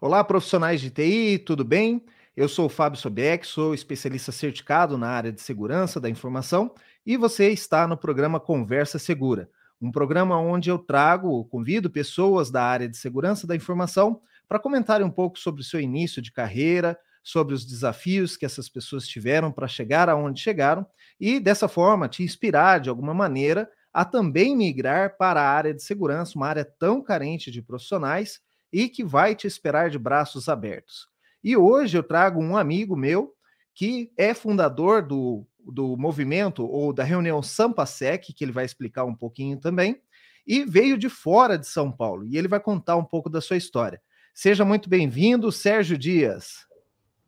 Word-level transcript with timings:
Olá, 0.00 0.22
profissionais 0.22 0.80
de 0.80 0.90
TI, 0.90 1.38
tudo 1.38 1.64
bem? 1.64 2.04
Eu 2.36 2.48
sou 2.48 2.66
o 2.66 2.68
Fábio 2.68 2.98
Sobieck, 2.98 3.46
sou 3.46 3.74
especialista 3.74 4.32
certificado 4.32 4.98
na 4.98 5.08
área 5.08 5.32
de 5.32 5.40
segurança 5.40 6.00
da 6.00 6.10
informação 6.10 6.74
e 7.06 7.16
você 7.16 7.50
está 7.50 7.86
no 7.86 7.96
programa 7.96 8.40
Conversa 8.40 8.98
Segura, 8.98 9.48
um 9.80 9.90
programa 9.90 10.38
onde 10.38 10.68
eu 10.70 10.78
trago, 10.78 11.44
convido 11.46 11.88
pessoas 11.90 12.50
da 12.50 12.62
área 12.62 12.88
de 12.88 12.96
segurança 12.96 13.46
da 13.46 13.56
informação 13.56 14.20
para 14.48 14.58
comentarem 14.58 15.06
um 15.06 15.10
pouco 15.10 15.38
sobre 15.38 15.62
o 15.62 15.64
seu 15.64 15.80
início 15.80 16.20
de 16.20 16.32
carreira, 16.32 16.98
sobre 17.22 17.54
os 17.54 17.64
desafios 17.64 18.36
que 18.36 18.44
essas 18.44 18.68
pessoas 18.68 19.06
tiveram 19.06 19.50
para 19.50 19.66
chegar 19.68 20.08
aonde 20.08 20.40
chegaram 20.40 20.86
e, 21.18 21.40
dessa 21.40 21.68
forma, 21.68 22.08
te 22.08 22.22
inspirar 22.22 22.80
de 22.80 22.90
alguma 22.90 23.14
maneira 23.14 23.70
a 23.92 24.04
também 24.04 24.56
migrar 24.56 25.16
para 25.16 25.40
a 25.40 25.48
área 25.48 25.72
de 25.72 25.82
segurança, 25.82 26.36
uma 26.36 26.48
área 26.48 26.64
tão 26.64 27.00
carente 27.02 27.50
de 27.50 27.62
profissionais 27.62 28.40
e 28.74 28.88
que 28.88 29.04
vai 29.04 29.36
te 29.36 29.46
esperar 29.46 29.88
de 29.88 30.00
braços 30.00 30.48
abertos. 30.48 31.06
E 31.44 31.56
hoje 31.56 31.96
eu 31.96 32.02
trago 32.02 32.42
um 32.42 32.56
amigo 32.56 32.96
meu 32.96 33.32
que 33.72 34.10
é 34.16 34.34
fundador 34.34 35.00
do, 35.00 35.46
do 35.64 35.96
movimento 35.96 36.66
ou 36.66 36.92
da 36.92 37.04
reunião 37.04 37.40
Sampasec, 37.40 38.32
que 38.32 38.44
ele 38.44 38.50
vai 38.50 38.64
explicar 38.64 39.04
um 39.04 39.14
pouquinho 39.14 39.60
também, 39.60 40.02
e 40.44 40.64
veio 40.64 40.98
de 40.98 41.08
fora 41.08 41.56
de 41.56 41.68
São 41.68 41.92
Paulo, 41.92 42.26
e 42.26 42.36
ele 42.36 42.48
vai 42.48 42.58
contar 42.58 42.96
um 42.96 43.04
pouco 43.04 43.30
da 43.30 43.40
sua 43.40 43.56
história. 43.56 44.02
Seja 44.34 44.64
muito 44.64 44.88
bem-vindo, 44.88 45.52
Sérgio 45.52 45.96
Dias. 45.96 46.66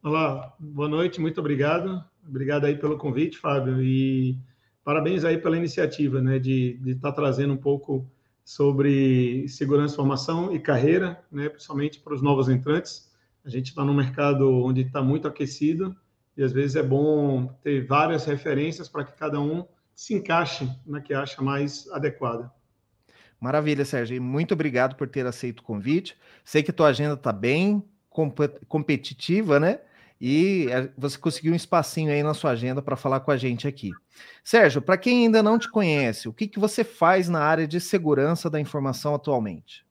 Olá, 0.02 0.52
boa 0.58 0.88
noite, 0.88 1.20
muito 1.20 1.38
obrigado. 1.38 2.04
Obrigado 2.28 2.64
aí 2.64 2.76
pelo 2.76 2.98
convite, 2.98 3.38
Fábio, 3.38 3.80
e 3.80 4.36
parabéns 4.82 5.24
aí 5.24 5.38
pela 5.38 5.56
iniciativa, 5.56 6.20
né, 6.20 6.40
de 6.40 6.80
estar 6.86 7.10
tá 7.10 7.12
trazendo 7.12 7.54
um 7.54 7.56
pouco 7.56 8.04
sobre 8.46 9.48
segurança, 9.48 9.96
formação 9.96 10.54
e 10.54 10.60
carreira, 10.60 11.20
né, 11.32 11.48
principalmente 11.48 11.98
para 11.98 12.14
os 12.14 12.22
novos 12.22 12.48
entrantes. 12.48 13.10
A 13.44 13.50
gente 13.50 13.70
está 13.70 13.84
num 13.84 13.92
mercado 13.92 14.48
onde 14.62 14.82
está 14.82 15.02
muito 15.02 15.26
aquecido 15.26 15.96
e 16.36 16.44
às 16.44 16.52
vezes 16.52 16.76
é 16.76 16.82
bom 16.82 17.48
ter 17.64 17.84
várias 17.84 18.24
referências 18.24 18.88
para 18.88 19.02
que 19.02 19.18
cada 19.18 19.40
um 19.40 19.66
se 19.92 20.14
encaixe 20.14 20.70
na 20.86 21.00
que 21.00 21.12
acha 21.12 21.42
mais 21.42 21.88
adequada. 21.90 22.52
Maravilha, 23.40 23.84
Sérgio. 23.84 24.22
Muito 24.22 24.54
obrigado 24.54 24.94
por 24.94 25.08
ter 25.08 25.26
aceito 25.26 25.58
o 25.58 25.64
convite. 25.64 26.16
Sei 26.44 26.62
que 26.62 26.72
tua 26.72 26.86
agenda 26.86 27.14
está 27.14 27.32
bem 27.32 27.82
competitiva, 28.68 29.58
né? 29.58 29.80
E 30.20 30.68
eh, 30.70 30.90
você 30.96 31.18
conseguiu 31.18 31.52
um 31.52 31.56
espacinho 31.56 32.10
aí 32.10 32.22
na 32.22 32.34
sua 32.34 32.50
agenda 32.52 32.80
para 32.80 32.96
falar 32.96 33.20
com 33.20 33.30
a 33.30 33.36
gente 33.36 33.68
aqui. 33.68 33.90
Sérgio, 34.42 34.80
para 34.80 34.96
quem 34.96 35.24
ainda 35.24 35.42
não 35.42 35.58
te 35.58 35.70
conhece, 35.70 36.28
o 36.28 36.32
que, 36.32 36.48
que 36.48 36.58
você 36.58 36.82
faz 36.82 37.28
na 37.28 37.40
área 37.40 37.66
de 37.66 37.80
segurança 37.80 38.48
da 38.48 38.60
informação 38.60 39.14
atualmente? 39.14 39.84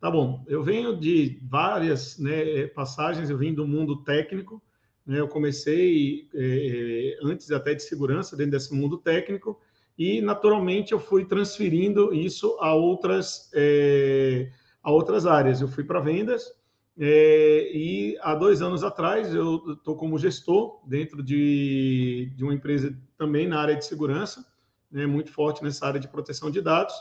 Tá 0.00 0.10
bom, 0.10 0.44
eu 0.48 0.62
venho 0.62 0.96
de 0.96 1.38
várias 1.42 2.18
né, 2.18 2.66
passagens, 2.68 3.28
eu 3.28 3.36
vim 3.36 3.52
do 3.52 3.66
mundo 3.66 4.02
técnico, 4.02 4.62
né, 5.06 5.20
eu 5.20 5.28
comecei 5.28 6.28
é, 6.34 7.18
antes 7.22 7.50
até 7.50 7.74
de 7.74 7.82
segurança, 7.82 8.36
dentro 8.36 8.52
desse 8.52 8.74
mundo 8.74 8.96
técnico, 8.96 9.60
e 9.98 10.22
naturalmente 10.22 10.92
eu 10.92 10.98
fui 10.98 11.26
transferindo 11.26 12.14
isso 12.14 12.56
a 12.60 12.74
outras, 12.74 13.50
é, 13.52 14.50
a 14.82 14.90
outras 14.90 15.26
áreas. 15.26 15.60
Eu 15.60 15.68
fui 15.68 15.84
para 15.84 16.00
vendas, 16.00 16.54
é, 16.98 17.70
e 17.72 18.18
há 18.20 18.34
dois 18.34 18.60
anos 18.60 18.82
atrás 18.82 19.34
eu 19.34 19.72
estou 19.72 19.96
como 19.96 20.18
gestor 20.18 20.80
dentro 20.86 21.22
de, 21.22 22.32
de 22.36 22.44
uma 22.44 22.54
empresa 22.54 22.96
também 23.16 23.46
na 23.46 23.60
área 23.60 23.76
de 23.76 23.84
segurança, 23.84 24.44
né, 24.90 25.06
muito 25.06 25.32
forte 25.32 25.62
nessa 25.62 25.86
área 25.86 26.00
de 26.00 26.08
proteção 26.08 26.50
de 26.50 26.60
dados. 26.60 26.94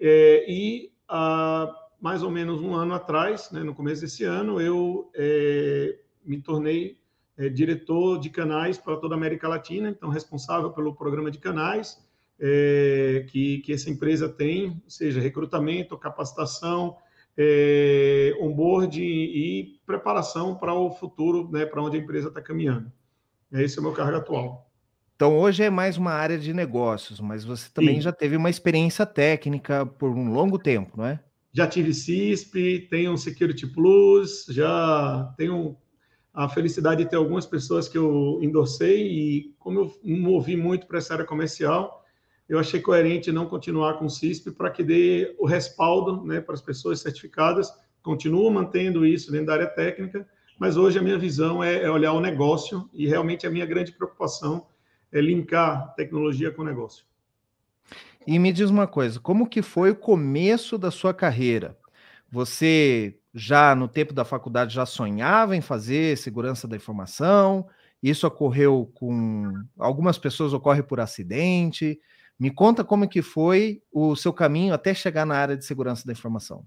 É, 0.00 0.44
e 0.50 0.90
há 1.08 1.72
mais 2.00 2.22
ou 2.22 2.30
menos 2.30 2.60
um 2.60 2.74
ano 2.74 2.94
atrás, 2.94 3.50
né, 3.50 3.62
no 3.62 3.74
começo 3.74 4.02
desse 4.02 4.24
ano, 4.24 4.60
eu 4.60 5.10
é, 5.14 5.98
me 6.24 6.40
tornei 6.40 6.98
é, 7.36 7.48
diretor 7.48 8.18
de 8.18 8.30
canais 8.30 8.78
para 8.78 8.96
toda 8.96 9.14
a 9.14 9.18
América 9.18 9.48
Latina, 9.48 9.88
então 9.88 10.08
responsável 10.08 10.70
pelo 10.70 10.94
programa 10.94 11.30
de 11.30 11.38
canais 11.38 12.04
é, 12.38 13.26
que, 13.28 13.58
que 13.58 13.72
essa 13.72 13.90
empresa 13.90 14.28
tem, 14.28 14.82
ou 14.84 14.90
seja, 14.90 15.20
recrutamento, 15.20 15.96
capacitação, 15.96 16.96
é, 17.36 18.34
onboard 18.40 19.00
e 19.02 19.78
preparação 19.84 20.54
para 20.56 20.72
o 20.74 20.90
futuro, 20.90 21.50
né, 21.50 21.66
para 21.66 21.82
onde 21.82 21.96
a 21.96 22.00
empresa 22.00 22.28
está 22.28 22.40
caminhando. 22.40 22.90
Esse 23.52 23.78
é 23.78 23.80
o 23.80 23.84
meu 23.84 23.92
cargo 23.92 24.16
atual. 24.16 24.70
Então, 25.14 25.38
hoje 25.38 25.62
é 25.62 25.70
mais 25.70 25.96
uma 25.96 26.12
área 26.12 26.38
de 26.38 26.52
negócios, 26.52 27.20
mas 27.20 27.44
você 27.44 27.70
também 27.72 27.96
Sim. 27.96 28.02
já 28.02 28.12
teve 28.12 28.36
uma 28.36 28.50
experiência 28.50 29.06
técnica 29.06 29.86
por 29.86 30.10
um 30.10 30.30
longo 30.30 30.58
tempo, 30.58 30.92
não 30.96 31.06
é? 31.06 31.20
Já 31.54 31.66
tive 31.66 31.94
CISP, 31.94 32.86
tenho 32.90 33.16
Security 33.16 33.66
Plus, 33.66 34.44
já 34.50 35.32
tenho 35.38 35.74
a 36.34 36.50
felicidade 36.50 37.02
de 37.02 37.08
ter 37.08 37.16
algumas 37.16 37.46
pessoas 37.46 37.88
que 37.88 37.96
eu 37.96 38.38
endossei 38.42 39.06
e 39.06 39.54
como 39.58 39.80
eu 39.80 39.98
movi 40.04 40.54
muito 40.54 40.86
para 40.86 40.98
essa 40.98 41.14
área 41.14 41.24
comercial, 41.24 42.04
eu 42.48 42.58
achei 42.58 42.80
coerente 42.80 43.32
não 43.32 43.46
continuar 43.46 43.94
com 43.94 44.06
o 44.06 44.10
CISP 44.10 44.52
para 44.52 44.70
que 44.70 44.82
dê 44.82 45.34
o 45.38 45.46
respaldo 45.46 46.24
né, 46.24 46.40
para 46.40 46.54
as 46.54 46.62
pessoas 46.62 47.00
certificadas. 47.00 47.72
Continuo 48.02 48.50
mantendo 48.50 49.04
isso 49.04 49.32
dentro 49.32 49.46
da 49.46 49.54
área 49.54 49.66
técnica, 49.66 50.26
mas 50.58 50.76
hoje 50.76 50.98
a 50.98 51.02
minha 51.02 51.18
visão 51.18 51.62
é, 51.62 51.82
é 51.82 51.90
olhar 51.90 52.12
o 52.12 52.20
negócio 52.20 52.88
e 52.92 53.06
realmente 53.06 53.46
a 53.46 53.50
minha 53.50 53.66
grande 53.66 53.92
preocupação 53.92 54.66
é 55.12 55.20
linkar 55.20 55.94
tecnologia 55.94 56.50
com 56.52 56.62
negócio. 56.62 57.04
E 58.26 58.38
me 58.38 58.52
diz 58.52 58.70
uma 58.70 58.86
coisa, 58.86 59.20
como 59.20 59.48
que 59.48 59.62
foi 59.62 59.90
o 59.90 59.96
começo 59.96 60.76
da 60.76 60.90
sua 60.90 61.14
carreira? 61.14 61.76
Você 62.30 63.18
já 63.32 63.74
no 63.74 63.86
tempo 63.86 64.12
da 64.12 64.24
faculdade 64.24 64.74
já 64.74 64.86
sonhava 64.86 65.56
em 65.56 65.60
fazer 65.60 66.16
segurança 66.16 66.66
da 66.66 66.76
informação? 66.76 67.66
Isso 68.02 68.26
ocorreu 68.26 68.90
com 68.94 69.52
algumas 69.78 70.18
pessoas 70.18 70.52
ocorre 70.52 70.82
por 70.82 71.00
acidente? 71.00 72.00
Me 72.38 72.50
conta 72.50 72.84
como 72.84 73.08
que 73.08 73.22
foi 73.22 73.82
o 73.90 74.14
seu 74.14 74.32
caminho 74.32 74.74
até 74.74 74.92
chegar 74.92 75.24
na 75.24 75.36
área 75.36 75.56
de 75.56 75.64
segurança 75.64 76.06
da 76.06 76.12
informação. 76.12 76.64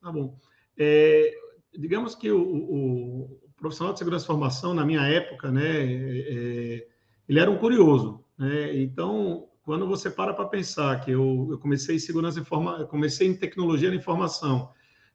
Tá 0.00 0.10
bom. 0.10 0.38
É, 0.78 1.34
digamos 1.76 2.14
que 2.14 2.30
o, 2.30 2.40
o, 2.40 3.40
profissional 3.56 3.92
de 3.92 3.98
segurança 3.98 4.26
da 4.26 4.32
informação, 4.32 4.74
na 4.74 4.84
minha 4.84 5.02
época, 5.02 5.50
né, 5.50 5.62
é, 5.64 6.86
ele 7.28 7.38
era 7.38 7.50
um 7.50 7.58
curioso. 7.58 8.24
Né? 8.38 8.76
Então, 8.82 9.48
quando 9.62 9.86
você 9.86 10.10
para 10.10 10.32
para 10.32 10.46
pensar 10.46 11.00
que 11.00 11.10
eu, 11.10 11.48
eu 11.50 11.58
comecei 11.58 11.96
em 11.96 11.98
segurança 11.98 12.40
informa, 12.40 12.86
comecei 12.86 13.26
em 13.26 13.34
tecnologia 13.34 13.90
da 13.90 13.96
informação, 13.96 14.70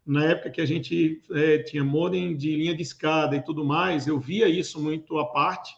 na 0.06 0.26
época 0.26 0.50
que 0.50 0.62
a 0.62 0.66
gente 0.66 1.22
é, 1.32 1.60
tinha 1.60 1.84
modem 1.84 2.36
de 2.36 2.56
linha 2.56 2.76
de 2.76 2.82
escada 2.82 3.36
e 3.36 3.42
tudo 3.42 3.64
mais, 3.64 4.08
eu 4.08 4.20
via 4.20 4.48
isso 4.48 4.82
muito 4.82 5.18
à 5.20 5.26
parte, 5.32 5.74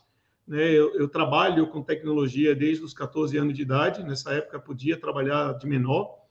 né? 0.48 0.72
Eu, 0.72 0.94
eu, 0.96 1.08
trabalho 1.08 1.68
com 1.68 1.82
tecnologia 1.82 2.56
desde 2.56 2.84
os 2.84 2.94
14 2.94 3.38
anos 3.38 3.54
de 3.54 3.62
idade, 3.62 4.04
nessa 4.04 4.34
época 4.34 4.60
podia 4.60 5.00
trabalhar 5.00 5.54
de 5.54 5.68
menor, 5.68 6.24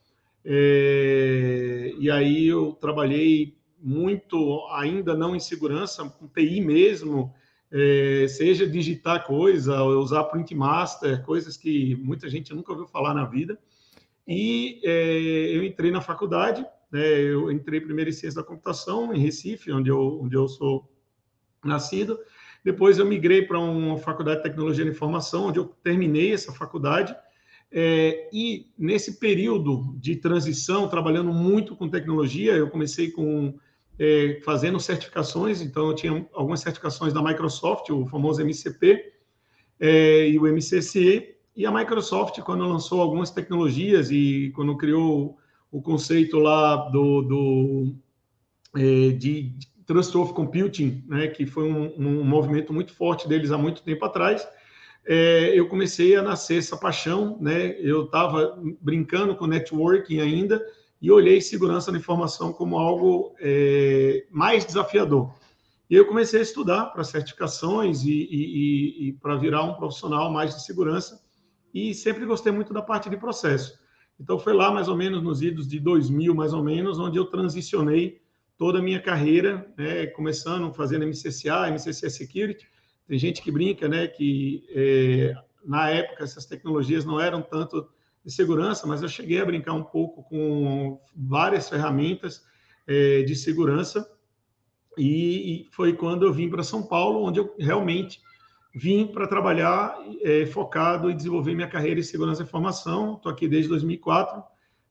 é, 0.45 1.93
e 1.97 2.11
aí 2.11 2.47
eu 2.47 2.73
trabalhei 2.73 3.57
muito, 3.79 4.65
ainda 4.71 5.15
não 5.15 5.35
em 5.35 5.39
segurança, 5.39 6.03
com 6.07 6.27
TI 6.27 6.61
mesmo, 6.61 7.33
é, 7.71 8.27
seja 8.27 8.67
digitar 8.67 9.25
coisa, 9.25 9.83
usar 9.83 10.25
print 10.25 10.53
master, 10.53 11.23
coisas 11.23 11.57
que 11.57 11.95
muita 11.95 12.29
gente 12.29 12.53
nunca 12.53 12.71
ouviu 12.71 12.87
falar 12.87 13.13
na 13.13 13.25
vida. 13.25 13.57
E 14.27 14.79
é, 14.85 15.55
eu 15.55 15.63
entrei 15.63 15.91
na 15.91 15.99
faculdade, 15.99 16.65
né, 16.91 17.05
eu 17.21 17.51
entrei 17.51 17.81
primeiro 17.81 18.09
em 18.09 18.13
ciência 18.13 18.41
da 18.41 18.47
computação, 18.47 19.13
em 19.13 19.19
Recife, 19.19 19.71
onde 19.71 19.89
eu, 19.89 20.21
onde 20.21 20.35
eu 20.35 20.47
sou 20.47 20.89
nascido, 21.63 22.19
depois 22.63 22.97
eu 22.97 23.05
migrei 23.05 23.41
para 23.41 23.59
uma 23.59 23.97
faculdade 23.97 24.37
de 24.37 24.43
tecnologia 24.43 24.85
da 24.85 24.91
informação, 24.91 25.47
onde 25.47 25.59
eu 25.59 25.65
terminei 25.83 26.33
essa 26.33 26.53
faculdade. 26.53 27.15
É, 27.71 28.29
e 28.31 28.67
nesse 28.77 29.19
período 29.19 29.95
de 29.97 30.15
transição, 30.15 30.87
trabalhando 30.87 31.33
muito 31.33 31.75
com 31.75 31.89
tecnologia, 31.89 32.53
eu 32.53 32.69
comecei 32.69 33.11
com 33.11 33.53
é, 33.99 34.39
fazendo 34.45 34.79
certificações. 34.79 35.61
Então, 35.61 35.89
eu 35.89 35.95
tinha 35.95 36.27
algumas 36.33 36.61
certificações 36.61 37.11
da 37.11 37.21
Microsoft, 37.21 37.89
o 37.89 38.05
famoso 38.05 38.41
MCP 38.41 39.13
é, 39.79 40.29
e 40.29 40.39
o 40.39 40.43
MCCE. 40.43 41.35
E 41.55 41.65
a 41.65 41.71
Microsoft, 41.71 42.39
quando 42.41 42.65
lançou 42.65 43.01
algumas 43.01 43.29
tecnologias 43.29 44.09
e 44.09 44.51
quando 44.55 44.77
criou 44.77 45.37
o 45.71 45.81
conceito 45.81 46.39
lá 46.39 46.75
do, 46.89 47.21
do 47.21 47.95
é, 48.75 49.11
de 49.11 49.53
Trust 49.85 50.15
of 50.17 50.33
Computing, 50.33 51.03
né, 51.07 51.27
que 51.27 51.45
foi 51.45 51.71
um, 51.71 51.93
um, 51.97 52.23
movimento 52.23 52.73
muito 52.73 52.93
forte 52.93 53.27
deles 53.27 53.51
há 53.51 53.57
muito 53.57 53.83
tempo 53.83 54.03
atrás, 54.05 54.47
é, 55.05 55.51
eu 55.53 55.67
comecei 55.67 56.15
a 56.15 56.21
nascer 56.21 56.59
essa 56.59 56.77
paixão, 56.77 57.37
né? 57.41 57.75
Eu 57.79 58.05
estava 58.05 58.57
brincando 58.79 59.35
com 59.35 59.45
networking 59.45 60.19
ainda 60.19 60.65
e 61.01 61.11
olhei 61.11 61.41
segurança 61.41 61.91
da 61.91 61.97
informação 61.97 62.53
como 62.53 62.77
algo 62.77 63.35
é, 63.39 64.25
mais 64.31 64.65
desafiador. 64.65 65.33
E 65.89 65.95
eu 65.95 66.05
comecei 66.05 66.39
a 66.39 66.43
estudar 66.43 66.85
para 66.85 67.03
certificações 67.03 68.03
e, 68.03 68.11
e, 68.11 69.09
e 69.09 69.13
para 69.13 69.35
virar 69.35 69.63
um 69.63 69.73
profissional 69.73 70.31
mais 70.31 70.55
de 70.55 70.63
segurança 70.63 71.21
e 71.73 71.93
sempre 71.93 72.25
gostei 72.25 72.53
muito 72.53 72.73
da 72.73 72.81
parte 72.81 73.09
de 73.09 73.17
processo. 73.17 73.77
Então 74.17 74.39
foi 74.39 74.53
lá 74.53 74.71
mais 74.71 74.87
ou 74.87 74.95
menos 74.95 75.21
nos 75.21 75.41
idos 75.41 75.67
de 75.67 75.79
2000, 75.81 76.33
mais 76.33 76.53
ou 76.53 76.63
menos, 76.63 76.97
onde 76.97 77.17
eu 77.17 77.25
transicionei 77.25 78.21
toda 78.57 78.79
a 78.79 78.81
minha 78.81 79.01
carreira, 79.01 79.67
né, 79.77 80.07
começando 80.07 80.73
fazendo 80.73 81.05
MCCA, 81.05 81.71
MCCA 81.71 82.09
Security. 82.09 82.67
Tem 83.07 83.17
gente 83.17 83.41
que 83.41 83.51
brinca, 83.51 83.87
né, 83.87 84.07
que 84.07 84.65
é, 84.69 85.33
na 85.65 85.89
época 85.89 86.23
essas 86.23 86.45
tecnologias 86.45 87.05
não 87.05 87.19
eram 87.19 87.41
tanto 87.41 87.87
de 88.23 88.31
segurança, 88.31 88.87
mas 88.87 89.01
eu 89.01 89.09
cheguei 89.09 89.41
a 89.41 89.45
brincar 89.45 89.73
um 89.73 89.83
pouco 89.83 90.23
com 90.23 90.99
várias 91.15 91.67
ferramentas 91.67 92.41
é, 92.87 93.23
de 93.23 93.35
segurança. 93.35 94.09
E, 94.97 95.65
e, 95.65 95.67
foi 95.71 95.93
quando 95.93 96.23
eu 96.23 96.31
vim 96.31 96.49
para 96.49 96.63
São 96.63 96.83
Paulo, 96.83 97.25
onde 97.25 97.39
eu 97.39 97.53
realmente 97.59 98.21
vim 98.73 99.07
para 99.07 99.27
trabalhar 99.27 99.97
é, 100.21 100.45
focado 100.45 101.09
em 101.09 101.15
desenvolver 101.15 101.53
minha 101.53 101.67
carreira 101.67 101.99
em 101.99 102.03
segurança 102.03 102.41
e 102.41 102.45
informação. 102.45 103.15
Estou 103.15 103.31
aqui 103.31 103.47
desde 103.47 103.69
2004, 103.69 104.41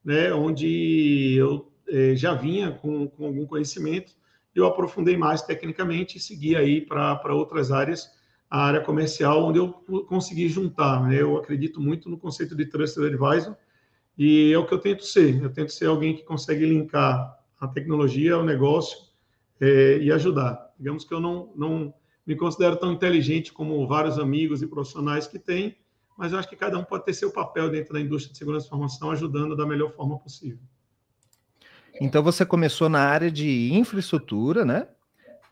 né, 0.04 0.32
onde 0.32 1.34
eu 1.36 1.71
é, 1.92 2.16
já 2.16 2.32
vinha 2.32 2.72
com, 2.72 3.06
com, 3.06 3.26
algum 3.26 3.46
conhecimento. 3.46 4.12
Eu 4.54 4.66
aprofundei 4.66 5.16
mais 5.16 5.42
tecnicamente 5.42 6.16
e 6.16 6.20
segui 6.20 6.56
aí 6.56 6.80
para 6.80 7.34
outras 7.34 7.70
áreas, 7.70 8.10
a 8.50 8.64
área 8.64 8.80
comercial, 8.80 9.44
onde 9.44 9.58
eu 9.58 9.72
consegui 10.08 10.48
juntar. 10.48 11.06
Né? 11.06 11.20
Eu 11.20 11.36
acredito 11.36 11.80
muito 11.80 12.08
no 12.08 12.18
conceito 12.18 12.56
de 12.56 12.66
Trusted 12.66 13.14
Advisor 13.14 13.54
e 14.16 14.52
é 14.52 14.58
o 14.58 14.66
que 14.66 14.72
eu 14.72 14.78
tento 14.78 15.04
ser. 15.04 15.42
Eu 15.42 15.52
tento 15.52 15.72
ser 15.72 15.86
alguém 15.86 16.16
que 16.16 16.22
consegue 16.24 16.64
linkar 16.64 17.38
a 17.60 17.68
tecnologia 17.68 18.34
ao 18.34 18.44
negócio 18.44 18.98
é, 19.60 19.98
e 19.98 20.10
ajudar. 20.10 20.72
Digamos 20.78 21.04
que 21.04 21.12
eu 21.12 21.20
não, 21.20 21.52
não 21.54 21.94
me 22.26 22.36
considero 22.36 22.76
tão 22.76 22.92
inteligente 22.92 23.52
como 23.52 23.86
vários 23.86 24.18
amigos 24.18 24.62
e 24.62 24.66
profissionais 24.66 25.26
que 25.26 25.38
têm, 25.38 25.76
mas 26.16 26.32
eu 26.32 26.38
acho 26.38 26.48
que 26.48 26.56
cada 26.56 26.78
um 26.78 26.84
pode 26.84 27.04
ter 27.04 27.14
seu 27.14 27.30
papel 27.30 27.70
dentro 27.70 27.92
da 27.92 28.00
indústria 28.00 28.32
de 28.32 28.38
segurança 28.38 28.66
e 28.66 28.68
informação, 28.68 29.10
ajudando 29.10 29.56
da 29.56 29.66
melhor 29.66 29.92
forma 29.92 30.18
possível. 30.18 30.58
Então 32.00 32.22
você 32.22 32.44
começou 32.44 32.88
na 32.88 33.00
área 33.00 33.30
de 33.30 33.72
infraestrutura, 33.72 34.64
né? 34.64 34.88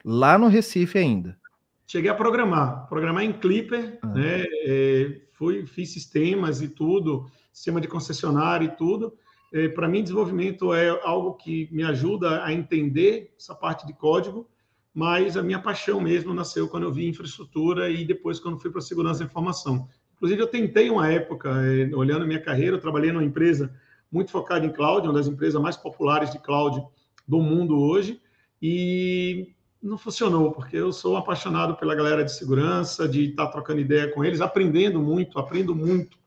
Lá 0.04 0.38
no 0.38 0.48
Recife 0.48 0.98
ainda. 0.98 1.38
Cheguei 1.87 2.10
a 2.10 2.14
programar, 2.14 2.88
programar 2.88 3.25
em 3.25 3.32
Clipper, 3.32 3.98
ah. 4.02 4.06
né? 4.08 4.44
É, 4.64 5.20
fui, 5.32 5.66
fiz 5.66 5.92
sistemas 5.92 6.62
e 6.62 6.69
tudo, 6.69 7.31
sistema 7.52 7.81
de 7.81 7.88
concessionário 7.88 8.66
e 8.66 8.76
tudo. 8.76 9.14
É, 9.52 9.69
Para 9.69 9.88
mim, 9.88 10.02
desenvolvimento 10.02 10.72
é 10.72 10.88
algo 11.02 11.34
que 11.34 11.69
me 11.72 11.82
ajuda 11.82 12.44
a 12.44 12.52
entender 12.52 13.34
essa 13.37 13.54
parte 13.54 13.87
de 13.87 13.92
código 13.92 14.48
mas 14.94 15.37
a 15.37 15.42
minha 15.42 15.60
paixão 15.60 16.00
mesmo 16.00 16.34
nasceu 16.34 16.69
quando 16.69 16.84
eu 16.84 16.92
vi 16.92 17.08
infraestrutura 17.08 17.88
e 17.88 18.04
depois 18.04 18.40
quando 18.40 18.58
fui 18.58 18.70
para 18.70 18.81
segurança 18.81 19.20
da 19.20 19.26
informação. 19.26 19.88
Inclusive, 20.16 20.42
eu 20.42 20.46
tentei 20.46 20.90
uma 20.90 21.10
época, 21.10 21.48
eh, 21.64 21.94
olhando 21.94 22.25
a 22.25 22.26
minha 22.26 22.40
carreira, 22.40 22.76
eu 22.76 22.81
trabalhei 22.81 23.10
numa 23.10 23.25
empresa 23.25 23.75
muito 24.10 24.30
focada 24.30 24.64
em 24.66 24.72
cloud, 24.72 25.06
uma 25.06 25.14
das 25.14 25.28
empresas 25.28 25.60
mais 25.60 25.76
populares 25.76 26.30
de 26.30 26.38
cloud 26.38 26.82
do 27.26 27.40
mundo 27.40 27.78
hoje, 27.78 28.20
e 28.60 29.54
não 29.82 29.96
funcionou, 29.96 30.52
porque 30.52 30.76
eu 30.76 30.92
sou 30.92 31.16
apaixonado 31.16 31.76
pela 31.76 31.94
galera 31.94 32.24
de 32.24 32.32
segurança, 32.32 33.08
de 33.08 33.30
estar 33.30 33.46
trocando 33.46 33.80
ideia 33.80 34.12
com 34.12 34.24
eles, 34.24 34.40
aprendendo 34.40 35.00
muito, 35.00 35.38
aprendo 35.38 35.74
muito. 35.74 36.18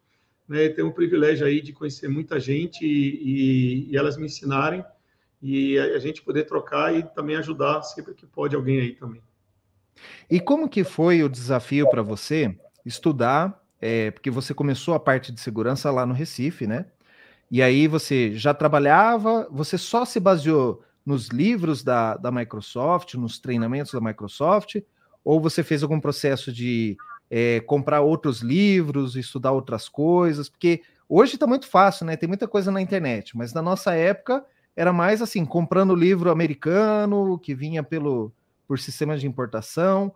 Né? 0.47 0.69
Tenho 0.69 0.87
o 0.87 0.93
privilégio 0.93 1.45
aí 1.45 1.61
de 1.61 1.71
conhecer 1.71 2.07
muita 2.07 2.39
gente 2.39 2.85
e, 2.85 3.87
e, 3.87 3.91
e 3.91 3.97
elas 3.97 4.17
me 4.17 4.25
ensinarem 4.25 4.83
e 5.41 5.77
a, 5.77 5.99
gente 5.99 6.21
poder 6.21 6.45
trocar 6.45 6.95
e 6.95 7.03
também 7.03 7.35
ajudar 7.35 7.81
sempre 7.83 8.13
que 8.13 8.25
pode 8.25 8.55
alguém 8.55 8.79
aí 8.79 8.93
também. 8.93 9.21
E 10.29 10.39
como 10.39 10.69
que 10.69 10.85
foi 10.85 11.21
o 11.21 11.27
desafio 11.27 11.89
para 11.89 12.01
você 12.01 12.57
estudar, 12.85 13.61
é, 13.79 14.09
porque 14.11 14.31
você 14.31 14.53
começou 14.53 14.93
a 14.93 14.99
parte 14.99 15.33
de 15.33 15.41
segurança 15.41 15.91
lá 15.91 16.05
no 16.05 16.13
Recife, 16.13 16.65
né? 16.65 16.85
E 17.53 17.61
aí 17.61 17.87
você 17.87 18.33
já 18.33 18.51
trabalhava, 18.51 19.47
você 19.51 19.77
só 19.77 20.05
se 20.05 20.19
baseou 20.19 20.81
nos 21.05 21.27
livros 21.27 21.83
da, 21.83 22.17
da 22.17 22.31
Microsoft, 22.31 23.13
nos 23.13 23.37
treinamentos 23.37 23.91
da 23.91 24.01
Microsoft, 24.01 24.77
ou 25.23 25.39
você 25.39 25.61
fez 25.61 25.83
algum 25.83 25.99
processo 25.99 26.51
de 26.51 26.97
é, 27.29 27.59
comprar 27.59 28.01
outros 28.01 28.41
livros, 28.41 29.15
estudar 29.15 29.51
outras 29.51 29.87
coisas? 29.87 30.49
Porque 30.49 30.81
hoje 31.07 31.35
está 31.35 31.45
muito 31.45 31.67
fácil, 31.67 32.07
né? 32.07 32.17
Tem 32.17 32.27
muita 32.27 32.47
coisa 32.47 32.71
na 32.71 32.81
internet, 32.81 33.37
mas 33.37 33.53
na 33.53 33.61
nossa 33.61 33.93
época 33.93 34.43
era 34.75 34.91
mais 34.91 35.21
assim, 35.21 35.45
comprando 35.45 35.93
livro 35.93 36.31
americano 36.31 37.37
que 37.37 37.53
vinha 37.53 37.83
pelo 37.83 38.33
por 38.67 38.79
sistemas 38.79 39.21
de 39.21 39.27
importação, 39.27 40.11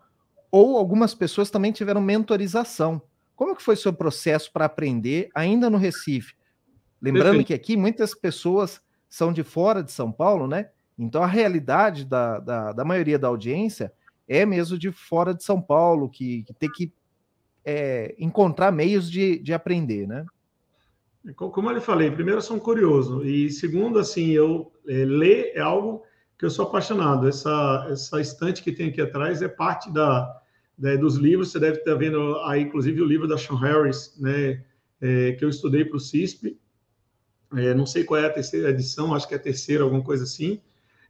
ou 0.49 0.75
algumas 0.75 1.13
pessoas 1.13 1.51
também 1.51 1.71
tiveram 1.71 2.01
mentorização. 2.01 2.99
Como 3.35 3.55
que 3.55 3.61
foi 3.61 3.75
o 3.75 3.77
seu 3.77 3.93
processo 3.93 4.51
para 4.51 4.65
aprender 4.65 5.29
ainda 5.35 5.69
no 5.69 5.77
Recife? 5.77 6.35
Lembrando 7.01 7.38
Perfeito. 7.38 7.47
que 7.47 7.53
aqui 7.53 7.77
muitas 7.77 8.15
pessoas 8.15 8.81
são 9.09 9.31
de 9.31 9.44
fora 9.44 9.83
de 9.83 9.91
São 9.91 10.11
Paulo, 10.11 10.47
né? 10.47 10.69
Então 10.97 11.21
a 11.21 11.27
realidade 11.27 12.05
da, 12.05 12.39
da, 12.39 12.73
da 12.73 12.85
maioria 12.85 13.19
da 13.19 13.27
audiência 13.27 13.91
é 14.27 14.45
mesmo 14.45 14.77
de 14.77 14.91
fora 14.91 15.33
de 15.33 15.44
São 15.44 15.61
Paulo, 15.61 16.09
que, 16.09 16.44
que 16.44 16.53
tem 16.53 16.71
que 16.71 16.94
é, 17.63 18.15
encontrar 18.17 18.71
meios 18.71 19.09
de, 19.09 19.39
de 19.39 19.53
aprender, 19.53 20.07
né? 20.07 20.25
Como 21.35 21.69
eu 21.69 21.75
lhe 21.75 21.81
falei, 21.81 22.09
primeiro 22.09 22.38
eu 22.38 22.41
sou 22.41 22.55
um 22.55 22.59
curioso 22.59 23.23
e 23.25 23.49
segundo, 23.49 23.99
assim, 23.99 24.29
eu 24.29 24.71
é, 24.88 25.03
ler 25.03 25.51
é 25.55 25.59
algo 25.59 26.03
que 26.38 26.45
eu 26.45 26.49
sou 26.49 26.65
apaixonado. 26.65 27.27
Essa 27.27 27.88
essa 27.91 28.21
estante 28.21 28.63
que 28.63 28.71
tem 28.71 28.89
aqui 28.89 29.01
atrás 29.01 29.41
é 29.41 29.47
parte 29.47 29.91
da, 29.91 30.41
da 30.77 30.95
dos 30.95 31.15
livros. 31.15 31.51
Você 31.51 31.59
deve 31.59 31.79
estar 31.79 31.95
vendo 31.95 32.38
aí, 32.45 32.61
inclusive, 32.61 33.01
o 33.01 33.05
livro 33.05 33.27
da 33.27 33.38
Sean 33.38 33.57
Harris, 33.59 34.15
né, 34.19 34.63
é, 35.01 35.33
que 35.33 35.44
eu 35.44 35.49
estudei 35.49 35.83
para 35.83 35.97
o 35.97 35.99
CISP. 35.99 36.57
É, 37.55 37.73
não 37.73 37.85
sei 37.85 38.03
qual 38.03 38.19
é 38.19 38.25
a 38.25 38.33
terceira 38.33 38.69
edição, 38.69 39.13
acho 39.13 39.27
que 39.27 39.33
é 39.33 39.38
a 39.38 39.41
terceira, 39.41 39.83
alguma 39.83 40.03
coisa 40.03 40.23
assim. 40.23 40.59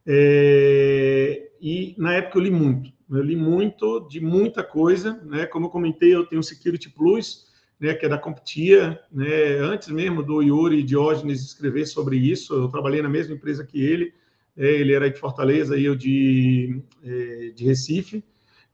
É, 0.05 1.49
e 1.59 1.95
na 1.97 2.13
época 2.13 2.37
eu 2.37 2.43
li 2.43 2.51
muito. 2.51 2.91
Eu 3.09 3.21
li 3.21 3.35
muito 3.35 4.07
de 4.07 4.19
muita 4.19 4.63
coisa, 4.63 5.13
né? 5.23 5.45
Como 5.45 5.65
eu 5.65 5.69
comentei, 5.69 6.13
eu 6.13 6.25
tenho 6.25 6.41
o 6.41 6.43
Security 6.43 6.89
Plus 6.89 7.47
né, 7.79 7.93
que 7.93 8.05
é 8.05 8.09
da 8.09 8.17
Comptia, 8.17 8.99
né, 9.11 9.59
antes 9.61 9.89
mesmo 9.89 10.23
do 10.23 10.41
Yuri 10.41 10.83
Diógenes 10.83 11.43
escrever 11.43 11.85
sobre 11.85 12.17
isso, 12.17 12.53
eu 12.53 12.67
trabalhei 12.69 13.01
na 13.01 13.09
mesma 13.09 13.35
empresa 13.35 13.65
que 13.65 13.79
ele, 13.79 14.13
é, 14.55 14.67
ele 14.67 14.93
era 14.93 15.09
de 15.09 15.19
Fortaleza 15.19 15.77
e 15.77 15.85
eu 15.85 15.95
de, 15.95 16.81
é, 17.03 17.51
de 17.55 17.63
Recife, 17.63 18.23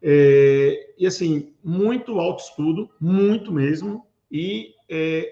é, 0.01 0.93
e 0.97 1.05
assim, 1.05 1.53
muito 1.63 2.19
alto 2.19 2.43
estudo, 2.43 2.89
muito 2.99 3.51
mesmo, 3.51 4.05
e 4.31 4.73
é, 4.89 5.29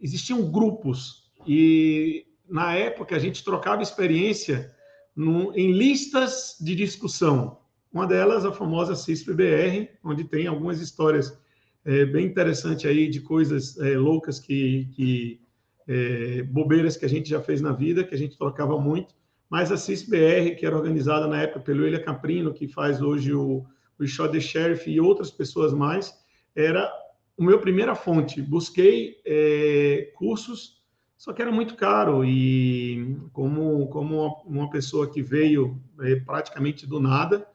existiam 0.00 0.50
grupos, 0.50 1.23
e 1.46 2.26
na 2.48 2.74
época 2.74 3.16
a 3.16 3.18
gente 3.18 3.44
trocava 3.44 3.82
experiência 3.82 4.74
no, 5.14 5.56
em 5.56 5.72
listas 5.72 6.56
de 6.60 6.74
discussão, 6.74 7.58
uma 7.92 8.06
delas 8.06 8.44
a 8.44 8.52
famosa 8.52 8.96
CISP-BR, 8.96 9.88
onde 10.02 10.24
tem 10.24 10.46
algumas 10.46 10.80
histórias 10.80 11.38
é, 11.84 12.04
bem 12.04 12.26
interessante 12.26 12.88
aí 12.88 13.08
de 13.08 13.20
coisas 13.20 13.78
é, 13.78 13.96
loucas 13.96 14.40
que, 14.40 14.88
que 14.96 15.40
é, 15.86 16.42
bobeiras 16.42 16.96
que 16.96 17.04
a 17.04 17.08
gente 17.08 17.28
já 17.28 17.40
fez 17.40 17.60
na 17.60 17.72
vida, 17.72 18.02
que 18.02 18.14
a 18.14 18.18
gente 18.18 18.36
trocava 18.36 18.78
muito. 18.80 19.14
Mas 19.48 19.70
a 19.70 19.76
CISBR, 19.76 20.56
que 20.56 20.66
era 20.66 20.76
organizada 20.76 21.26
na 21.26 21.42
época 21.42 21.60
pelo 21.60 21.86
Elia 21.86 22.02
Caprino, 22.02 22.52
que 22.52 22.66
faz 22.66 23.00
hoje 23.00 23.32
o, 23.32 23.64
o 23.98 24.06
Shot 24.06 24.32
the 24.32 24.40
Sheriff 24.40 24.90
e 24.90 25.00
outras 25.00 25.30
pessoas 25.30 25.72
mais, 25.72 26.12
era 26.56 26.90
o 27.36 27.44
meu 27.44 27.60
primeira 27.60 27.94
fonte. 27.94 28.40
Busquei 28.40 29.20
é, 29.24 30.10
cursos, 30.16 30.73
só 31.16 31.32
que 31.32 31.40
era 31.40 31.52
muito 31.52 31.76
caro 31.76 32.24
e 32.24 33.16
como 33.32 33.86
como 33.88 34.42
uma 34.44 34.70
pessoa 34.70 35.10
que 35.10 35.22
veio 35.22 35.80
é, 36.00 36.16
praticamente 36.16 36.86
do 36.86 37.00
nada, 37.00 37.46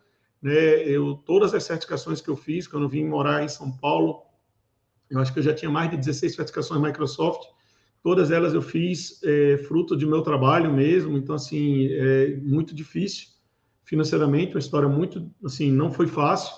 né? 0.42 0.84
Eu, 0.84 1.16
todas 1.16 1.54
as 1.54 1.64
certificações 1.64 2.22
que 2.22 2.30
eu 2.30 2.36
fiz, 2.36 2.68
quando 2.68 2.84
eu 2.84 2.90
vim 2.90 3.06
morar 3.06 3.44
em 3.44 3.50
São 3.50 3.72
Paulo, 3.72 4.24
eu 5.10 5.20
acho 5.20 5.34
que 5.34 5.40
eu 5.40 5.44
já 5.44 5.54
tinha 5.54 5.72
mais 5.72 5.90
de 5.90 5.98
16 5.98 6.36
certificações 6.36 6.82
Microsoft, 6.82 7.44
todas 8.02 8.32
elas 8.32 8.54
eu 8.54 8.62
fiz 8.62 9.22
é, 9.24 9.58
fruto 9.58 9.96
de 9.98 10.06
meu 10.06 10.22
trabalho 10.22 10.72
mesmo, 10.72 11.18
então, 11.18 11.36
assim, 11.36 11.88
é 11.92 12.38
muito 12.38 12.74
difícil 12.74 13.28
financeiramente, 13.84 14.54
uma 14.54 14.60
história 14.60 14.88
muito, 14.88 15.32
assim, 15.44 15.72
não 15.72 15.92
foi 15.92 16.06
fácil, 16.06 16.54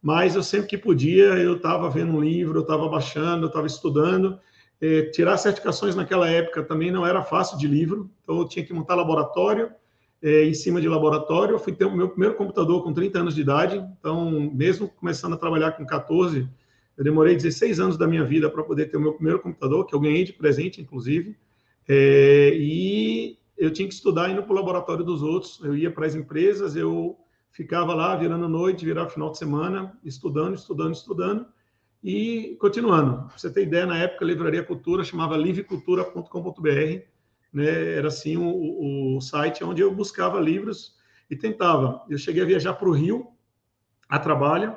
mas 0.00 0.36
eu 0.36 0.42
sempre 0.42 0.68
que 0.68 0.78
podia, 0.78 1.34
eu 1.36 1.56
estava 1.56 1.90
vendo 1.90 2.12
um 2.12 2.20
livro, 2.20 2.58
eu 2.58 2.62
estava 2.62 2.88
baixando, 2.88 3.44
eu 3.44 3.48
estava 3.48 3.66
estudando, 3.66 4.38
é, 4.80 5.02
tirar 5.10 5.36
certificações 5.38 5.94
naquela 5.94 6.28
época 6.28 6.62
também 6.62 6.90
não 6.90 7.06
era 7.06 7.22
fácil 7.22 7.56
de 7.58 7.66
livro, 7.66 8.10
então 8.22 8.38
eu 8.38 8.48
tinha 8.48 8.64
que 8.64 8.72
montar 8.72 8.94
laboratório, 8.94 9.70
é, 10.22 10.44
em 10.44 10.54
cima 10.54 10.80
de 10.80 10.88
laboratório. 10.88 11.54
Eu 11.54 11.58
fui 11.58 11.72
ter 11.72 11.84
o 11.84 11.96
meu 11.96 12.08
primeiro 12.08 12.34
computador 12.34 12.82
com 12.82 12.92
30 12.92 13.18
anos 13.18 13.34
de 13.34 13.40
idade, 13.40 13.78
então, 13.98 14.50
mesmo 14.52 14.88
começando 14.88 15.34
a 15.34 15.38
trabalhar 15.38 15.72
com 15.72 15.86
14, 15.86 16.48
eu 16.96 17.04
demorei 17.04 17.36
16 17.36 17.80
anos 17.80 17.98
da 17.98 18.06
minha 18.06 18.24
vida 18.24 18.50
para 18.50 18.62
poder 18.62 18.86
ter 18.86 18.96
o 18.96 19.00
meu 19.00 19.14
primeiro 19.14 19.40
computador, 19.40 19.86
que 19.86 19.94
eu 19.94 20.00
ganhei 20.00 20.24
de 20.24 20.32
presente, 20.32 20.80
inclusive. 20.80 21.36
É, 21.88 22.52
e 22.54 23.38
eu 23.56 23.70
tinha 23.70 23.86
que 23.86 23.94
estudar 23.94 24.30
indo 24.30 24.42
para 24.42 24.52
o 24.52 24.56
laboratório 24.56 25.04
dos 25.04 25.22
outros. 25.22 25.60
Eu 25.62 25.76
ia 25.76 25.90
para 25.90 26.06
as 26.06 26.14
empresas, 26.14 26.74
eu 26.74 27.16
ficava 27.50 27.94
lá 27.94 28.16
virando 28.16 28.48
noite, 28.48 28.84
virava 28.84 29.10
final 29.10 29.30
de 29.30 29.38
semana, 29.38 29.98
estudando, 30.04 30.54
estudando, 30.54 30.94
estudando 30.94 31.46
e 32.06 32.56
continuando. 32.60 33.26
Pra 33.26 33.36
você 33.36 33.52
ter 33.52 33.64
ideia, 33.64 33.84
na 33.84 33.98
época 33.98 34.24
a 34.24 34.28
Livraria 34.28 34.62
Cultura 34.62 35.02
chamava 35.02 35.36
livecultura.com.br 35.36 37.00
né, 37.52 37.94
era 37.96 38.06
assim 38.06 38.36
o, 38.36 39.16
o, 39.16 39.20
site 39.20 39.64
onde 39.64 39.82
eu 39.82 39.92
buscava 39.92 40.38
livros 40.38 40.94
e 41.28 41.34
tentava. 41.34 42.00
Eu 42.08 42.16
cheguei 42.16 42.44
a 42.44 42.46
viajar 42.46 42.74
para 42.74 42.88
o 42.88 42.92
Rio 42.92 43.26
a 44.08 44.20
trabalho, 44.20 44.76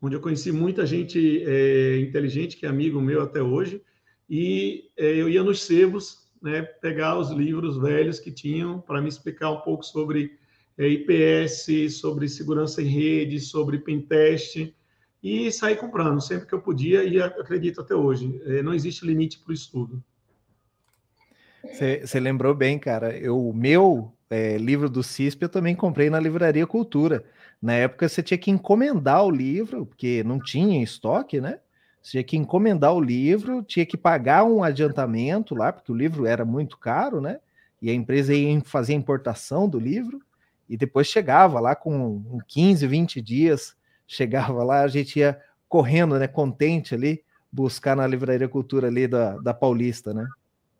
onde 0.00 0.16
eu 0.16 0.22
conheci 0.22 0.50
muita 0.50 0.86
gente 0.86 1.44
é, 1.46 1.98
inteligente, 1.98 2.56
que 2.56 2.64
é 2.64 2.68
amigo 2.70 2.98
meu 2.98 3.20
até 3.20 3.42
hoje, 3.42 3.82
e 4.28 4.84
é, 4.96 5.04
eu 5.04 5.28
ia 5.28 5.42
nos 5.42 5.62
sebos, 5.62 6.30
né, 6.40 6.62
pegar 6.62 7.18
os 7.18 7.30
livros 7.30 7.76
velhos 7.76 8.18
que 8.18 8.32
tinham 8.32 8.80
para 8.80 9.02
me 9.02 9.08
explicar 9.10 9.50
um 9.50 9.60
pouco 9.60 9.84
sobre 9.84 10.38
é, 10.78 10.88
IPS, 10.88 11.98
sobre 12.00 12.26
segurança 12.26 12.80
em 12.80 12.86
rede, 12.86 13.38
sobre 13.38 13.80
pentest, 13.80 14.72
e 15.22 15.50
sair 15.52 15.76
comprando 15.76 16.20
sempre 16.20 16.46
que 16.46 16.54
eu 16.54 16.60
podia, 16.60 17.04
e 17.04 17.20
acredito 17.20 17.80
até 17.80 17.94
hoje, 17.94 18.40
é, 18.46 18.62
não 18.62 18.72
existe 18.72 19.06
limite 19.06 19.38
para 19.38 19.50
o 19.50 19.54
estudo. 19.54 20.02
Você 21.62 22.18
lembrou 22.18 22.54
bem, 22.54 22.78
cara. 22.78 23.16
Eu, 23.16 23.38
o 23.38 23.54
meu 23.54 24.12
é, 24.30 24.56
livro 24.56 24.88
do 24.88 25.02
CISP 25.02 25.42
eu 25.42 25.48
também 25.48 25.74
comprei 25.74 26.08
na 26.08 26.18
Livraria 26.18 26.66
Cultura. 26.66 27.24
Na 27.60 27.74
época 27.74 28.08
você 28.08 28.22
tinha 28.22 28.38
que 28.38 28.50
encomendar 28.50 29.24
o 29.24 29.30
livro, 29.30 29.84
porque 29.84 30.24
não 30.24 30.38
tinha 30.38 30.78
em 30.78 30.82
estoque, 30.82 31.40
né? 31.40 31.58
Você 32.00 32.12
tinha 32.12 32.24
que 32.24 32.36
encomendar 32.36 32.94
o 32.94 33.00
livro, 33.00 33.62
tinha 33.62 33.84
que 33.84 33.96
pagar 33.96 34.44
um 34.44 34.64
adiantamento 34.64 35.54
lá, 35.54 35.70
porque 35.70 35.92
o 35.92 35.94
livro 35.94 36.24
era 36.24 36.46
muito 36.46 36.78
caro, 36.78 37.20
né? 37.20 37.38
E 37.82 37.90
a 37.90 37.94
empresa 37.94 38.34
ia 38.34 38.58
fazer 38.62 38.94
a 38.94 38.96
importação 38.96 39.68
do 39.68 39.78
livro, 39.78 40.20
e 40.68 40.76
depois 40.76 41.06
chegava 41.06 41.60
lá 41.60 41.74
com 41.74 42.38
15, 42.48 42.86
20 42.86 43.20
dias, 43.20 43.76
chegava 44.10 44.64
lá, 44.64 44.82
a 44.82 44.88
gente 44.88 45.20
ia 45.20 45.38
correndo, 45.68 46.18
né? 46.18 46.26
Contente 46.26 46.96
ali, 46.96 47.22
buscar 47.50 47.94
na 47.94 48.04
Livraria 48.04 48.48
Cultura 48.48 48.88
ali 48.88 49.06
da, 49.06 49.38
da 49.38 49.54
Paulista, 49.54 50.12
né? 50.12 50.26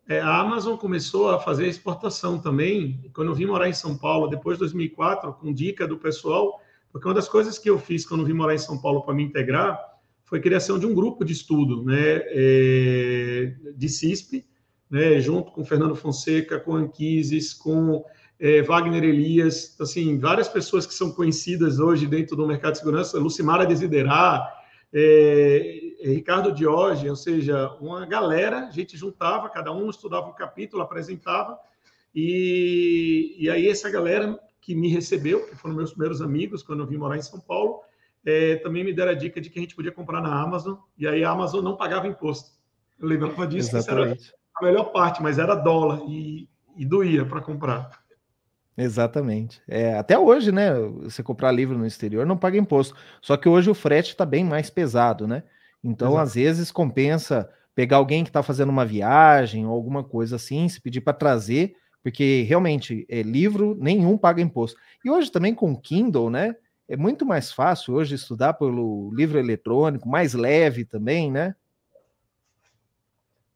É, 0.09 0.19
a 0.19 0.41
Amazon 0.41 0.75
começou 0.75 1.29
a 1.29 1.39
fazer 1.39 1.65
exportação 1.67 2.37
também, 2.37 3.09
quando 3.13 3.29
eu 3.29 3.35
vim 3.35 3.45
morar 3.45 3.69
em 3.69 3.73
São 3.73 3.97
Paulo, 3.97 4.27
depois 4.27 4.57
de 4.57 4.59
2004, 4.59 5.31
com 5.33 5.53
dica 5.53 5.87
do 5.87 5.97
pessoal, 5.97 6.59
porque 6.91 7.07
uma 7.07 7.13
das 7.13 7.29
coisas 7.29 7.57
que 7.57 7.69
eu 7.69 7.79
fiz 7.79 8.05
quando 8.05 8.25
vim 8.25 8.33
morar 8.33 8.53
em 8.53 8.57
São 8.57 8.77
Paulo 8.77 9.01
para 9.01 9.13
me 9.13 9.23
integrar 9.23 9.79
foi 10.25 10.39
a 10.39 10.41
criação 10.41 10.77
de 10.77 10.85
um 10.85 10.93
grupo 10.93 11.23
de 11.23 11.31
estudo, 11.31 11.85
né, 11.85 11.95
é, 12.25 13.55
de 13.73 13.87
CISP, 13.87 14.43
né, 14.89 15.21
junto 15.21 15.53
com 15.53 15.63
Fernando 15.63 15.95
Fonseca, 15.95 16.59
com 16.59 16.75
Anquises, 16.75 17.53
com 17.53 18.03
é, 18.41 18.63
Wagner 18.63 19.03
Elias, 19.03 19.79
assim, 19.79 20.17
várias 20.17 20.49
pessoas 20.49 20.87
que 20.87 20.95
são 20.95 21.11
conhecidas 21.11 21.79
hoje 21.79 22.07
dentro 22.07 22.35
do 22.35 22.47
mercado 22.47 22.71
de 22.71 22.79
segurança, 22.79 23.19
Lucimara 23.19 23.67
Desiderá, 23.67 24.51
é, 24.91 25.93
é, 26.01 26.09
Ricardo 26.09 26.51
Dioge, 26.51 27.07
ou 27.07 27.15
seja, 27.15 27.69
uma 27.79 28.03
galera, 28.07 28.65
a 28.65 28.71
gente 28.71 28.97
juntava, 28.97 29.47
cada 29.47 29.71
um 29.71 29.91
estudava 29.91 30.27
um 30.27 30.33
capítulo, 30.33 30.81
apresentava, 30.81 31.55
e, 32.15 33.35
e 33.37 33.47
aí 33.47 33.69
essa 33.69 33.91
galera 33.91 34.39
que 34.59 34.73
me 34.73 34.89
recebeu, 34.89 35.45
que 35.45 35.55
foram 35.55 35.75
meus 35.75 35.91
primeiros 35.91 36.19
amigos 36.19 36.63
quando 36.63 36.79
eu 36.79 36.87
vim 36.87 36.97
morar 36.97 37.17
em 37.17 37.21
São 37.21 37.39
Paulo, 37.39 37.81
é, 38.25 38.55
também 38.55 38.83
me 38.83 38.91
deram 38.91 39.11
a 39.11 39.15
dica 39.15 39.39
de 39.39 39.51
que 39.51 39.59
a 39.59 39.61
gente 39.61 39.75
podia 39.75 39.91
comprar 39.91 40.19
na 40.19 40.41
Amazon, 40.41 40.77
e 40.97 41.07
aí 41.07 41.23
a 41.23 41.29
Amazon 41.29 41.63
não 41.63 41.77
pagava 41.77 42.07
imposto. 42.07 42.49
Eu 42.99 43.07
lembrava 43.07 43.45
disso, 43.45 43.77
isso 43.77 43.91
era 43.91 44.17
a 44.55 44.65
melhor 44.65 44.85
parte, 44.85 45.21
mas 45.21 45.37
era 45.37 45.53
dólar, 45.53 46.01
e, 46.07 46.49
e 46.75 46.83
doía 46.83 47.23
para 47.23 47.39
comprar. 47.39 48.00
Exatamente. 48.81 49.61
É, 49.67 49.93
até 49.95 50.17
hoje, 50.17 50.51
né? 50.51 50.73
Você 51.03 51.21
comprar 51.21 51.51
livro 51.51 51.77
no 51.77 51.85
exterior 51.85 52.25
não 52.25 52.35
paga 52.35 52.57
imposto. 52.57 52.95
Só 53.21 53.37
que 53.37 53.47
hoje 53.47 53.69
o 53.69 53.75
frete 53.75 54.09
está 54.09 54.25
bem 54.25 54.43
mais 54.43 54.69
pesado, 54.71 55.27
né? 55.27 55.43
Então, 55.83 56.13
Exato. 56.13 56.23
às 56.23 56.33
vezes, 56.35 56.71
compensa 56.71 57.47
pegar 57.75 57.97
alguém 57.97 58.23
que 58.23 58.29
está 58.29 58.41
fazendo 58.41 58.69
uma 58.69 58.85
viagem 58.85 59.65
ou 59.67 59.71
alguma 59.71 60.03
coisa 60.03 60.35
assim, 60.35 60.67
se 60.67 60.81
pedir 60.81 61.01
para 61.01 61.13
trazer, 61.13 61.75
porque 62.01 62.43
realmente 62.47 63.05
é, 63.07 63.21
livro 63.21 63.77
nenhum 63.79 64.17
paga 64.17 64.41
imposto. 64.41 64.79
E 65.05 65.09
hoje 65.09 65.31
também 65.31 65.53
com 65.53 65.79
Kindle, 65.79 66.29
né? 66.31 66.55
É 66.89 66.97
muito 66.97 67.25
mais 67.25 67.51
fácil 67.51 67.93
hoje 67.93 68.15
estudar 68.15 68.53
pelo 68.53 69.13
livro 69.13 69.37
eletrônico, 69.37 70.09
mais 70.09 70.33
leve 70.33 70.85
também, 70.85 71.31
né? 71.31 71.55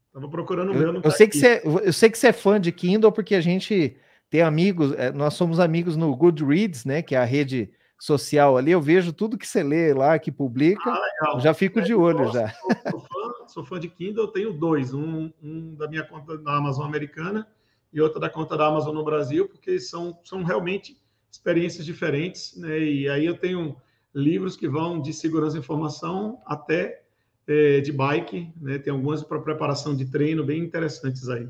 Estava 0.07 0.29
procurando 0.29 0.71
o 0.71 0.75
meu. 0.75 0.93
Eu, 0.93 1.01
eu, 1.01 1.11
sei 1.11 1.27
que 1.27 1.37
você, 1.37 1.61
eu 1.65 1.91
sei 1.91 2.09
que 2.09 2.17
você 2.17 2.27
é 2.27 2.33
fã 2.33 2.61
de 2.61 2.71
Kindle 2.71 3.11
porque 3.11 3.35
a 3.35 3.41
gente 3.41 3.97
tem 4.29 4.41
amigos, 4.41 4.93
é, 4.93 5.11
nós 5.11 5.33
somos 5.33 5.59
amigos 5.59 5.95
no 5.95 6.15
Goodreads, 6.15 6.85
né? 6.85 7.01
Que 7.01 7.15
é 7.15 7.17
a 7.17 7.25
rede 7.25 7.71
social 7.99 8.57
ali. 8.57 8.71
Eu 8.71 8.81
vejo 8.81 9.13
tudo 9.13 9.37
que 9.37 9.47
você 9.47 9.63
lê 9.63 9.93
lá, 9.93 10.17
que 10.19 10.31
publica, 10.31 10.89
ah, 10.89 11.39
já 11.39 11.53
fico 11.53 11.79
é, 11.79 11.81
de 11.81 11.93
olho 11.93 12.31
já. 12.31 12.49
Sou, 12.49 12.71
sou, 12.91 12.99
fã, 12.99 13.47
sou, 13.47 13.65
fã, 13.65 13.79
de 13.79 13.87
Kindle, 13.87 14.25
eu 14.25 14.31
tenho 14.31 14.53
dois, 14.53 14.93
um, 14.93 15.31
um 15.41 15.75
da 15.75 15.87
minha 15.87 16.03
conta 16.03 16.37
da 16.37 16.55
Amazon 16.57 16.85
americana 16.85 17.47
e 17.93 18.01
outra 18.01 18.19
da 18.19 18.29
conta 18.29 18.57
da 18.57 18.67
Amazon 18.67 18.93
no 18.93 19.03
Brasil, 19.03 19.47
porque 19.47 19.79
são, 19.79 20.19
são 20.23 20.43
realmente 20.43 20.99
experiências 21.31 21.85
diferentes, 21.85 22.55
né? 22.57 22.79
E 22.79 23.09
aí 23.09 23.25
eu 23.25 23.37
tenho 23.37 23.75
livros 24.13 24.55
que 24.55 24.67
vão 24.67 25.01
de 25.01 25.13
segurança 25.13 25.57
e 25.57 25.59
informação 25.59 26.41
até 26.45 27.03
é, 27.47 27.79
de 27.79 27.91
bike, 27.91 28.51
né? 28.59 28.77
Tem 28.77 28.91
algumas 28.91 29.23
para 29.23 29.39
preparação 29.39 29.95
de 29.95 30.05
treino 30.05 30.43
bem 30.43 30.61
interessantes 30.61 31.29
aí. 31.29 31.47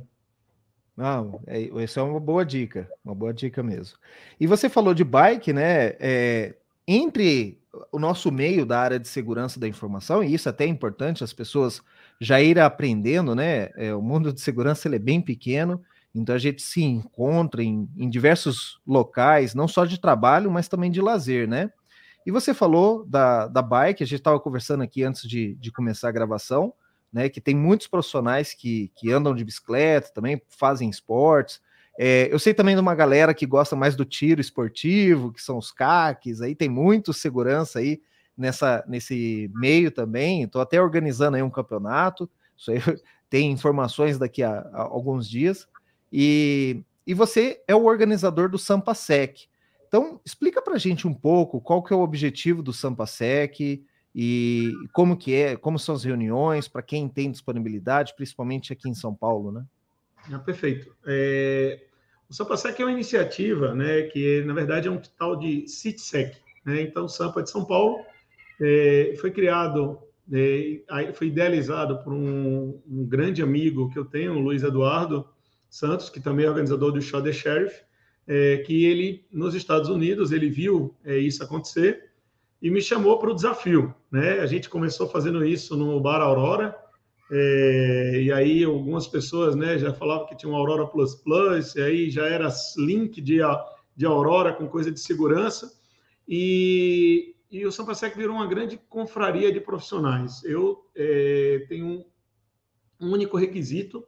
Não, 0.96 1.42
é, 1.46 1.68
essa 1.84 2.00
é 2.00 2.04
uma 2.04 2.20
boa 2.20 2.46
dica, 2.46 2.90
uma 3.04 3.14
boa 3.14 3.34
dica 3.34 3.62
mesmo. 3.62 3.98
E 4.40 4.48
você 4.48 4.70
falou 4.70 4.94
de 4.94 5.04
bike, 5.04 5.52
né? 5.52 5.96
É, 6.00 6.56
entre 6.88 7.60
o 7.92 8.00
nosso 8.00 8.32
meio 8.32 8.66
da 8.66 8.80
área 8.80 9.00
de 9.00 9.08
segurança 9.08 9.60
da 9.60 9.68
informação, 9.68 10.24
e 10.24 10.34
isso 10.34 10.48
é 10.48 10.52
até 10.52 10.64
é 10.64 10.68
importante 10.68 11.24
as 11.24 11.34
pessoas 11.34 11.82
já 12.22 12.42
irem 12.42 12.64
aprendendo, 12.64 13.36
né? 13.36 13.70
É, 13.76 13.94
o 13.94 14.02
mundo 14.02 14.32
de 14.32 14.40
segurança 14.40 14.88
ele 14.88 14.96
é 14.96 15.00
bem 15.00 15.20
pequeno, 15.20 15.82
então 16.14 16.34
a 16.34 16.40
gente 16.40 16.62
se 16.62 16.82
encontra 16.82 17.62
em, 17.62 17.90
em 17.98 18.10
diversos 18.10 18.80
locais, 18.88 19.54
não 19.54 19.68
só 19.68 19.84
de 19.84 20.00
trabalho, 20.00 20.50
mas 20.50 20.70
também 20.70 20.90
de 20.90 21.02
lazer, 21.02 21.46
né? 21.46 21.70
E 22.26 22.32
você 22.32 22.54
falou 22.54 23.06
da, 23.06 23.48
da 23.48 23.62
bike, 23.62 24.02
a 24.02 24.08
gente 24.08 24.20
estava 24.20 24.40
conversando 24.40 24.82
aqui 24.82 25.04
antes 25.04 25.28
de, 25.28 25.56
de 25.56 25.72
começar 25.72 26.08
a 26.08 26.14
gravação 26.14 26.74
né? 27.12 27.30
Que 27.30 27.42
tem 27.42 27.56
muitos 27.56 27.88
profissionais 27.88 28.54
que, 28.54 28.92
que 28.96 29.12
andam 29.12 29.34
de 29.34 29.44
bicicleta, 29.44 30.12
também 30.14 30.42
fazem 30.50 30.90
esportes. 30.90 31.62
É, 31.98 32.28
eu 32.32 32.38
sei 32.38 32.54
também 32.54 32.76
de 32.76 32.82
uma 32.82 32.94
galera 32.94 33.34
que 33.34 33.46
gosta 33.46 33.76
mais 33.76 33.96
do 33.96 34.04
tiro 34.04 34.42
esportivo, 34.42 35.32
que 35.32 35.42
são 35.42 35.58
os 35.58 35.72
CACs, 35.72 36.42
aí 36.42 36.54
tem 36.54 36.68
muito 36.68 37.14
segurança 37.14 37.80
aí 37.80 38.02
nessa, 38.38 38.84
nesse 38.88 39.50
meio 39.54 39.92
também. 39.92 40.44
Estou 40.44 40.62
até 40.62 40.82
organizando 40.82 41.38
aí 41.38 41.44
um 41.44 41.50
campeonato. 41.50 42.30
Isso 42.58 42.72
aí 42.72 42.80
tem 43.30 43.52
informações 43.52 44.18
daqui 44.18 44.44
a, 44.44 44.60
a 44.74 44.82
alguns 44.82 45.30
dias. 45.30 45.68
E, 46.12 46.84
e 47.08 47.14
você 47.14 47.62
é 47.68 47.76
o 47.76 47.86
organizador 47.86 48.50
do 48.50 48.60
Sampasec. 48.60 49.48
Então, 49.88 50.20
explica 50.26 50.62
para 50.62 50.78
gente 50.78 51.08
um 51.08 51.14
pouco 51.14 51.62
qual 51.62 51.82
que 51.82 51.94
é 51.94 51.96
o 51.96 52.02
objetivo 52.02 52.62
do 52.62 52.74
Sampasec, 52.74 53.84
e 54.18 54.74
como 54.94 55.18
que 55.18 55.34
é, 55.34 55.58
como 55.58 55.78
são 55.78 55.94
as 55.94 56.06
reuniões, 56.06 56.70
para 56.70 56.82
quem 56.82 57.10
tem 57.10 57.30
disponibilidade, 57.30 58.14
principalmente 58.16 58.72
aqui 58.72 58.88
em 58.88 58.94
São 58.94 59.14
Paulo, 59.14 59.52
né? 59.52 59.66
É, 60.32 60.38
perfeito. 60.38 60.96
É, 61.06 61.82
o 62.30 62.34
SampaSec 62.34 62.82
é 62.82 62.86
uma 62.86 62.94
iniciativa, 62.94 63.76
né, 63.76 64.04
que 64.04 64.42
na 64.44 64.54
verdade 64.54 64.88
é 64.88 64.92
um 64.92 65.02
tal 65.20 65.36
de 65.36 65.68
CITSEC, 65.68 66.38
né? 66.66 66.82
Então, 66.82 67.10
Sampa 67.10 67.44
de 67.44 67.50
São 67.50 67.66
Paulo 67.66 68.00
é, 68.62 69.14
foi 69.20 69.32
criado, 69.32 70.00
é, 70.32 71.12
foi 71.14 71.28
idealizado 71.28 72.02
por 72.02 72.14
um, 72.14 72.82
um, 72.90 73.06
grande 73.06 73.44
amigo 73.44 73.90
que 73.92 74.00
eu 74.00 74.06
tenho, 74.06 74.34
o 74.34 74.40
Luiz 74.40 74.64
Eduardo 74.64 75.28
Santos, 75.70 76.10
que 76.10 76.22
também 76.22 76.46
é 76.46 76.50
organizador 76.50 76.94
do 76.94 77.02
Show 77.02 77.22
the 77.22 77.34
Sheriff, 77.34 77.82
é, 78.26 78.58
que 78.60 78.86
ele 78.86 79.26
nos 79.30 79.54
Estados 79.54 79.90
Unidos 79.90 80.32
ele 80.32 80.50
viu 80.50 80.96
é, 81.04 81.18
isso 81.18 81.44
acontecer 81.44 82.15
e 82.62 82.72
me 82.72 82.82
chamou 82.82 83.20
para 83.20 83.32
o 83.32 83.36
desafio. 83.36 83.94
Né? 84.12 84.40
A 84.40 84.46
gente 84.46 84.70
começou 84.70 85.08
fazendo 85.08 85.46
isso 85.46 85.76
no 85.76 86.00
Bar 86.00 86.22
Aurora, 86.22 86.76
é, 87.32 88.22
e 88.22 88.32
aí 88.32 88.64
algumas 88.64 89.08
pessoas 89.08 89.56
né, 89.56 89.78
já 89.78 89.94
falavam 89.94 90.28
que 90.28 90.38
tinha 90.38 90.52
um 90.52 90.56
Aurora 90.56 90.86
Plus 90.86 91.16
Plus, 91.16 91.76
e 91.76 91.82
aí 91.82 92.10
já 92.10 92.26
era 92.28 92.54
link 92.78 93.20
de, 93.20 93.40
de 93.96 94.06
Aurora 94.06 94.54
com 94.54 94.68
coisa 94.68 94.92
de 94.92 95.00
segurança, 95.00 95.72
e, 96.28 97.36
e 97.50 97.66
o 97.66 97.72
Sampasec 97.72 98.16
virou 98.18 98.36
uma 98.36 98.48
grande 98.48 98.78
confraria 98.90 99.52
de 99.52 99.60
profissionais. 99.60 100.44
Eu 100.44 100.86
é, 100.96 101.66
tenho 101.68 102.06
um, 103.00 103.12
único 103.12 103.38
requisito 103.38 104.06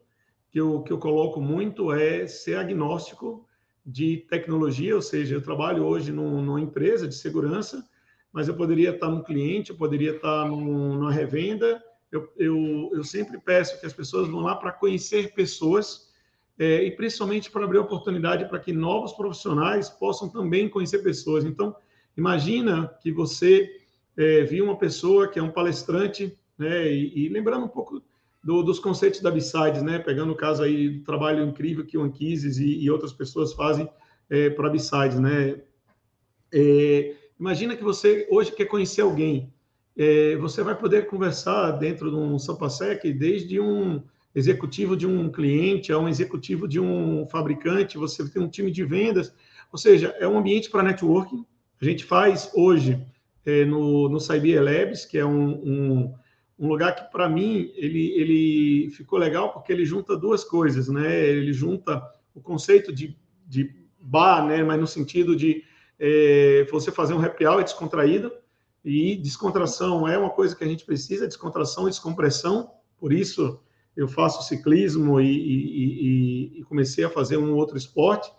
que 0.52 0.60
eu, 0.60 0.82
que 0.82 0.92
eu 0.92 0.98
coloco 0.98 1.42
muito 1.42 1.92
é 1.92 2.28
ser 2.28 2.58
agnóstico 2.58 3.46
de 3.86 4.18
tecnologia, 4.30 4.96
ou 4.96 5.02
seja, 5.02 5.36
eu 5.36 5.42
trabalho 5.42 5.84
hoje 5.86 6.12
num, 6.12 6.42
numa 6.42 6.62
empresa 6.62 7.08
de 7.08 7.16
segurança, 7.16 7.88
mas 8.38 8.48
eu 8.48 8.54
poderia 8.54 8.92
estar 8.92 9.10
num 9.10 9.24
cliente, 9.24 9.72
eu 9.72 9.76
poderia 9.76 10.12
estar 10.12 10.48
num, 10.48 10.94
numa 10.94 11.12
revenda. 11.12 11.84
Eu, 12.12 12.32
eu, 12.38 12.92
eu 12.94 13.04
sempre 13.04 13.40
peço 13.40 13.80
que 13.80 13.86
as 13.88 13.94
pessoas 13.94 14.28
vão 14.28 14.42
lá 14.42 14.56
para 14.56 14.72
conhecer 14.72 15.34
pessoas 15.34 16.14
é, 16.60 16.84
e 16.84 16.92
principalmente 16.92 17.50
para 17.50 17.64
abrir 17.64 17.80
oportunidade 17.80 18.48
para 18.48 18.60
que 18.60 18.72
novos 18.72 19.12
profissionais 19.14 19.90
possam 19.90 20.30
também 20.30 20.70
conhecer 20.70 21.00
pessoas. 21.00 21.46
Então, 21.46 21.76
imagina 22.16 22.88
que 23.02 23.12
você 23.12 23.72
é, 24.16 24.44
viu 24.44 24.66
uma 24.66 24.78
pessoa 24.78 25.28
que 25.28 25.40
é 25.40 25.42
um 25.42 25.50
palestrante, 25.52 26.38
né, 26.60 26.94
e, 26.94 27.26
e 27.26 27.30
lembrando 27.30 27.66
um 27.66 27.70
pouco 27.70 28.04
do, 28.44 28.62
dos 28.62 28.78
conceitos 28.78 29.20
da 29.20 29.32
Besides, 29.32 29.82
né, 29.82 29.98
pegando 29.98 30.32
o 30.32 30.36
caso 30.36 30.62
aí 30.62 30.90
do 30.90 31.04
trabalho 31.04 31.44
incrível 31.44 31.84
que 31.84 31.98
o 31.98 32.04
Anquises 32.04 32.60
e, 32.60 32.84
e 32.84 32.92
outras 32.92 33.14
pessoas 33.14 33.52
fazem 33.54 33.90
é, 34.30 34.52
para 34.52 34.68
a 34.68 34.72
Besides, 34.72 35.20
né, 35.20 35.60
É, 36.54 37.16
imagina 37.40 37.76
que 37.76 37.84
você 37.84 38.28
hoje 38.30 38.52
quer 38.52 38.66
conhecer 38.66 39.02
alguém. 39.02 39.52
É, 39.98 40.36
você 40.38 40.62
vai 40.62 40.78
poder 40.78 41.08
conversar 41.08 41.72
dentro 41.72 42.10
de 42.10 42.16
um 42.16 42.38
Sampasec 42.38 43.12
desde 43.14 43.60
um 43.60 44.02
executivo 44.36 44.96
de 44.96 45.08
um 45.08 45.32
cliente 45.32 45.92
a 45.92 45.98
um 45.98 46.08
executivo 46.08 46.68
de 46.68 46.80
um 46.80 47.26
fabricante, 47.28 47.98
você 47.98 48.28
tem 48.30 48.42
um 48.42 48.48
time 48.48 48.70
de 48.70 48.84
vendas, 48.84 49.34
ou 49.72 49.80
seja, 49.80 50.16
é 50.20 50.28
um 50.28 50.38
ambiente 50.38 50.70
para 50.70 50.84
networking. 50.84 51.44
A 51.82 51.86
gente 51.86 52.04
faz 52.04 52.52
hoje 52.54 53.04
é, 53.46 53.66
no, 53.66 54.08
no 54.08 54.20
Cyber 54.20 54.62
Labs, 54.62 55.06
que 55.06 55.18
é 55.18 55.26
um, 55.26 55.50
um, 55.50 56.14
um 56.60 56.68
lugar 56.68 56.96
que, 56.96 57.12
para 57.12 57.28
mim, 57.28 57.72
ele, 57.76 58.12
ele 58.12 58.92
ficou 58.92 59.18
legal 59.18 59.52
porque 59.52 59.72
ele 59.72 59.86
junta 59.86 60.18
duas 60.18 60.44
coisas, 60.44 60.88
né? 60.88 61.26
Ele 61.26 61.54
junta 61.54 62.04
o 62.36 62.42
conceito 62.42 62.94
de, 62.94 63.18
de 63.48 63.74
bar, 64.00 64.46
né? 64.46 64.64
Mas 64.64 64.80
no 64.80 64.88
sentido 64.88 65.36
de 65.36 65.64
é, 66.00 66.68
você 66.72 66.92
fazer 66.92 67.14
um 67.14 67.24
happy 67.24 67.46
hour 67.46 67.64
descontraído, 67.64 68.32
e 68.84 69.18
descontração 69.18 70.08
é 70.08 70.18
uma 70.18 70.30
coisa 70.30 70.56
que 70.56 70.64
a 70.64 70.68
gente 70.68 70.86
precisa, 70.86 71.28
descontração 71.28 71.88
e 71.88 71.90
descompressão, 71.90 72.72
por 72.98 73.12
isso 73.12 73.60
eu 73.98 74.08
faço 74.08 74.48
ciclismo 74.48 75.20
e, 75.20 75.26
e, 75.26 76.60
e, 76.60 76.64
comecei 76.64 77.04
a 77.04 77.10
fazer 77.10 77.36
um 77.38 77.56
outro 77.56 77.76
esporte, 77.76 78.32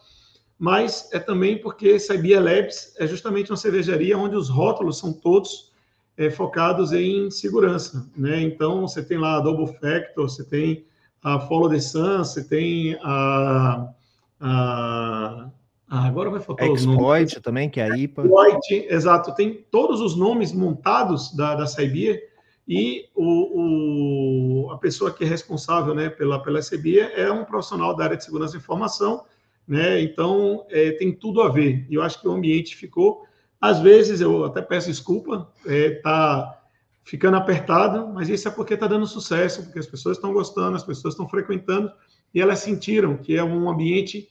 mas 0.58 1.08
é 1.12 1.18
também 1.18 1.60
porque 1.60 1.98
Saibia 1.98 2.40
Labs 2.40 2.94
é 2.96 3.06
justamente 3.06 3.50
uma 3.50 3.56
cervejaria 3.56 4.16
onde 4.16 4.36
os 4.36 4.48
rótulos 4.48 4.98
são 4.98 5.12
todos 5.12 5.72
é, 6.16 6.30
focados 6.30 6.92
em 6.92 7.30
segurança, 7.30 8.08
né? 8.16 8.40
Então 8.40 8.82
você 8.82 9.02
tem 9.02 9.18
lá 9.18 9.36
a 9.36 9.40
Double 9.40 9.66
Factor, 9.66 10.28
você 10.28 10.44
tem 10.44 10.86
a 11.22 11.38
Follow 11.40 11.68
the 11.68 11.80
Sun, 11.80 12.18
você 12.18 12.42
tem 12.42 12.96
a, 13.02 13.92
a 14.40 15.50
ah, 15.90 16.06
agora 16.06 16.28
vai 16.28 16.40
faltar 16.40 16.68
Exploit 16.68 17.24
os 17.24 17.32
nomes. 17.32 17.42
também, 17.42 17.70
que 17.70 17.80
é 17.80 17.90
a 17.90 17.96
IPA. 17.96 18.22
Exploit, 18.22 18.86
exato. 18.90 19.34
Tem 19.34 19.64
todos 19.70 20.00
os 20.00 20.14
nomes 20.14 20.52
montados 20.52 21.34
da, 21.34 21.54
da 21.54 21.66
Saibia 21.66 22.20
e 22.66 23.06
o, 23.14 24.66
o, 24.66 24.70
a 24.70 24.76
pessoa 24.76 25.10
que 25.10 25.24
é 25.24 25.26
responsável 25.26 25.94
né, 25.94 26.10
pela, 26.10 26.42
pela 26.42 26.60
Saibia 26.60 27.06
é 27.16 27.32
um 27.32 27.44
profissional 27.44 27.96
da 27.96 28.04
área 28.04 28.16
de 28.18 28.24
segurança 28.24 28.54
e 28.56 28.58
informação, 28.58 29.24
né? 29.66 30.00
Então, 30.02 30.66
é, 30.68 30.90
tem 30.92 31.10
tudo 31.10 31.40
a 31.40 31.48
ver. 31.48 31.86
E 31.88 31.94
eu 31.94 32.02
acho 32.02 32.20
que 32.20 32.28
o 32.28 32.32
ambiente 32.32 32.76
ficou... 32.76 33.26
Às 33.60 33.80
vezes, 33.80 34.20
eu 34.20 34.44
até 34.44 34.62
peço 34.62 34.88
desculpa, 34.88 35.50
está 35.64 35.72
é, 35.74 35.90
tá 35.90 36.60
ficando 37.02 37.38
apertado, 37.38 38.06
mas 38.12 38.28
isso 38.28 38.46
é 38.46 38.50
porque 38.50 38.74
está 38.74 38.86
dando 38.86 39.06
sucesso, 39.06 39.64
porque 39.64 39.78
as 39.78 39.86
pessoas 39.86 40.18
estão 40.18 40.32
gostando, 40.32 40.76
as 40.76 40.84
pessoas 40.84 41.14
estão 41.14 41.26
frequentando, 41.28 41.90
e 42.32 42.40
elas 42.40 42.58
sentiram 42.58 43.16
que 43.16 43.36
é 43.36 43.42
um 43.42 43.68
ambiente 43.68 44.28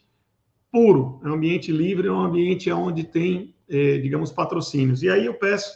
puro, 0.72 1.20
é 1.24 1.28
um 1.28 1.34
ambiente 1.34 1.72
livre, 1.72 2.08
é 2.08 2.12
um 2.12 2.22
ambiente 2.22 2.72
onde 2.72 3.04
tem, 3.04 3.56
é, 3.70 3.98
digamos, 3.98 4.32
patrocínios. 4.32 5.04
E 5.04 5.10
aí 5.10 5.26
eu 5.26 5.34
peço 5.34 5.72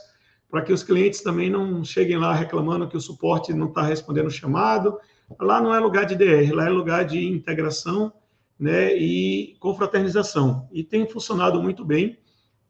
para 0.49 0.61
que 0.61 0.73
os 0.73 0.83
clientes 0.83 1.21
também 1.21 1.49
não 1.49 1.83
cheguem 1.83 2.17
lá 2.17 2.33
reclamando 2.33 2.87
que 2.87 2.97
o 2.97 3.01
suporte 3.01 3.53
não 3.53 3.67
está 3.67 3.83
respondendo 3.83 4.27
o 4.27 4.31
chamado. 4.31 4.97
Lá 5.39 5.61
não 5.61 5.73
é 5.73 5.79
lugar 5.79 6.05
de 6.05 6.15
DR, 6.15 6.53
lá 6.53 6.67
é 6.67 6.69
lugar 6.69 7.05
de 7.05 7.25
integração 7.25 8.11
né, 8.59 8.93
e 8.95 9.55
confraternização. 9.59 10.67
E 10.71 10.83
tem 10.83 11.07
funcionado 11.07 11.61
muito 11.61 11.85
bem. 11.85 12.19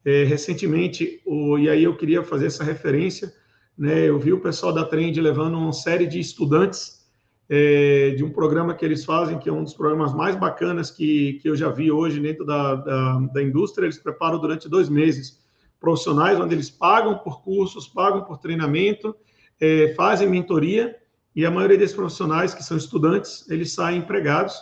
É, 0.05 0.23
recentemente, 0.23 1.21
o, 1.25 1.57
e 1.57 1.69
aí 1.69 1.83
eu 1.83 1.95
queria 1.95 2.23
fazer 2.23 2.47
essa 2.47 2.63
referência, 2.63 3.31
né, 3.77 4.07
eu 4.07 4.17
vi 4.17 4.31
o 4.31 4.41
pessoal 4.41 4.73
da 4.73 4.85
Trend 4.85 5.19
levando 5.19 5.57
uma 5.57 5.73
série 5.73 6.07
de 6.07 6.19
estudantes 6.19 7.00
é, 7.50 8.12
de 8.12 8.24
um 8.24 8.31
programa 8.31 8.74
que 8.74 8.86
eles 8.86 9.03
fazem, 9.03 9.38
que 9.38 9.50
é 9.50 9.53
um 9.53 9.63
dos 9.63 9.74
programas 9.74 10.13
mais 10.13 10.36
bacanas 10.36 10.89
que, 10.89 11.33
que 11.41 11.50
eu 11.50 11.55
já 11.55 11.69
vi 11.69 11.91
hoje 11.91 12.19
dentro 12.19 12.45
da, 12.45 12.75
da, 12.75 13.19
da 13.33 13.43
indústria. 13.43 13.86
Eles 13.86 13.98
preparam 13.98 14.39
durante 14.39 14.69
dois 14.69 14.88
meses 14.89 15.41
profissionais, 15.79 16.39
onde 16.39 16.55
eles 16.55 16.70
pagam 16.70 17.18
por 17.18 17.44
cursos, 17.44 17.87
pagam 17.87 18.24
por 18.24 18.37
treinamento, 18.37 19.15
é, 19.59 19.94
fazem 19.96 20.29
mentoria, 20.29 20.96
e 21.35 21.46
a 21.46 21.51
maioria 21.51 21.77
desses 21.77 21.96
profissionais, 21.96 22.53
que 22.53 22.63
são 22.63 22.77
estudantes, 22.77 23.50
eles 23.50 23.74
saem 23.74 24.00
empregados. 24.00 24.55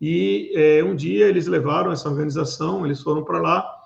E 0.00 0.52
é, 0.54 0.82
um 0.82 0.96
dia 0.96 1.26
eles 1.26 1.46
levaram 1.46 1.92
essa 1.92 2.08
organização, 2.08 2.84
eles 2.84 3.00
foram 3.00 3.22
para 3.22 3.40
lá, 3.40 3.82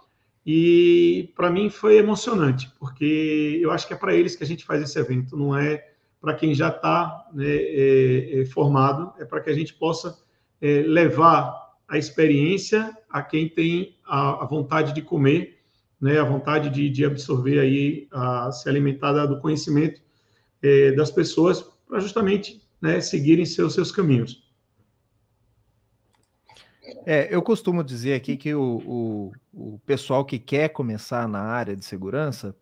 e 0.46 1.32
para 1.34 1.50
mim 1.50 1.68
foi 1.68 1.96
emocionante, 1.96 2.70
porque 2.78 3.58
eu 3.60 3.70
acho 3.72 3.86
que 3.86 3.92
é 3.92 3.96
para 3.96 4.14
eles 4.14 4.36
que 4.36 4.44
a 4.44 4.46
gente 4.46 4.64
faz 4.64 4.80
esse 4.80 4.98
evento, 4.98 5.36
não 5.36 5.56
é 5.56 5.84
para 6.26 6.34
quem 6.34 6.52
já 6.52 6.70
está 6.70 7.24
né, 7.32 7.46
é, 7.46 8.40
é, 8.40 8.44
formado, 8.46 9.12
é 9.16 9.24
para 9.24 9.40
que 9.40 9.48
a 9.48 9.54
gente 9.54 9.72
possa 9.72 10.18
é, 10.60 10.82
levar 10.82 11.76
a 11.86 11.96
experiência 11.96 12.92
a 13.08 13.22
quem 13.22 13.48
tem 13.48 13.96
a, 14.04 14.42
a 14.42 14.44
vontade 14.44 14.92
de 14.92 15.02
comer, 15.02 15.60
né, 16.00 16.18
a 16.18 16.24
vontade 16.24 16.68
de, 16.68 16.90
de, 16.90 17.04
absorver 17.04 17.60
aí, 17.60 18.08
a, 18.10 18.50
se 18.50 18.68
alimentar 18.68 19.12
do 19.26 19.40
conhecimento 19.40 20.02
é, 20.60 20.90
das 20.90 21.12
pessoas, 21.12 21.64
para 21.88 22.00
justamente 22.00 22.60
né, 22.82 23.00
seguirem 23.00 23.46
seus, 23.46 23.74
seus 23.74 23.92
caminhos. 23.92 24.44
É, 27.06 27.32
eu 27.32 27.40
costumo 27.40 27.84
dizer 27.84 28.14
aqui 28.14 28.36
que 28.36 28.52
o, 28.52 28.82
o, 28.84 29.32
o 29.54 29.78
pessoal 29.86 30.24
que 30.24 30.40
quer 30.40 30.70
começar 30.70 31.28
na 31.28 31.42
área 31.42 31.76
de 31.76 31.84
segurança, 31.84 32.52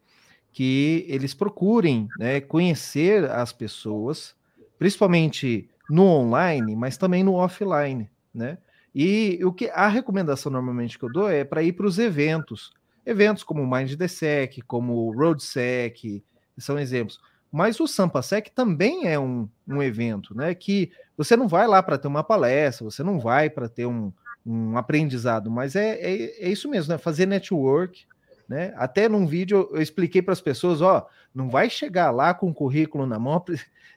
que 0.55 1.05
eles 1.09 1.35
procurem 1.35 2.09
né, 2.17 2.41
conhecer 2.41 3.29
as 3.29 3.53
pessoas, 3.53 4.37
principalmente 4.79 5.69
no 5.91 6.05
online, 6.05 6.77
mas 6.77 6.97
também 6.97 7.25
no 7.25 7.35
offline, 7.35 8.09
né? 8.33 8.57
E 8.95 9.41
o 9.45 9.53
que 9.53 9.69
a 9.71 9.89
recomendação 9.89 10.53
normalmente 10.53 10.97
que 10.97 11.05
eu 11.05 11.13
dou 11.13 11.29
é 11.29 11.43
para 11.43 11.61
ir 11.65 11.73
para 11.73 11.87
os 11.87 11.99
eventos, 11.99 12.73
eventos 13.05 13.43
como 13.43 13.65
o 13.65 13.67
MindDSec, 13.67 14.63
como 14.63 14.93
o 14.93 15.13
RoadSec, 15.13 16.23
são 16.57 16.79
exemplos. 16.79 17.19
Mas 17.51 17.81
o 17.81 17.89
SampaSec 17.89 18.53
também 18.53 19.09
é 19.09 19.19
um, 19.19 19.49
um 19.67 19.83
evento, 19.83 20.37
né? 20.37 20.55
Que 20.55 20.93
você 21.17 21.37
não 21.37 21.49
vai 21.49 21.67
lá 21.67 21.83
para 21.83 21.99
ter 21.99 22.07
uma 22.07 22.23
palestra, 22.23 22.85
você 22.85 23.03
não 23.03 23.19
vai 23.19 23.51
para 23.51 23.69
ter 23.69 23.87
um, 23.87 24.13
um 24.47 24.79
aprendizado, 24.79 25.51
mas 25.51 25.75
é, 25.75 25.95
é, 25.95 26.47
é, 26.47 26.49
isso 26.49 26.69
mesmo, 26.69 26.93
né? 26.93 26.99
Fazer 26.99 27.27
network, 27.27 28.07
né? 28.49 28.75
Até 28.77 29.09
num 29.09 29.27
vídeo 29.27 29.69
eu 29.73 29.81
expliquei 29.81 30.23
para 30.23 30.33
as 30.33 30.41
pessoas, 30.41 30.81
ó, 30.81 31.07
não 31.35 31.49
vai 31.49 31.69
chegar 31.69 32.11
lá 32.11 32.33
com 32.35 32.51
o 32.51 32.55
currículo 32.55 33.07
na 33.07 33.19
mão 33.19 33.43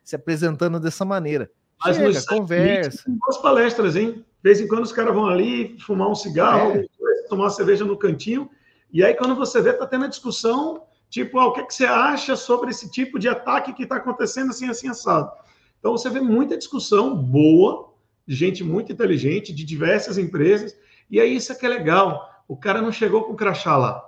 se 0.04 0.16
apresentando 0.16 0.80
dessa 0.80 1.04
maneira. 1.04 1.52
Mas 1.84 1.98
Chega, 1.98 2.26
conversa. 2.26 3.04
Boas 3.08 3.38
palestras, 3.38 3.96
hein? 3.96 4.14
De 4.14 4.24
vez 4.44 4.60
em 4.60 4.68
quando 4.68 4.84
os 4.84 4.92
caras 4.92 5.14
vão 5.14 5.28
ali 5.28 5.78
fumar 5.80 6.10
um 6.10 6.16
cigarro, 6.16 6.78
é. 6.78 6.86
tomar 7.30 7.46
uma 7.46 7.50
cerveja 7.50 7.86
no 7.86 7.98
cantinho, 7.98 8.50
e 8.92 9.04
aí 9.04 9.14
quando 9.14 9.36
você 9.36 9.62
vê, 9.62 9.74
tá 9.74 9.86
tendo 9.86 10.06
a 10.06 10.08
discussão, 10.08 10.84
tipo, 11.10 11.38
ah, 11.40 11.48
o 11.48 11.54
que, 11.54 11.62
é 11.62 11.64
que 11.64 11.74
você 11.74 11.86
acha 11.86 12.36
sobre 12.36 12.72
esse 12.72 12.90
tipo 12.90 13.20
de 13.20 13.28
ataque 13.28 13.74
que 13.74 13.84
está 13.84 13.98
acontecendo 13.98 14.50
assim, 14.50 14.70
assim, 14.70 14.88
assado? 14.88 15.32
Então 15.80 15.92
você 15.92 16.10
vê 16.10 16.20
muita 16.20 16.58
discussão 16.58 17.16
boa, 17.16 17.94
de 18.26 18.36
gente 18.36 18.64
muito 18.64 18.92
inteligente, 18.92 19.54
de 19.54 19.64
diversas 19.64 20.18
empresas, 20.18 20.76
e 21.10 21.20
aí 21.20 21.36
isso 21.36 21.52
é 21.52 21.56
que 21.56 21.66
é 21.66 21.70
legal. 21.70 22.30
O 22.48 22.58
cara 22.58 22.82
não 22.82 22.92
chegou 22.92 23.24
com 23.24 23.36
crachá 23.36 23.78
lá. 23.78 24.07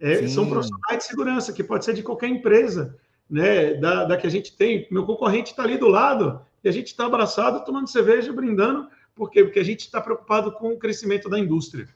É, 0.00 0.26
são 0.28 0.48
profissionais 0.48 0.98
de 0.98 1.04
segurança, 1.04 1.52
que 1.52 1.62
pode 1.62 1.84
ser 1.84 1.92
de 1.92 2.02
qualquer 2.02 2.28
empresa, 2.28 2.96
né? 3.28 3.74
Da, 3.74 4.04
da 4.04 4.16
que 4.16 4.26
a 4.26 4.30
gente 4.30 4.56
tem. 4.56 4.88
Meu 4.90 5.04
concorrente 5.04 5.50
está 5.50 5.62
ali 5.62 5.76
do 5.76 5.88
lado 5.88 6.40
e 6.64 6.68
a 6.68 6.72
gente 6.72 6.86
está 6.86 7.06
abraçado, 7.06 7.64
tomando 7.64 7.88
cerveja, 7.88 8.32
brindando. 8.32 8.88
Por 9.14 9.30
quê? 9.30 9.44
Porque 9.44 9.58
a 9.58 9.64
gente 9.64 9.80
está 9.80 10.00
preocupado 10.00 10.52
com 10.52 10.72
o 10.72 10.78
crescimento 10.78 11.28
da 11.28 11.38
indústria. 11.38 11.86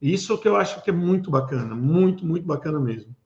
Isso 0.00 0.38
que 0.38 0.46
eu 0.46 0.56
acho 0.56 0.82
que 0.82 0.90
é 0.90 0.92
muito 0.92 1.30
bacana, 1.30 1.74
muito, 1.74 2.24
muito 2.24 2.46
bacana 2.46 2.78
mesmo. 2.78 3.16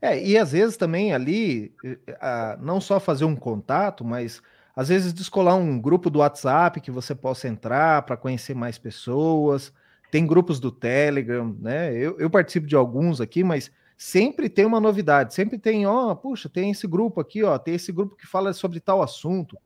É, 0.00 0.20
e 0.22 0.36
às 0.36 0.52
vezes 0.52 0.76
também 0.76 1.14
ali, 1.14 1.74
eh, 1.84 2.58
não 2.60 2.80
só 2.80 2.98
fazer 2.98 3.24
um 3.24 3.36
contato, 3.36 4.04
mas 4.04 4.42
às 4.74 4.88
vezes 4.88 5.12
descolar 5.12 5.54
um 5.54 5.80
grupo 5.80 6.10
do 6.10 6.18
WhatsApp 6.18 6.80
que 6.80 6.90
você 6.90 7.14
possa 7.14 7.46
entrar 7.46 8.02
para 8.02 8.16
conhecer 8.16 8.54
mais 8.54 8.78
pessoas, 8.78 9.72
tem 10.12 10.26
grupos 10.26 10.60
do 10.60 10.70
Telegram, 10.70 11.56
né? 11.58 11.96
Eu, 11.96 12.18
eu, 12.18 12.28
participo 12.28 12.66
de 12.66 12.76
alguns 12.76 13.18
aqui, 13.18 13.42
mas 13.42 13.72
sempre 13.96 14.50
tem 14.50 14.66
uma 14.66 14.78
novidade, 14.78 15.32
sempre 15.32 15.58
tem, 15.58 15.86
ó, 15.86 16.14
puxa, 16.14 16.50
tem 16.50 16.70
esse 16.70 16.86
grupo 16.86 17.18
aqui, 17.18 17.42
ó, 17.42 17.56
tem 17.56 17.76
esse 17.76 17.90
grupo 17.90 18.14
que 18.14 18.26
fala 18.26 18.52
sobre 18.52 18.78
tal 18.78 19.00
assunto. 19.00 19.56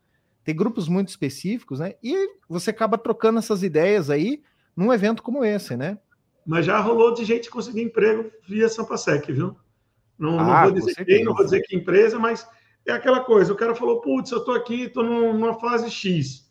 Tem 0.45 0.55
grupos 0.55 0.87
muito 0.87 1.09
específicos, 1.09 1.81
né? 1.81 1.95
E 2.01 2.31
você 2.49 2.71
acaba 2.71 2.97
trocando 2.97 3.41
essas 3.41 3.65
ideias 3.65 4.09
aí 4.09 4.41
num 4.77 4.93
evento 4.93 5.21
como 5.21 5.45
esse, 5.45 5.77
né? 5.77 5.99
Mas 6.47 6.65
já 6.65 6.79
rolou 6.79 7.13
de 7.13 7.25
gente 7.25 7.51
conseguir 7.51 7.83
emprego 7.83 8.31
via 8.47 8.69
Sampasec, 8.69 9.33
viu? 9.33 9.57
Não, 10.17 10.39
ah, 10.39 10.45
não 10.45 10.63
vou 10.63 10.73
dizer 10.73 11.05
quem, 11.05 11.25
não 11.25 11.35
vou 11.35 11.45
dizer 11.45 11.61
que 11.63 11.75
empresa, 11.75 12.21
mas 12.21 12.47
é 12.87 12.93
aquela 12.93 13.19
coisa. 13.19 13.53
O 13.53 13.57
cara 13.57 13.75
falou, 13.75 14.01
putz, 14.01 14.31
eu 14.31 14.45
tô 14.45 14.53
aqui, 14.53 14.89
tô 14.89 15.03
numa 15.03 15.59
fase 15.59 15.91
X. 15.91 16.46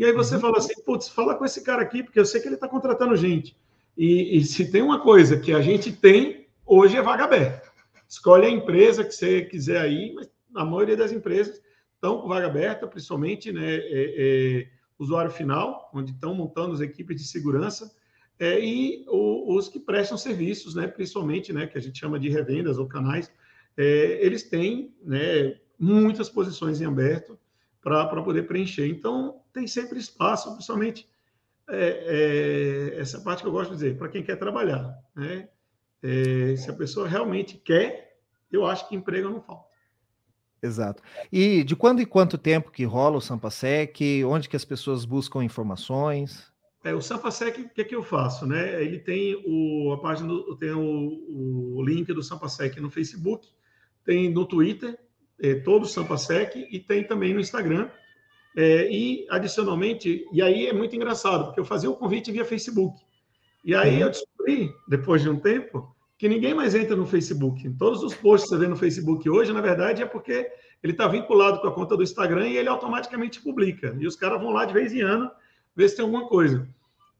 E 0.00 0.04
aí 0.06 0.12
você 0.14 0.36
uhum. 0.36 0.40
fala 0.40 0.56
assim, 0.56 0.72
putz, 0.82 1.10
fala 1.10 1.34
com 1.34 1.44
esse 1.44 1.62
cara 1.62 1.82
aqui, 1.82 2.02
porque 2.02 2.18
eu 2.18 2.24
sei 2.24 2.40
que 2.40 2.48
ele 2.48 2.54
está 2.54 2.66
contratando 2.66 3.14
gente. 3.14 3.54
E, 3.94 4.38
e, 4.38 4.44
se 4.46 4.70
tem 4.70 4.80
uma 4.80 4.98
coisa 4.98 5.38
que 5.38 5.52
a 5.52 5.60
gente 5.60 5.92
tem, 5.92 6.46
hoje 6.64 6.96
é 6.96 7.02
vaga 7.02 7.24
aberta. 7.24 7.70
Escolhe 8.08 8.46
a 8.46 8.50
empresa 8.50 9.04
que 9.04 9.14
você 9.14 9.42
quiser 9.42 9.78
aí, 9.78 10.14
mas 10.14 10.26
a 10.54 10.64
maioria 10.64 10.96
das 10.96 11.12
empresas 11.12 11.60
estão 11.92 12.22
com 12.22 12.28
vaga 12.28 12.46
aberta, 12.46 12.86
principalmente 12.86 13.52
né, 13.52 13.74
é, 13.74 13.82
é, 13.92 14.68
usuário 14.98 15.30
final, 15.30 15.90
onde 15.92 16.12
estão 16.12 16.34
montando 16.34 16.72
as 16.72 16.80
equipes 16.80 17.20
de 17.20 17.28
segurança. 17.28 17.94
é, 18.38 18.58
e 18.58 19.04
o, 19.06 19.54
os 19.54 19.68
que 19.68 19.78
prestam 19.78 20.16
serviços, 20.16 20.76
né, 20.76 20.86
principalmente, 20.86 21.52
né, 21.52 21.66
que 21.66 21.76
a 21.76 21.80
gente 21.80 21.98
chama 21.98 22.18
de 22.18 22.30
revendas 22.30 22.78
ou 22.78 22.86
canais, 22.86 23.30
é, 23.76 24.18
eles 24.24 24.44
têm 24.44 24.94
né, 25.04 25.58
muitas 25.78 26.30
posições 26.30 26.80
em 26.80 26.86
aberto 26.86 27.38
para 27.82 28.22
poder 28.22 28.46
preencher. 28.46 28.86
Então, 28.86 29.40
tem 29.52 29.66
sempre 29.66 29.98
espaço, 29.98 30.52
principalmente 30.52 31.08
é, 31.68 32.92
é, 32.96 33.00
essa 33.00 33.20
parte 33.20 33.42
que 33.42 33.48
eu 33.48 33.52
gosto 33.52 33.70
de 33.70 33.76
dizer, 33.76 33.96
para 33.96 34.08
quem 34.08 34.22
quer 34.22 34.36
trabalhar. 34.36 34.98
Né? 35.14 35.48
É, 36.02 36.56
se 36.56 36.70
a 36.70 36.74
pessoa 36.74 37.08
realmente 37.08 37.56
quer, 37.56 38.18
eu 38.50 38.66
acho 38.66 38.88
que 38.88 38.96
emprego 38.96 39.28
não 39.28 39.40
falta. 39.40 39.70
Exato. 40.62 41.02
E 41.32 41.64
de 41.64 41.74
quando 41.74 42.02
e 42.02 42.06
quanto 42.06 42.36
tempo 42.36 42.70
que 42.70 42.84
rola 42.84 43.16
o 43.16 43.20
Sampasec? 43.20 44.24
Onde 44.24 44.48
que 44.48 44.56
as 44.56 44.64
pessoas 44.64 45.06
buscam 45.06 45.42
informações? 45.42 46.50
É, 46.84 46.94
o 46.94 47.00
Sampasec, 47.00 47.60
o 47.60 47.68
que, 47.70 47.80
é 47.80 47.84
que 47.84 47.94
eu 47.94 48.02
faço? 48.02 48.46
Né? 48.46 48.82
Ele 48.82 48.98
tem 48.98 49.42
o, 49.46 49.92
a 49.92 50.00
página, 50.00 50.32
tem 50.58 50.72
o, 50.72 51.76
o 51.76 51.82
link 51.82 52.12
do 52.12 52.22
Sampasec 52.22 52.78
no 52.80 52.90
Facebook, 52.90 53.48
tem 54.04 54.30
no 54.30 54.44
Twitter, 54.44 54.98
é, 55.42 55.54
todo 55.54 55.84
o 55.84 55.86
Sampasec, 55.86 56.66
e 56.70 56.78
tem 56.78 57.04
também 57.04 57.34
no 57.34 57.40
Instagram. 57.40 57.88
É, 58.56 58.90
e, 58.90 59.26
adicionalmente, 59.30 60.26
e 60.32 60.42
aí 60.42 60.66
é 60.66 60.72
muito 60.72 60.94
engraçado, 60.96 61.46
porque 61.46 61.60
eu 61.60 61.64
fazia 61.64 61.88
o 61.88 61.96
convite 61.96 62.32
via 62.32 62.44
Facebook. 62.44 63.00
E 63.64 63.74
aí 63.74 63.96
uhum. 63.96 64.00
eu 64.00 64.10
descobri, 64.10 64.70
depois 64.88 65.22
de 65.22 65.28
um 65.28 65.38
tempo, 65.38 65.94
que 66.18 66.28
ninguém 66.28 66.52
mais 66.52 66.74
entra 66.74 66.96
no 66.96 67.06
Facebook. 67.06 67.68
Todos 67.78 68.02
os 68.02 68.14
posts 68.14 68.50
que 68.50 68.56
você 68.56 68.60
vê 68.60 68.68
no 68.68 68.76
Facebook 68.76 69.28
hoje, 69.30 69.52
na 69.52 69.60
verdade, 69.60 70.02
é 70.02 70.06
porque 70.06 70.50
ele 70.82 70.92
está 70.92 71.08
vinculado 71.08 71.60
com 71.60 71.68
a 71.68 71.72
conta 71.72 71.96
do 71.96 72.02
Instagram 72.02 72.48
e 72.48 72.56
ele 72.56 72.68
automaticamente 72.68 73.40
publica. 73.40 73.96
E 73.98 74.06
os 74.06 74.16
caras 74.16 74.40
vão 74.40 74.50
lá 74.50 74.64
de 74.64 74.74
vez 74.74 74.92
em 74.92 75.00
ano 75.00 75.30
ver 75.74 75.88
se 75.88 75.96
tem 75.96 76.04
alguma 76.04 76.26
coisa. 76.26 76.68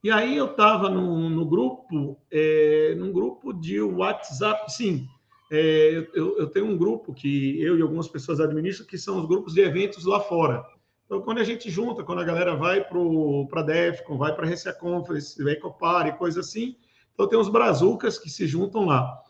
E 0.02 0.10
aí 0.10 0.36
eu 0.36 0.50
estava 0.50 0.88
no, 0.88 1.28
no, 1.28 1.46
grupo, 1.46 2.18
é, 2.30 2.94
num 2.98 3.12
grupo 3.12 3.52
de 3.52 3.80
WhatsApp, 3.80 4.72
sim. 4.72 5.06
É, 5.50 6.08
eu, 6.14 6.38
eu, 6.38 6.46
tenho 6.46 6.66
um 6.66 6.76
grupo 6.76 7.12
que 7.12 7.60
eu 7.60 7.76
e 7.76 7.82
algumas 7.82 8.06
pessoas 8.06 8.38
administram, 8.38 8.86
que 8.86 8.96
são 8.96 9.18
os 9.18 9.26
grupos 9.26 9.54
de 9.54 9.60
eventos 9.60 10.04
lá 10.04 10.20
fora. 10.20 10.64
Então, 11.04 11.20
quando 11.22 11.38
a 11.38 11.44
gente 11.44 11.68
junta, 11.68 12.04
quando 12.04 12.20
a 12.20 12.24
galera 12.24 12.54
vai 12.54 12.84
para 12.84 13.60
a 13.60 13.64
DEFCON, 13.64 14.16
vai 14.16 14.32
para 14.32 14.46
a 14.46 14.48
Recia 14.48 14.72
Conference, 14.72 15.42
vai 15.42 15.56
Copar 15.56 16.06
e 16.06 16.12
coisa 16.12 16.38
assim, 16.38 16.76
então 17.12 17.26
tem 17.26 17.36
uns 17.36 17.48
brazucas 17.48 18.16
que 18.16 18.30
se 18.30 18.46
juntam 18.46 18.86
lá. 18.86 19.20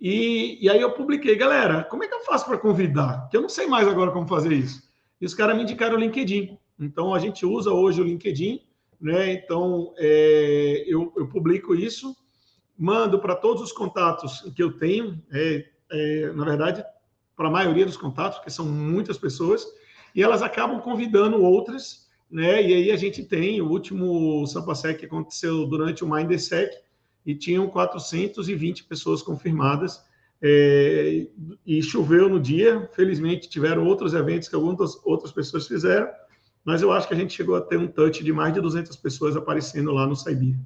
E, 0.00 0.58
e 0.60 0.68
aí 0.68 0.80
eu 0.80 0.92
publiquei, 0.92 1.36
galera, 1.36 1.84
como 1.84 2.04
é 2.04 2.08
que 2.08 2.14
eu 2.14 2.24
faço 2.24 2.46
para 2.46 2.58
convidar? 2.58 3.22
Porque 3.22 3.36
eu 3.36 3.42
não 3.42 3.48
sei 3.48 3.66
mais 3.66 3.86
agora 3.86 4.10
como 4.10 4.26
fazer 4.26 4.52
isso. 4.52 4.82
E 5.20 5.26
os 5.26 5.34
caras 5.34 5.56
me 5.56 5.62
indicaram 5.62 5.96
o 5.96 6.00
LinkedIn. 6.00 6.58
Então, 6.78 7.14
a 7.14 7.18
gente 7.18 7.46
usa 7.46 7.70
hoje 7.70 8.00
o 8.00 8.04
LinkedIn, 8.04 8.62
né? 9.00 9.32
Então, 9.32 9.94
é, 9.96 10.84
eu, 10.86 11.12
eu, 11.16 11.28
publico 11.28 11.74
isso, 11.74 12.14
mando 12.78 13.18
para 13.18 13.34
todos 13.34 13.62
os 13.62 13.72
contatos 13.72 14.50
que 14.54 14.62
eu 14.62 14.72
tenho, 14.72 15.22
é, 15.32 15.64
é, 15.90 16.32
na 16.32 16.44
verdade, 16.44 16.84
para 17.36 17.48
a 17.48 17.50
maioria 17.50 17.86
dos 17.86 17.96
contatos, 17.96 18.38
que 18.40 18.50
são 18.50 18.66
muitas 18.66 19.18
pessoas, 19.18 19.66
e 20.14 20.22
elas 20.22 20.42
acabam 20.42 20.80
convidando 20.80 21.42
outras, 21.42 22.06
né? 22.30 22.62
E 22.62 22.74
aí 22.74 22.90
a 22.90 22.96
gente 22.96 23.22
tem 23.22 23.60
o 23.60 23.68
último 23.68 24.46
Sampasec 24.46 24.98
que 24.98 25.06
aconteceu 25.06 25.66
durante 25.66 26.02
o 26.02 26.08
Mindsec 26.08 26.74
e 27.24 27.34
tinham 27.34 27.68
420 27.68 28.84
pessoas 28.84 29.22
confirmadas. 29.22 30.04
É, 30.40 31.26
e 31.64 31.82
choveu 31.82 32.28
no 32.28 32.38
dia, 32.38 32.90
felizmente 32.92 33.48
tiveram 33.48 33.86
outros 33.86 34.12
eventos 34.12 34.48
que 34.48 34.54
algumas 34.54 34.94
outras 35.02 35.32
pessoas 35.32 35.66
fizeram, 35.66 36.08
mas 36.62 36.82
eu 36.82 36.92
acho 36.92 37.08
que 37.08 37.14
a 37.14 37.16
gente 37.16 37.32
chegou 37.32 37.56
a 37.56 37.60
ter 37.60 37.78
um 37.78 37.86
touch 37.86 38.22
de 38.22 38.32
mais 38.34 38.52
de 38.52 38.60
200 38.60 38.94
pessoas 38.96 39.34
aparecendo 39.34 39.92
lá 39.92 40.06
no 40.06 40.14
Saibia. 40.14 40.58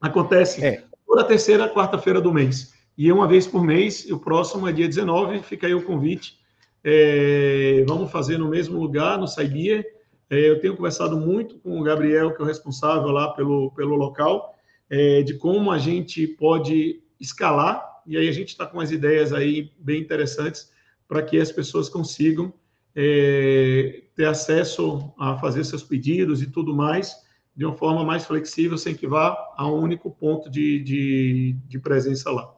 Acontece 0.00 0.64
é. 0.64 0.84
Toda 1.06 1.24
terceira 1.24 1.68
quarta-feira 1.68 2.20
do 2.20 2.32
mês, 2.32 2.74
e 2.98 3.08
é 3.08 3.14
uma 3.14 3.28
vez 3.28 3.46
por 3.46 3.62
mês, 3.62 4.06
e 4.08 4.12
o 4.12 4.18
próximo 4.18 4.66
é 4.66 4.72
dia 4.72 4.88
19, 4.88 5.42
fica 5.42 5.66
aí 5.66 5.74
o 5.74 5.84
convite. 5.84 6.38
É, 6.82 7.84
vamos 7.86 8.10
fazer 8.10 8.38
no 8.38 8.48
mesmo 8.48 8.80
lugar, 8.80 9.18
no 9.18 9.28
Saibia. 9.28 9.84
É, 10.30 10.48
eu 10.48 10.60
tenho 10.60 10.76
conversado 10.76 11.16
muito 11.16 11.58
com 11.58 11.78
o 11.78 11.82
Gabriel, 11.82 12.34
que 12.34 12.40
é 12.40 12.44
o 12.44 12.48
responsável 12.48 13.08
lá 13.08 13.32
pelo, 13.32 13.70
pelo 13.72 13.96
local, 13.96 14.54
é, 14.88 15.22
de 15.22 15.34
como 15.34 15.70
a 15.70 15.78
gente 15.78 16.26
pode 16.26 17.02
escalar, 17.20 17.84
e 18.06 18.16
aí 18.16 18.28
a 18.28 18.32
gente 18.32 18.48
está 18.48 18.66
com 18.66 18.80
as 18.80 18.90
ideias 18.90 19.32
aí 19.32 19.72
bem 19.78 20.00
interessantes 20.00 20.70
para 21.06 21.22
que 21.22 21.38
as 21.38 21.52
pessoas 21.52 21.88
consigam 21.88 22.52
é, 22.94 24.04
ter 24.14 24.26
acesso 24.26 25.12
a 25.18 25.36
fazer 25.36 25.64
seus 25.64 25.82
pedidos 25.82 26.40
e 26.40 26.46
tudo 26.46 26.74
mais 26.74 27.25
de 27.56 27.64
uma 27.64 27.76
forma 27.76 28.04
mais 28.04 28.26
flexível, 28.26 28.76
sem 28.76 28.94
que 28.94 29.06
vá 29.06 29.36
a 29.56 29.66
um 29.66 29.80
único 29.80 30.10
ponto 30.10 30.50
de, 30.50 30.78
de, 30.80 31.56
de 31.66 31.78
presença 31.78 32.30
lá. 32.30 32.54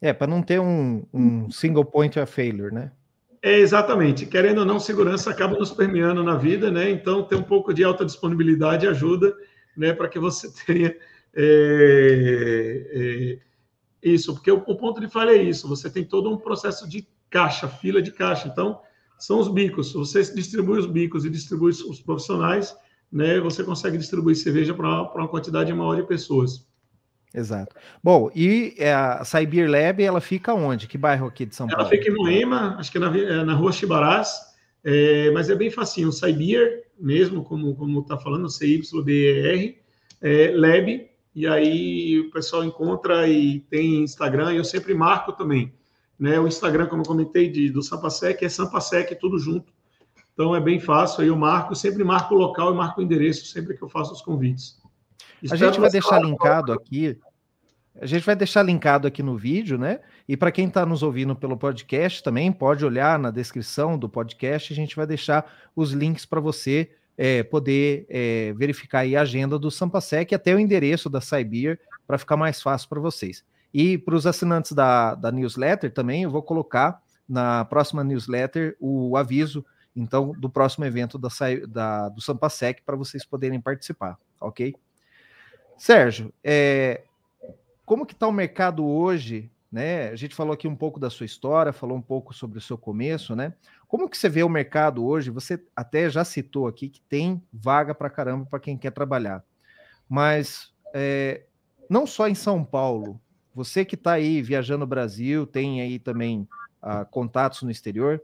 É, 0.00 0.12
para 0.12 0.26
não 0.26 0.42
ter 0.42 0.58
um, 0.58 1.04
um, 1.12 1.50
single 1.50 1.84
point 1.84 2.18
of 2.18 2.32
failure, 2.32 2.74
né? 2.74 2.90
É, 3.42 3.58
exatamente. 3.58 4.26
Querendo 4.26 4.58
ou 4.58 4.64
não, 4.64 4.80
segurança 4.80 5.30
acaba 5.30 5.58
nos 5.58 5.70
permeando 5.70 6.22
na 6.24 6.36
vida, 6.36 6.70
né? 6.70 6.90
Então, 6.90 7.22
ter 7.22 7.36
um 7.36 7.42
pouco 7.42 7.72
de 7.72 7.84
alta 7.84 8.04
disponibilidade 8.04 8.88
ajuda, 8.88 9.34
né, 9.76 9.92
para 9.92 10.08
que 10.08 10.18
você 10.18 10.50
tenha 10.66 10.96
é, 11.34 12.90
é, 12.92 13.38
isso. 14.02 14.34
Porque 14.34 14.50
o, 14.50 14.62
o, 14.66 14.76
ponto 14.76 15.00
de 15.00 15.08
falha 15.08 15.30
é 15.30 15.42
isso: 15.42 15.68
você 15.68 15.88
tem 15.88 16.04
todo 16.04 16.30
um 16.30 16.38
processo 16.38 16.88
de 16.88 17.06
caixa, 17.28 17.68
fila 17.68 18.02
de 18.02 18.10
caixa. 18.10 18.48
Então, 18.48 18.80
são 19.18 19.38
os 19.38 19.48
bicos. 19.48 19.92
Você 19.92 20.22
distribui 20.34 20.78
os 20.78 20.86
bicos 20.86 21.24
e 21.24 21.30
distribui 21.30 21.70
os 21.70 22.00
profissionais, 22.00 22.74
né? 23.10 23.40
Você 23.40 23.64
consegue 23.64 23.98
distribuir 23.98 24.36
cerveja 24.36 24.74
para 24.74 25.10
uma 25.14 25.28
quantidade 25.28 25.72
maior 25.72 25.96
de 25.96 26.02
pessoas. 26.02 26.66
Exato. 27.32 27.76
Bom, 28.02 28.30
e 28.34 28.74
é, 28.76 28.92
a 28.92 29.24
Cyber 29.24 29.70
Lab, 29.70 30.02
ela 30.02 30.20
fica 30.20 30.52
onde? 30.52 30.88
Que 30.88 30.98
bairro 30.98 31.26
aqui 31.26 31.46
de 31.46 31.54
São 31.54 31.66
ela 31.66 31.76
Paulo? 31.76 31.92
Ela 31.92 32.02
fica 32.02 32.10
em 32.10 32.14
Moema, 32.14 32.76
acho 32.78 32.90
que 32.90 32.98
é 32.98 33.00
na, 33.00 33.16
é 33.16 33.44
na 33.44 33.54
rua 33.54 33.72
Chibarás, 33.72 34.40
é, 34.82 35.30
mas 35.30 35.48
é 35.48 35.54
bem 35.54 35.70
facinho. 35.70 36.12
Cyber, 36.12 36.86
mesmo 36.98 37.44
como 37.44 37.74
como 37.76 38.00
está 38.00 38.18
falando, 38.18 38.50
C-Y-B-E-R, 38.50 39.78
é, 40.20 40.52
Lab, 40.54 41.08
e 41.34 41.46
aí 41.46 42.18
o 42.18 42.30
pessoal 42.30 42.64
encontra 42.64 43.28
e 43.28 43.60
tem 43.60 44.02
Instagram, 44.02 44.52
e 44.52 44.56
eu 44.56 44.64
sempre 44.64 44.92
marco 44.92 45.32
também. 45.32 45.72
Né? 46.18 46.38
O 46.38 46.48
Instagram, 46.48 46.86
como 46.86 47.02
eu 47.02 47.06
comentei, 47.06 47.48
de, 47.48 47.70
do 47.70 47.82
Sampasec, 47.82 48.44
é 48.44 48.48
Sampasec, 48.48 49.14
tudo 49.20 49.38
junto. 49.38 49.72
Então 50.32 50.54
é 50.54 50.60
bem 50.60 50.80
fácil, 50.80 51.22
aí 51.22 51.28
eu 51.28 51.36
marco, 51.36 51.74
sempre 51.74 52.02
marco 52.02 52.34
o 52.34 52.38
local 52.38 52.72
e 52.72 52.76
marco 52.76 53.00
o 53.00 53.04
endereço, 53.04 53.46
sempre 53.46 53.76
que 53.76 53.82
eu 53.82 53.88
faço 53.88 54.12
os 54.12 54.22
convites. 54.22 54.80
A 55.50 55.56
gente 55.56 55.80
vai 55.80 55.90
deixar 55.90 56.20
linkado 56.20 56.72
aqui. 56.72 57.18
A 58.00 58.06
gente 58.06 58.24
vai 58.24 58.36
deixar 58.36 58.62
linkado 58.62 59.06
aqui 59.06 59.22
no 59.22 59.36
vídeo, 59.36 59.76
né? 59.76 60.00
E 60.28 60.36
para 60.36 60.52
quem 60.52 60.68
está 60.68 60.86
nos 60.86 61.02
ouvindo 61.02 61.34
pelo 61.34 61.56
podcast 61.56 62.22
também, 62.22 62.52
pode 62.52 62.84
olhar 62.84 63.18
na 63.18 63.30
descrição 63.30 63.98
do 63.98 64.08
podcast, 64.08 64.72
a 64.72 64.76
gente 64.76 64.96
vai 64.96 65.06
deixar 65.06 65.50
os 65.74 65.92
links 65.92 66.24
para 66.24 66.40
você 66.40 66.90
é, 67.18 67.42
poder 67.42 68.06
é, 68.08 68.54
verificar 68.56 69.00
a 69.00 69.20
agenda 69.20 69.58
do 69.58 69.70
Sampasec 69.70 70.32
e 70.32 70.34
até 70.34 70.54
o 70.54 70.58
endereço 70.58 71.10
da 71.10 71.20
Cyber 71.20 71.78
para 72.06 72.16
ficar 72.16 72.36
mais 72.36 72.62
fácil 72.62 72.88
para 72.88 73.00
vocês. 73.00 73.44
E 73.74 73.98
para 73.98 74.14
os 74.14 74.26
assinantes 74.26 74.72
da, 74.72 75.14
da 75.14 75.30
newsletter 75.30 75.92
também, 75.92 76.22
eu 76.22 76.30
vou 76.30 76.42
colocar 76.42 77.02
na 77.28 77.64
próxima 77.64 78.02
newsletter 78.02 78.76
o 78.80 79.16
aviso, 79.16 79.64
então, 79.94 80.32
do 80.32 80.48
próximo 80.48 80.84
evento 80.84 81.18
da, 81.18 81.28
da 81.68 82.08
do 82.08 82.20
Sampasec 82.20 82.82
para 82.82 82.96
vocês 82.96 83.24
poderem 83.24 83.60
participar, 83.60 84.18
ok? 84.40 84.74
Sérgio, 85.76 86.32
é, 86.44 87.02
como 87.84 88.06
que 88.06 88.12
está 88.12 88.26
o 88.26 88.32
mercado 88.32 88.86
hoje? 88.86 89.50
Né? 89.70 90.08
A 90.08 90.16
gente 90.16 90.34
falou 90.34 90.52
aqui 90.52 90.68
um 90.68 90.76
pouco 90.76 90.98
da 90.98 91.10
sua 91.10 91.26
história, 91.26 91.72
falou 91.72 91.96
um 91.96 92.02
pouco 92.02 92.34
sobre 92.34 92.58
o 92.58 92.60
seu 92.60 92.76
começo, 92.76 93.36
né? 93.36 93.54
Como 93.86 94.08
que 94.08 94.18
você 94.18 94.28
vê 94.28 94.42
o 94.42 94.48
mercado 94.48 95.04
hoje? 95.04 95.30
Você 95.30 95.62
até 95.74 96.08
já 96.10 96.24
citou 96.24 96.66
aqui 96.66 96.88
que 96.88 97.00
tem 97.02 97.42
vaga 97.52 97.94
para 97.94 98.10
caramba 98.10 98.46
para 98.46 98.60
quem 98.60 98.76
quer 98.76 98.90
trabalhar, 98.92 99.44
mas 100.08 100.72
é, 100.92 101.44
não 101.88 102.06
só 102.06 102.28
em 102.28 102.34
São 102.34 102.64
Paulo. 102.64 103.20
Você 103.54 103.84
que 103.84 103.96
está 103.96 104.12
aí 104.12 104.40
viajando 104.42 104.80
no 104.80 104.86
Brasil, 104.86 105.46
tem 105.46 105.80
aí 105.80 105.98
também 105.98 106.48
ah, 106.80 107.04
contatos 107.04 107.62
no 107.62 107.70
exterior 107.70 108.22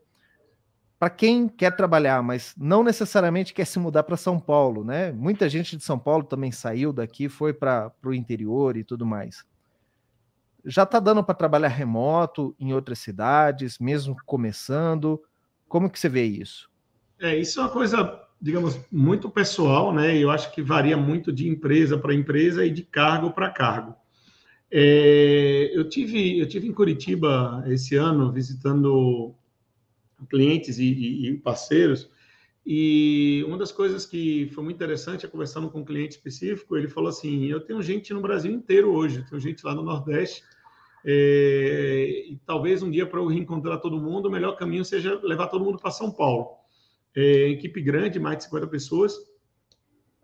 para 0.99 1.11
quem 1.11 1.47
quer 1.49 1.77
trabalhar, 1.77 2.23
mas 2.23 2.55
não 2.57 2.83
necessariamente 2.83 3.53
quer 3.53 3.67
se 3.67 3.79
mudar 3.79 4.03
para 4.03 4.17
São 4.17 4.41
Paulo, 4.41 4.83
né? 4.83 5.13
Muita 5.13 5.49
gente 5.49 5.77
de 5.77 5.85
São 5.85 5.99
Paulo 5.99 6.25
também 6.25 6.51
saiu 6.51 6.93
daqui, 6.93 7.29
foi 7.29 7.53
para 7.53 7.93
o 8.05 8.15
interior 8.15 8.77
e 8.77 8.85
tudo 8.85 9.05
mais. 9.05 9.45
Já 10.65 10.85
está 10.85 10.99
dando 10.99 11.23
para 11.23 11.35
trabalhar 11.35 11.69
remoto 11.69 12.57
em 12.59 12.73
outras 12.73 12.99
cidades, 12.99 13.79
mesmo 13.79 14.17
começando. 14.25 15.23
Como 15.69 15.91
que 15.91 15.99
você 15.99 16.09
vê 16.09 16.25
isso? 16.25 16.69
É, 17.21 17.37
isso 17.37 17.61
é 17.61 17.63
uma 17.63 17.71
coisa, 17.71 18.21
digamos, 18.41 18.81
muito 18.91 19.29
pessoal, 19.29 19.93
né? 19.93 20.17
Eu 20.17 20.31
acho 20.31 20.51
que 20.53 20.63
varia 20.63 20.97
muito 20.97 21.31
de 21.31 21.47
empresa 21.47 21.99
para 21.99 22.15
empresa 22.15 22.65
e 22.65 22.71
de 22.71 22.83
cargo 22.83 23.31
para 23.31 23.51
cargo. 23.51 23.95
É, 24.71 25.71
eu 25.75 25.89
tive 25.89 26.41
eu 26.41 26.49
tive 26.49 26.67
em 26.67 26.73
Curitiba 26.73 27.63
esse 27.69 27.95
ano 27.95 28.33
visitando 28.33 29.35
clientes 30.24 30.79
e, 30.79 30.85
e, 30.85 31.29
e 31.29 31.37
parceiros, 31.38 32.11
E 32.64 33.44
uma 33.46 33.57
das 33.57 33.70
coisas 33.70 34.07
que 34.07 34.48
foi 34.52 34.64
muito 34.64 34.76
interessante 34.76 35.24
é 35.24 35.29
conversando 35.29 35.70
com 35.70 35.81
um 35.81 35.85
cliente 35.85 36.16
específico, 36.16 36.76
ele 36.76 36.88
falou 36.88 37.11
assim: 37.11 37.46
eu 37.46 37.61
tenho 37.61 37.83
gente 37.83 38.12
no 38.12 38.20
Brasil 38.20 38.50
inteiro 38.50 38.92
hoje, 38.92 39.24
tenho 39.29 39.40
gente 39.40 39.64
lá 39.64 39.74
no 39.74 39.83
Nordeste, 39.83 40.42
é, 41.05 42.24
e 42.31 42.40
talvez 42.44 42.83
um 42.83 42.90
dia 42.90 43.07
para 43.07 43.20
eu 43.20 43.26
reencontrar 43.26 43.81
todo 43.81 44.00
mundo, 44.00 44.26
o 44.26 44.31
melhor 44.31 44.57
caminho 44.57 44.85
seja 44.85 45.20
levar 45.22 45.46
todo 45.46 45.64
mundo 45.64 45.79
para 45.79 45.92
São 45.92 46.11
Paulo. 46.11 46.48
É, 47.14 47.48
equipe 47.50 47.81
grande, 47.81 48.18
mais 48.18 48.38
de 48.38 48.44
50 48.44 48.66
pessoas, 48.66 49.14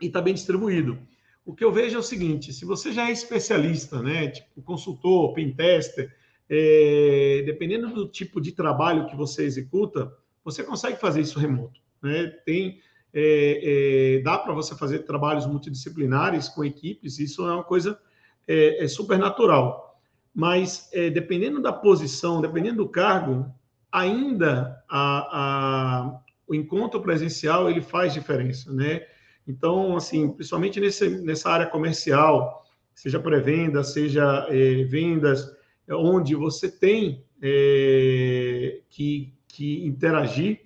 e 0.00 0.06
está 0.06 0.20
bem 0.20 0.34
distribuído. 0.34 0.98
O 1.44 1.54
que 1.54 1.64
eu 1.64 1.72
vejo 1.72 1.96
é 1.96 2.00
o 2.00 2.02
seguinte: 2.02 2.52
se 2.52 2.64
você 2.64 2.92
já 2.92 3.08
é 3.08 3.12
especialista, 3.12 4.02
né, 4.02 4.28
tipo 4.28 4.62
consultor, 4.62 5.32
pentester, 5.34 6.12
é, 6.54 7.42
dependendo 7.46 7.88
do 7.88 8.06
tipo 8.06 8.38
de 8.38 8.52
trabalho 8.52 9.06
que 9.06 9.16
você 9.16 9.42
executa, 9.42 10.12
você 10.44 10.62
consegue 10.62 11.00
fazer 11.00 11.22
isso 11.22 11.38
remoto. 11.38 11.80
Né? 12.02 12.26
Tem, 12.44 12.78
é, 13.14 14.18
é, 14.18 14.22
dá 14.22 14.36
para 14.36 14.52
você 14.52 14.76
fazer 14.76 14.98
trabalhos 15.00 15.46
multidisciplinares 15.46 16.50
com 16.50 16.62
equipes, 16.62 17.18
isso 17.18 17.48
é 17.48 17.54
uma 17.54 17.64
coisa 17.64 17.98
é, 18.46 18.84
é 18.84 18.86
super 18.86 19.18
natural. 19.18 19.98
Mas 20.34 20.90
é, 20.92 21.08
dependendo 21.08 21.62
da 21.62 21.72
posição, 21.72 22.42
dependendo 22.42 22.84
do 22.84 22.88
cargo, 22.88 23.50
ainda 23.90 24.78
a, 24.90 25.28
a, 25.32 26.20
o 26.46 26.54
encontro 26.54 27.00
presencial 27.00 27.70
ele 27.70 27.80
faz 27.80 28.12
diferença, 28.12 28.70
né? 28.74 29.06
Então, 29.48 29.96
assim, 29.96 30.30
principalmente 30.30 30.78
nesse, 30.78 31.08
nessa 31.22 31.50
área 31.50 31.66
comercial, 31.66 32.62
seja 32.94 33.18
pré-venda, 33.18 33.82
seja 33.82 34.46
é, 34.50 34.84
vendas, 34.84 35.50
onde 35.90 36.34
você 36.34 36.70
tem 36.70 37.24
é, 37.40 38.80
que, 38.88 39.34
que 39.48 39.84
interagir 39.84 40.60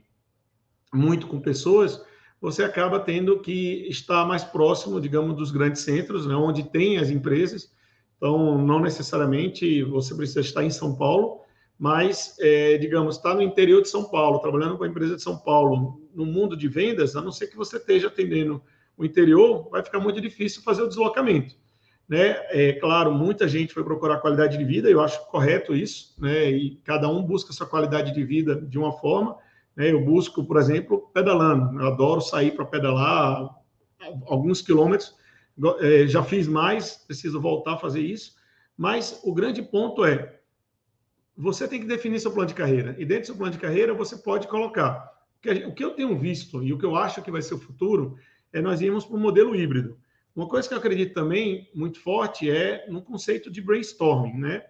muito 0.93 1.27
com 1.27 1.41
pessoas, 1.41 2.01
você 2.41 2.63
acaba 2.63 3.01
tendo 3.01 3.41
que 3.41 3.87
estar 3.89 4.25
mais 4.27 4.45
próximo, 4.45 5.01
digamos, 5.01 5.37
dos 5.37 5.51
grandes 5.51 5.83
centros, 5.83 6.27
né, 6.27 6.35
onde 6.35 6.65
tem 6.65 6.99
as 6.99 7.11
empresas. 7.11 7.75
Então, 8.17 8.59
não 8.59 8.81
necessariamente 8.81 9.83
você 9.83 10.15
precisa 10.15 10.41
estar 10.41 10.65
em 10.65 10.71
São 10.71 10.95
Paulo, 10.95 11.41
mas, 11.79 12.37
é, 12.41 12.79
digamos, 12.79 13.17
está 13.17 13.35
no 13.35 13.43
interior 13.43 13.83
de 13.83 13.89
São 13.89 14.05
Paulo, 14.05 14.39
trabalhando 14.39 14.79
com 14.79 14.85
a 14.85 14.89
empresa 14.89 15.17
de 15.17 15.23
São 15.23 15.37
Paulo, 15.37 16.01
no 16.15 16.25
mundo 16.25 16.57
de 16.57 16.69
vendas, 16.69 17.15
a 17.15 17.21
não 17.21 17.31
ser 17.31 17.49
que 17.49 17.57
você 17.57 17.77
esteja 17.77 18.07
atendendo 18.07 18.63
o 18.97 19.05
interior, 19.05 19.69
vai 19.71 19.83
ficar 19.83 20.01
muito 20.01 20.21
difícil 20.21 20.63
fazer 20.63 20.83
o 20.83 20.89
deslocamento. 20.89 21.55
Né? 22.09 22.37
É 22.51 22.73
claro, 22.75 23.13
muita 23.13 23.49
gente 23.49 23.75
foi 23.75 23.83
procurar 23.83 24.19
qualidade 24.19 24.57
de 24.57 24.65
vida, 24.65 24.89
eu 24.89 25.01
acho 25.01 25.27
correto 25.29 25.75
isso, 25.75 26.15
né? 26.19 26.51
E 26.51 26.77
cada 26.85 27.09
um 27.09 27.23
busca 27.23 27.53
sua 27.53 27.67
qualidade 27.67 28.15
de 28.15 28.25
vida 28.25 28.55
de 28.55 28.79
uma 28.79 28.93
forma. 28.93 29.37
Né? 29.75 29.93
Eu 29.93 30.05
busco, 30.05 30.45
por 30.45 30.57
exemplo, 30.57 31.11
pedalando. 31.13 31.81
Eu 31.81 31.89
adoro 31.89 32.21
sair 32.21 32.53
para 32.53 32.65
pedalar 32.65 33.51
alguns 34.27 34.63
quilômetros. 34.63 35.17
É, 35.81 36.07
já 36.07 36.23
fiz 36.23 36.47
mais, 36.47 36.97
preciso 37.07 37.41
voltar 37.41 37.75
a 37.75 37.79
fazer 37.79 38.01
isso. 38.01 38.37
Mas 38.77 39.21
o 39.25 39.35
grande 39.35 39.63
ponto 39.63 40.05
é 40.05 40.37
você 41.37 41.69
tem 41.69 41.81
que 41.81 41.87
definir 41.87 42.21
seu 42.21 42.31
plano 42.31 42.49
de 42.49 42.55
carreira. 42.55 42.95
E 42.99 43.05
dentro 43.05 43.25
do 43.25 43.27
seu 43.27 43.37
plano 43.37 43.53
de 43.53 43.59
carreira, 43.59 43.93
você 43.93 44.17
pode 44.17 44.47
colocar. 44.49 45.13
O 45.67 45.73
que 45.75 45.85
eu 45.85 45.91
tenho 45.93 46.19
visto 46.19 46.63
e 46.63 46.73
o 46.73 46.79
que 46.79 46.85
eu 46.85 46.97
acho 46.97 47.23
que 47.23 47.31
vai 47.31 47.43
ser 47.43 47.55
o 47.55 47.59
futuro 47.59 48.17
é 48.53 48.61
nós 48.61 48.81
irmos 48.81 49.05
para 49.05 49.17
o 49.17 49.21
modelo 49.21 49.55
híbrido. 49.55 49.99
Uma 50.37 50.47
coisa 50.47 50.69
que 50.69 50.75
eu 50.75 50.79
acredito 50.79 51.15
também 51.15 51.67
muito 51.75 51.99
forte 51.99 52.51
é 52.51 52.85
no 52.91 53.01
conceito 53.01 53.51
de 53.51 53.63
brainstorming, 53.63 54.35
né? 54.35 54.67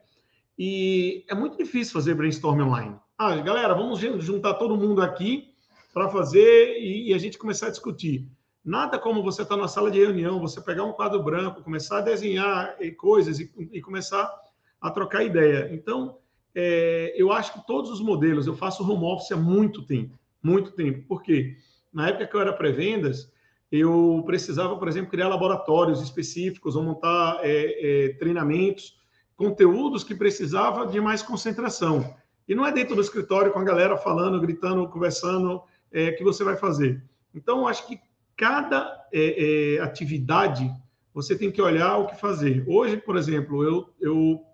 E 0.56 1.24
é 1.28 1.34
muito 1.34 1.58
difícil 1.58 1.92
fazer 1.92 2.14
brainstorming 2.14 2.62
online. 2.62 2.96
Ah, 3.18 3.34
galera, 3.38 3.74
vamos 3.74 3.98
juntar 3.98 4.54
todo 4.54 4.76
mundo 4.76 5.02
aqui 5.02 5.48
para 5.92 6.08
fazer 6.08 6.78
e, 6.78 7.10
e, 7.10 7.14
a 7.14 7.18
gente 7.18 7.36
começar 7.36 7.66
a 7.66 7.70
discutir. 7.70 8.30
Nada 8.64 8.96
como 8.96 9.24
você 9.24 9.42
estar 9.42 9.56
tá 9.56 9.60
na 9.60 9.66
sala 9.66 9.90
de 9.90 9.98
reunião, 9.98 10.38
você 10.38 10.60
pegar 10.60 10.84
um 10.84 10.92
quadro 10.92 11.20
branco, 11.20 11.62
começar 11.62 11.98
a 11.98 12.02
desenhar 12.02 12.76
coisas 12.96 13.40
e, 13.40 13.50
e 13.72 13.80
começar 13.80 14.32
a 14.80 14.90
trocar 14.90 15.24
ideia. 15.24 15.68
Então, 15.72 16.18
é, 16.54 17.12
eu 17.16 17.32
acho 17.32 17.52
que 17.52 17.66
todos 17.66 17.90
os 17.90 18.00
modelos, 18.00 18.46
eu 18.46 18.54
faço 18.54 18.88
home 18.88 19.04
office 19.04 19.32
há 19.32 19.36
muito 19.36 19.82
tempo, 19.82 20.16
muito 20.40 20.70
tempo. 20.70 21.02
Por 21.08 21.22
quê? 21.22 21.56
Na 21.92 22.08
época 22.08 22.26
que 22.28 22.36
eu 22.36 22.40
era 22.40 22.52
pré-vendas, 22.52 23.32
eu 23.70 24.22
precisava, 24.24 24.76
por 24.76 24.88
exemplo, 24.88 25.10
criar 25.10 25.28
laboratórios 25.28 26.00
específicos 26.00 26.76
ou 26.76 26.82
montar 26.82 27.40
é, 27.42 28.06
é, 28.06 28.08
treinamentos, 28.14 28.96
conteúdos 29.34 30.04
que 30.04 30.14
precisava 30.14 30.86
de 30.86 31.00
mais 31.00 31.22
concentração. 31.22 32.14
E 32.48 32.54
não 32.54 32.64
é 32.64 32.72
dentro 32.72 32.94
do 32.94 33.00
escritório 33.00 33.52
com 33.52 33.58
a 33.58 33.64
galera 33.64 33.96
falando, 33.96 34.40
gritando, 34.40 34.88
conversando 34.88 35.62
é, 35.90 36.12
que 36.12 36.22
você 36.22 36.44
vai 36.44 36.56
fazer. 36.56 37.02
Então, 37.34 37.66
acho 37.66 37.86
que 37.86 37.98
cada 38.36 39.06
é, 39.12 39.76
é, 39.76 39.80
atividade 39.80 40.70
você 41.12 41.36
tem 41.36 41.50
que 41.50 41.60
olhar 41.60 41.96
o 41.96 42.06
que 42.06 42.20
fazer. 42.20 42.64
Hoje, 42.68 42.98
por 42.98 43.16
exemplo, 43.16 43.64
eu, 43.64 43.88
eu 44.00 44.44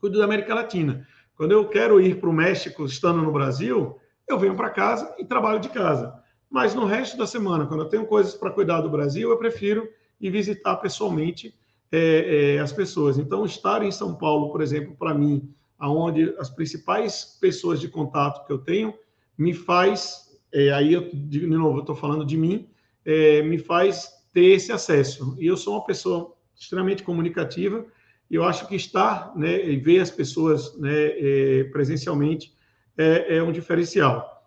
cuido 0.00 0.18
da 0.18 0.24
América 0.24 0.54
Latina. 0.54 1.06
Quando 1.36 1.52
eu 1.52 1.68
quero 1.68 2.00
ir 2.00 2.20
para 2.20 2.28
o 2.28 2.32
México, 2.32 2.84
estando 2.84 3.22
no 3.22 3.32
Brasil, 3.32 3.96
eu 4.26 4.38
venho 4.38 4.56
para 4.56 4.70
casa 4.70 5.14
e 5.18 5.24
trabalho 5.24 5.60
de 5.60 5.68
casa. 5.68 6.12
Mas 6.50 6.74
no 6.74 6.86
resto 6.86 7.16
da 7.16 7.26
semana, 7.26 7.66
quando 7.66 7.82
eu 7.82 7.88
tenho 7.88 8.06
coisas 8.06 8.34
para 8.34 8.50
cuidar 8.50 8.80
do 8.80 8.88
Brasil, 8.88 9.30
eu 9.30 9.36
prefiro 9.36 9.88
ir 10.20 10.30
visitar 10.30 10.76
pessoalmente 10.76 11.54
é, 11.92 12.54
é, 12.56 12.58
as 12.58 12.72
pessoas. 12.72 13.18
Então, 13.18 13.44
estar 13.44 13.82
em 13.82 13.90
São 13.90 14.14
Paulo, 14.14 14.50
por 14.50 14.62
exemplo, 14.62 14.96
para 14.98 15.14
mim, 15.14 15.52
aonde 15.78 16.34
as 16.38 16.48
principais 16.48 17.36
pessoas 17.40 17.80
de 17.80 17.88
contato 17.88 18.46
que 18.46 18.52
eu 18.52 18.58
tenho, 18.58 18.94
me 19.36 19.52
faz, 19.52 20.38
é, 20.52 20.70
aí 20.72 20.94
eu, 20.94 21.10
de 21.12 21.46
novo, 21.46 21.78
eu 21.78 21.80
estou 21.82 21.94
falando 21.94 22.24
de 22.24 22.36
mim, 22.36 22.68
é, 23.04 23.42
me 23.42 23.58
faz 23.58 24.08
ter 24.32 24.46
esse 24.46 24.72
acesso. 24.72 25.36
E 25.38 25.46
eu 25.46 25.56
sou 25.56 25.74
uma 25.74 25.84
pessoa 25.84 26.34
extremamente 26.58 27.02
comunicativa, 27.02 27.84
e 28.30 28.34
eu 28.34 28.44
acho 28.44 28.66
que 28.66 28.74
estar 28.74 29.32
né, 29.36 29.64
e 29.64 29.76
ver 29.76 30.00
as 30.00 30.10
pessoas 30.10 30.76
né, 30.78 30.90
é, 30.92 31.64
presencialmente 31.64 32.52
é, 32.96 33.36
é 33.36 33.42
um 33.42 33.52
diferencial 33.52 34.37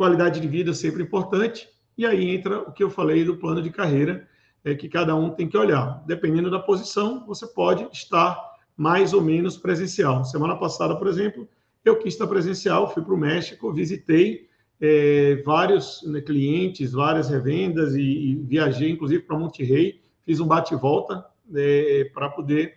qualidade 0.00 0.40
de 0.40 0.48
vida 0.48 0.72
sempre 0.72 1.02
importante, 1.02 1.68
e 1.98 2.06
aí 2.06 2.34
entra 2.34 2.60
o 2.60 2.72
que 2.72 2.82
eu 2.82 2.88
falei 2.88 3.22
do 3.22 3.36
plano 3.36 3.60
de 3.60 3.68
carreira, 3.68 4.26
é 4.64 4.74
que 4.74 4.88
cada 4.88 5.14
um 5.14 5.28
tem 5.28 5.46
que 5.46 5.58
olhar. 5.58 6.02
Dependendo 6.06 6.50
da 6.50 6.58
posição, 6.58 7.26
você 7.26 7.46
pode 7.46 7.86
estar 7.92 8.34
mais 8.74 9.12
ou 9.12 9.20
menos 9.20 9.58
presencial. 9.58 10.24
Semana 10.24 10.56
passada, 10.56 10.96
por 10.96 11.06
exemplo, 11.06 11.46
eu 11.84 11.98
quis 11.98 12.14
estar 12.14 12.26
presencial, 12.26 12.90
fui 12.90 13.02
para 13.02 13.12
o 13.12 13.18
México, 13.18 13.74
visitei 13.74 14.48
é, 14.80 15.42
vários 15.44 16.02
né, 16.06 16.22
clientes, 16.22 16.92
várias 16.92 17.28
revendas 17.28 17.94
e, 17.94 18.00
e 18.00 18.34
viajei, 18.36 18.88
inclusive, 18.88 19.24
para 19.24 19.38
Monterrey, 19.38 20.00
fiz 20.24 20.40
um 20.40 20.46
bate-volta 20.46 21.26
é, 21.54 22.10
para 22.14 22.30
poder 22.30 22.74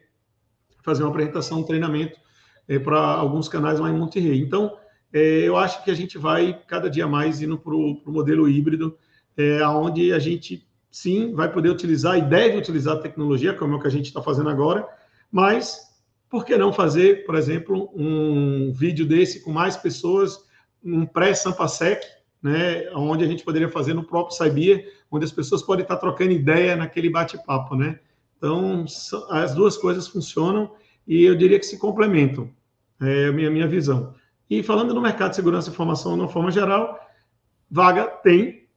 fazer 0.84 1.04
uma 1.04 1.10
apresentação, 1.10 1.62
um 1.62 1.64
treinamento 1.64 2.20
é, 2.68 2.78
para 2.78 3.00
alguns 3.00 3.48
canais 3.48 3.80
lá 3.80 3.90
em 3.90 3.98
Monterrey. 3.98 4.42
Então, 4.42 4.78
é, 5.14 5.48
eu 5.48 5.56
acho 5.56 5.84
que 5.84 5.92
a 5.92 5.94
gente 5.94 6.18
vai 6.18 6.60
cada 6.68 6.90
dia 6.90 7.08
mais 7.08 7.40
indo 7.40 7.58
para 7.58 7.76
o 7.76 8.02
modelo 8.08 8.50
híbrido, 8.50 8.98
é, 9.38 9.66
onde 9.68 10.12
a 10.12 10.18
gente 10.18 10.68
sim 10.90 11.34
vai 11.34 11.52
poder 11.52 11.70
utilizar 11.70 12.18
e 12.18 12.22
deve 12.22 12.58
utilizar 12.58 12.98
a 12.98 13.00
tecnologia, 13.00 13.54
como 13.54 13.74
é 13.74 13.78
o 13.78 13.80
que 13.80 13.88
a 13.88 13.92
gente 13.92 14.08
está 14.08 14.22
fazendo 14.22 14.50
agora, 14.50 14.88
mas 15.32 15.94
por 16.30 16.44
que 16.44 16.58
não 16.58 16.74
fazer, 16.74 17.26
por 17.26 17.36
exemplo, 17.36 17.92
um 17.96 18.74
vídeo 18.74 19.06
desse 19.06 19.44
com 19.44 19.52
mais 19.52 19.78
pessoas, 19.78 20.40
um 20.84 21.06
pré-Sampasec, 21.06 22.04
né, 22.42 22.90
onde 22.96 23.24
a 23.24 23.28
gente 23.28 23.44
poderia 23.44 23.70
fazer 23.70 23.94
no 23.94 24.04
próprio 24.04 24.36
Saibia, 24.36 24.84
onde 25.12 25.26
as 25.26 25.32
pessoas 25.32 25.62
podem 25.62 25.84
estar 25.84 25.98
trocando 25.98 26.32
ideia 26.32 26.76
naquele 26.76 27.10
bate-papo, 27.10 27.76
né? 27.76 28.00
Então, 28.38 28.84
as 29.30 29.54
duas 29.54 29.78
coisas 29.78 30.08
funcionam 30.08 30.72
e 31.08 31.24
eu 31.24 31.36
diria 31.36 31.58
que 31.58 31.66
se 31.66 31.78
complementam, 31.78 32.50
é 33.02 33.28
a 33.28 33.32
minha, 33.32 33.50
minha 33.50 33.68
visão. 33.68 34.14
E 34.50 34.62
falando 34.62 34.94
no 34.94 35.02
mercado 35.02 35.32
de 35.32 35.36
segurança 35.36 35.70
e 35.70 35.74
informação 35.74 36.16
de 36.16 36.22
uma 36.22 36.30
forma 36.30 36.52
geral, 36.52 37.00
vaga 37.70 38.06
tem, 38.06 38.68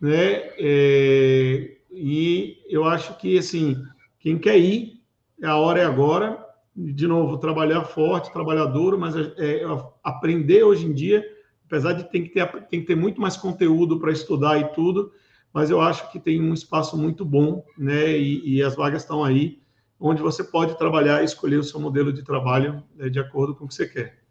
né? 0.00 0.50
É, 0.58 1.76
e 1.90 2.58
eu 2.68 2.84
acho 2.84 3.16
que, 3.18 3.38
assim, 3.38 3.76
quem 4.18 4.38
quer 4.38 4.58
ir, 4.58 5.02
a 5.42 5.56
hora 5.56 5.80
é 5.80 5.84
agora. 5.84 6.44
De 6.74 7.06
novo, 7.06 7.38
trabalhar 7.38 7.84
forte, 7.84 8.32
trabalhar 8.32 8.66
duro, 8.66 8.98
mas 8.98 9.16
é, 9.16 9.32
é, 9.38 9.62
aprender 10.04 10.62
hoje 10.62 10.84
em 10.84 10.92
dia, 10.92 11.24
apesar 11.64 11.94
de 11.94 12.04
ter 12.10 12.20
que 12.20 12.28
ter, 12.28 12.46
tem 12.66 12.80
que 12.80 12.86
ter 12.86 12.94
muito 12.94 13.18
mais 13.18 13.34
conteúdo 13.34 13.98
para 13.98 14.12
estudar 14.12 14.58
e 14.58 14.68
tudo, 14.74 15.10
mas 15.54 15.70
eu 15.70 15.80
acho 15.80 16.12
que 16.12 16.20
tem 16.20 16.38
um 16.38 16.52
espaço 16.52 16.94
muito 16.98 17.24
bom, 17.24 17.64
né? 17.78 18.18
E, 18.18 18.56
e 18.56 18.62
as 18.62 18.76
vagas 18.76 19.02
estão 19.02 19.24
aí, 19.24 19.58
onde 19.98 20.20
você 20.20 20.44
pode 20.44 20.76
trabalhar 20.76 21.22
e 21.22 21.24
escolher 21.24 21.56
o 21.56 21.64
seu 21.64 21.80
modelo 21.80 22.12
de 22.12 22.22
trabalho 22.22 22.84
né, 22.94 23.08
de 23.08 23.18
acordo 23.18 23.54
com 23.54 23.64
o 23.64 23.68
que 23.68 23.74
você 23.74 23.88
quer. 23.88 24.25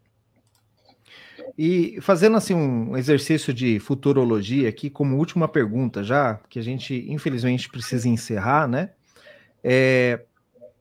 E 1.56 1.98
fazendo 2.00 2.36
assim 2.36 2.54
um 2.54 2.96
exercício 2.96 3.52
de 3.52 3.78
futurologia 3.80 4.68
aqui, 4.68 4.90
como 4.90 5.16
última 5.16 5.48
pergunta 5.48 6.02
já, 6.02 6.40
que 6.48 6.58
a 6.58 6.62
gente 6.62 7.06
infelizmente 7.08 7.68
precisa 7.68 8.08
encerrar, 8.08 8.66
né? 8.68 8.90
É, 9.62 10.20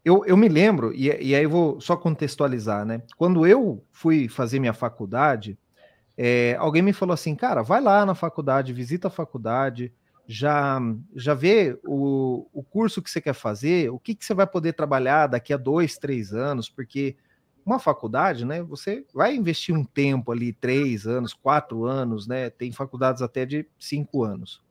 eu, 0.04 0.24
eu 0.26 0.38
me 0.38 0.48
lembro, 0.50 0.94
e, 0.94 1.08
e 1.08 1.36
aí 1.36 1.44
eu 1.44 1.50
vou 1.50 1.82
só 1.82 1.96
contextualizar, 1.98 2.86
né? 2.86 3.02
Quando 3.18 3.46
eu 3.46 3.84
fui 3.92 4.28
fazer 4.28 4.60
minha 4.60 4.74
faculdade, 4.74 5.58
É, 6.18 6.56
alguém 6.60 6.82
me 6.82 6.94
falou 6.94 7.14
assim, 7.14 7.36
cara, 7.36 7.62
vai 7.62 7.82
lá 7.82 8.06
na 8.06 8.16
faculdade, 8.16 8.72
visita 8.74 9.10
a 9.10 9.12
faculdade, 9.12 9.92
já, 10.26 10.80
já 11.14 11.34
vê 11.34 11.78
o, 11.84 12.48
o 12.54 12.64
curso 12.64 13.02
que 13.02 13.10
você 13.10 13.20
quer 13.20 13.34
fazer, 13.34 13.90
o 13.92 14.00
que, 14.00 14.16
que 14.16 14.24
você 14.24 14.34
vai 14.34 14.48
poder 14.48 14.74
trabalhar 14.74 15.28
daqui 15.28 15.54
a 15.54 15.58
dois, 15.58 15.98
três 15.98 16.32
anos, 16.34 16.70
porque 16.70 17.18
uma 17.66 17.80
faculdade, 17.80 18.46
né, 18.46 18.62
você 18.62 19.04
vai 19.14 19.36
investir 19.36 19.76
um 19.76 19.84
tempo 19.84 20.32
ali, 20.32 20.54
três 20.54 21.08
anos, 21.08 21.34
quatro 21.34 21.86
anos, 21.86 22.28
né, 22.28 22.50
tem 22.50 22.72
faculdades 22.72 23.22
até 23.24 23.46
de 23.46 23.66
cinco 23.80 24.24
anos. 24.24 24.62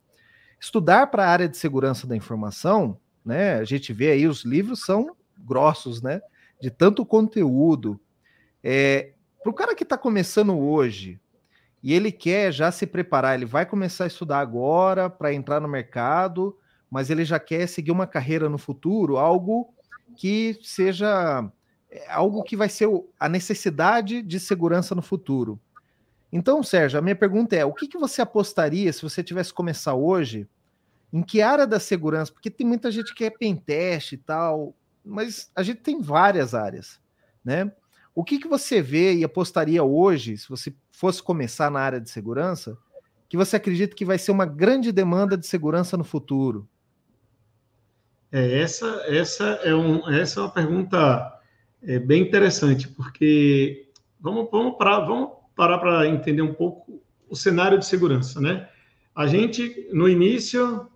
Estudar 0.60 1.08
para 1.08 1.24
a 1.24 1.28
área 1.28 1.48
de 1.48 1.56
segurança 1.56 2.06
da 2.06 2.16
informação, 2.16 2.98
né, 3.24 3.54
a 3.54 3.64
gente 3.64 3.92
vê 3.92 4.12
aí, 4.12 4.28
os 4.28 4.44
livros 4.44 4.84
são 4.84 5.16
grossos, 5.36 6.00
né, 6.00 6.22
de 6.60 6.70
tanto 6.70 7.04
conteúdo. 7.04 8.00
É, 8.62 9.12
para 9.42 9.50
o 9.50 9.54
cara 9.54 9.74
que 9.74 9.82
está 9.82 9.98
começando 9.98 10.56
hoje, 10.56 11.20
e 11.82 11.92
ele 11.92 12.12
quer 12.12 12.52
já 12.52 12.70
se 12.70 12.86
preparar, 12.86 13.34
ele 13.34 13.44
vai 13.44 13.66
começar 13.66 14.04
a 14.04 14.06
estudar 14.06 14.38
agora 14.38 15.10
para 15.10 15.34
entrar 15.34 15.60
no 15.60 15.68
mercado, 15.68 16.56
mas 16.88 17.10
ele 17.10 17.24
já 17.24 17.38
quer 17.38 17.66
seguir 17.66 17.90
uma 17.90 18.06
carreira 18.06 18.48
no 18.48 18.56
futuro, 18.56 19.18
algo 19.18 19.68
que 20.16 20.58
seja 20.62 21.50
é, 21.94 22.10
algo 22.10 22.42
que 22.42 22.56
vai 22.56 22.68
ser 22.68 22.88
a 23.20 23.28
necessidade 23.28 24.20
de 24.20 24.40
segurança 24.40 24.96
no 24.96 25.02
futuro. 25.02 25.60
Então, 26.32 26.60
Sérgio, 26.60 26.98
a 26.98 27.02
minha 27.02 27.14
pergunta 27.14 27.54
é: 27.54 27.64
o 27.64 27.72
que, 27.72 27.86
que 27.86 27.96
você 27.96 28.20
apostaria 28.20 28.92
se 28.92 29.00
você 29.00 29.22
tivesse 29.22 29.50
que 29.50 29.56
começar 29.56 29.94
hoje? 29.94 30.48
Em 31.12 31.22
que 31.22 31.40
área 31.40 31.64
da 31.64 31.78
segurança? 31.78 32.32
Porque 32.32 32.50
tem 32.50 32.66
muita 32.66 32.90
gente 32.90 33.14
que 33.14 33.24
é 33.24 33.30
penteste 33.30 34.16
e 34.16 34.18
tal, 34.18 34.74
mas 35.04 35.48
a 35.54 35.62
gente 35.62 35.82
tem 35.82 36.02
várias 36.02 36.52
áreas, 36.52 37.00
né? 37.44 37.70
O 38.12 38.24
que, 38.24 38.40
que 38.40 38.48
você 38.48 38.82
vê 38.82 39.14
e 39.14 39.22
apostaria 39.22 39.84
hoje, 39.84 40.36
se 40.36 40.48
você 40.48 40.74
fosse 40.90 41.22
começar 41.22 41.70
na 41.70 41.78
área 41.78 42.00
de 42.00 42.10
segurança, 42.10 42.76
que 43.28 43.36
você 43.36 43.54
acredita 43.54 43.94
que 43.94 44.04
vai 44.04 44.18
ser 44.18 44.32
uma 44.32 44.46
grande 44.46 44.90
demanda 44.90 45.36
de 45.36 45.46
segurança 45.46 45.96
no 45.96 46.04
futuro? 46.04 46.68
É, 48.32 48.60
essa, 48.60 48.86
essa, 49.06 49.44
é 49.62 49.72
um, 49.72 50.10
essa 50.10 50.40
é 50.40 50.42
uma 50.42 50.50
pergunta 50.50 51.33
é, 51.86 51.98
bem 51.98 52.22
interessante, 52.22 52.88
porque 52.88 53.88
vamos, 54.20 54.48
vamos, 54.50 54.76
parar, 54.76 55.00
vamos 55.00 55.30
parar 55.54 55.78
para 55.78 56.06
entender 56.06 56.42
um 56.42 56.54
pouco 56.54 57.02
o 57.28 57.36
cenário 57.36 57.78
de 57.78 57.86
segurança, 57.86 58.40
né? 58.40 58.68
A 59.14 59.26
gente, 59.26 59.88
no 59.92 60.08
início, 60.08 60.88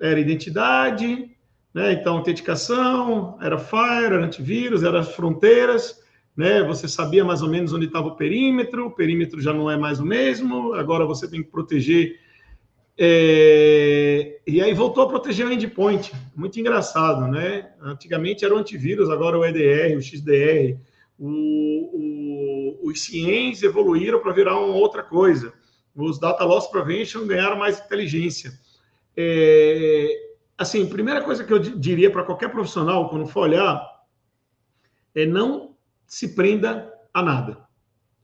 era 0.00 0.18
identidade, 0.18 1.30
né? 1.74 1.92
então 1.92 2.16
autenticação, 2.16 3.36
era 3.40 3.58
Fire, 3.58 4.06
era 4.06 4.24
antivírus, 4.24 4.82
era 4.82 5.02
fronteiras, 5.02 6.00
né? 6.36 6.62
Você 6.62 6.88
sabia 6.88 7.24
mais 7.24 7.42
ou 7.42 7.50
menos 7.50 7.72
onde 7.72 7.86
estava 7.86 8.08
o 8.08 8.16
perímetro, 8.16 8.86
o 8.86 8.90
perímetro 8.90 9.40
já 9.40 9.52
não 9.52 9.70
é 9.70 9.76
mais 9.76 10.00
o 10.00 10.06
mesmo, 10.06 10.74
agora 10.74 11.04
você 11.04 11.28
tem 11.28 11.42
que 11.42 11.50
proteger. 11.50 12.20
É... 12.98 14.40
E 14.46 14.60
aí 14.62 14.72
voltou 14.72 15.04
a 15.04 15.08
proteger 15.08 15.46
o 15.46 15.52
endpoint. 15.52 16.12
Muito 16.34 16.58
engraçado, 16.58 17.28
né? 17.28 17.72
Antigamente 17.80 18.44
era 18.44 18.54
o 18.54 18.58
antivírus, 18.58 19.10
agora 19.10 19.38
o 19.38 19.44
EDR, 19.44 19.96
o 19.96 20.02
XDR, 20.02 20.78
o, 21.18 22.80
o, 22.82 22.88
os 22.88 23.02
CIEMs 23.02 23.62
evoluíram 23.62 24.20
para 24.20 24.32
virar 24.32 24.58
uma 24.58 24.74
outra 24.74 25.02
coisa. 25.02 25.52
Os 25.94 26.18
Data 26.18 26.44
Loss 26.44 26.68
Prevention 26.68 27.26
ganharam 27.26 27.58
mais 27.58 27.78
inteligência. 27.78 28.52
É... 29.16 30.26
Assim, 30.58 30.86
primeira 30.86 31.22
coisa 31.22 31.44
que 31.44 31.52
eu 31.52 31.58
diria 31.58 32.10
para 32.10 32.22
qualquer 32.22 32.50
profissional, 32.50 33.10
quando 33.10 33.26
for 33.26 33.40
olhar, 33.40 33.84
é 35.14 35.26
não 35.26 35.76
se 36.06 36.34
prenda 36.34 36.90
a 37.12 37.22
nada. 37.22 37.66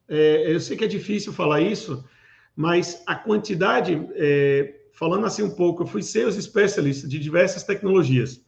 É, 0.09 0.53
eu 0.53 0.61
sei 0.61 0.77
que 0.77 0.85
é 0.85 0.89
difícil 0.89 1.33
falar 1.33 1.61
isso, 1.61 2.05
mas 2.55 3.03
a 3.07 3.15
quantidade, 3.15 4.07
é, 4.15 4.75
falando 4.93 5.27
assim 5.27 5.43
um 5.43 5.51
pouco, 5.51 5.83
eu 5.83 5.87
fui 5.87 6.03
sales 6.03 6.35
specialist 6.37 7.07
de 7.07 7.19
diversas 7.19 7.63
tecnologias. 7.63 8.41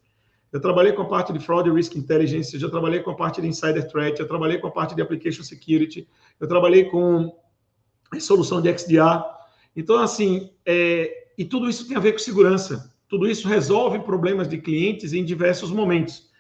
Eu 0.53 0.61
trabalhei 0.61 0.93
com 0.93 1.03
a 1.03 1.09
parte 1.09 1.33
de 1.33 1.41
fraud 1.41 1.69
risk 1.71 1.97
intelligence, 1.97 2.57
já 2.59 2.69
trabalhei 2.69 3.01
com 3.01 3.11
a 3.11 3.17
parte 3.17 3.41
de 3.41 3.49
insider 3.49 3.89
threat, 3.89 4.21
eu 4.21 4.29
trabalhei 4.29 4.59
com 4.59 4.69
a 4.69 4.71
parte 4.71 4.95
de 4.95 5.03
application 5.03 5.43
security, 5.43 6.09
eu 6.39 6.47
trabalhei 6.47 6.85
com 6.85 7.35
solução 8.21 8.63
de 8.63 8.73
XDR. 8.79 9.25
Então, 9.75 9.99
assim, 9.99 10.51
é, 10.65 11.27
e 11.37 11.45
tudo 11.45 11.69
isso 11.69 11.89
tem 11.89 11.97
a 11.97 12.01
ver 12.01 12.13
com 12.13 12.19
segurança. 12.19 12.95
Tudo 13.09 13.29
isso 13.29 13.49
resolve 13.49 13.99
problemas 14.01 14.49
de 14.49 14.59
clientes 14.59 15.13
em 15.13 15.25
diversos 15.25 15.71
momentos. 15.71 16.31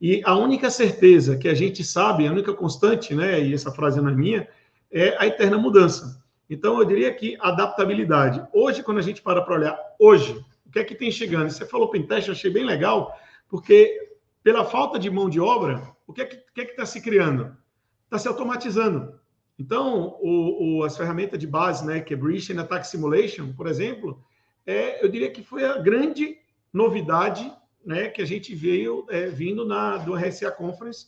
E 0.00 0.22
a 0.24 0.36
única 0.36 0.70
certeza 0.70 1.36
que 1.36 1.48
a 1.48 1.54
gente 1.54 1.82
sabe, 1.82 2.26
a 2.26 2.32
única 2.32 2.52
constante, 2.52 3.14
né, 3.14 3.42
e 3.42 3.54
essa 3.54 3.72
frase 3.72 4.00
não 4.00 4.10
é 4.10 4.14
minha, 4.14 4.48
é 4.90 5.16
a 5.18 5.26
eterna 5.26 5.58
mudança. 5.58 6.22
Então, 6.48 6.78
eu 6.78 6.84
diria 6.84 7.12
que 7.12 7.36
adaptabilidade. 7.40 8.46
Hoje, 8.52 8.82
quando 8.82 8.98
a 8.98 9.02
gente 9.02 9.22
para 9.22 9.42
para 9.42 9.54
olhar, 9.54 9.78
hoje, 9.98 10.44
o 10.66 10.70
que 10.70 10.78
é 10.78 10.84
que 10.84 10.94
tem 10.94 11.10
chegando? 11.10 11.50
Você 11.50 11.64
falou 11.66 11.90
pentest, 11.90 12.28
eu 12.28 12.32
achei 12.32 12.50
bem 12.50 12.64
legal, 12.64 13.16
porque 13.48 14.10
pela 14.42 14.64
falta 14.64 14.98
de 14.98 15.10
mão 15.10 15.28
de 15.30 15.40
obra, 15.40 15.94
o 16.06 16.12
que 16.12 16.22
é 16.22 16.26
que 16.26 16.36
está 16.36 16.74
que 16.74 16.80
é 16.80 16.84
se 16.84 17.00
criando? 17.00 17.56
Está 18.04 18.18
se 18.18 18.28
automatizando. 18.28 19.18
Então, 19.58 20.18
o, 20.20 20.78
o, 20.78 20.84
as 20.84 20.96
ferramentas 20.96 21.38
de 21.38 21.46
base, 21.46 21.86
né, 21.86 22.00
que 22.00 22.12
é 22.12 22.16
Breach 22.16 22.52
and 22.52 22.60
Attack 22.60 22.86
Simulation, 22.86 23.52
por 23.52 23.66
exemplo, 23.66 24.22
é, 24.66 25.04
eu 25.04 25.08
diria 25.08 25.30
que 25.30 25.42
foi 25.42 25.64
a 25.64 25.78
grande 25.78 26.38
novidade 26.72 27.50
né, 27.84 28.08
que 28.08 28.20
a 28.20 28.24
gente 28.24 28.54
veio 28.54 29.06
é, 29.08 29.26
vindo 29.26 29.64
na, 29.64 29.98
do 29.98 30.14
RSA 30.14 30.50
Conference, 30.50 31.06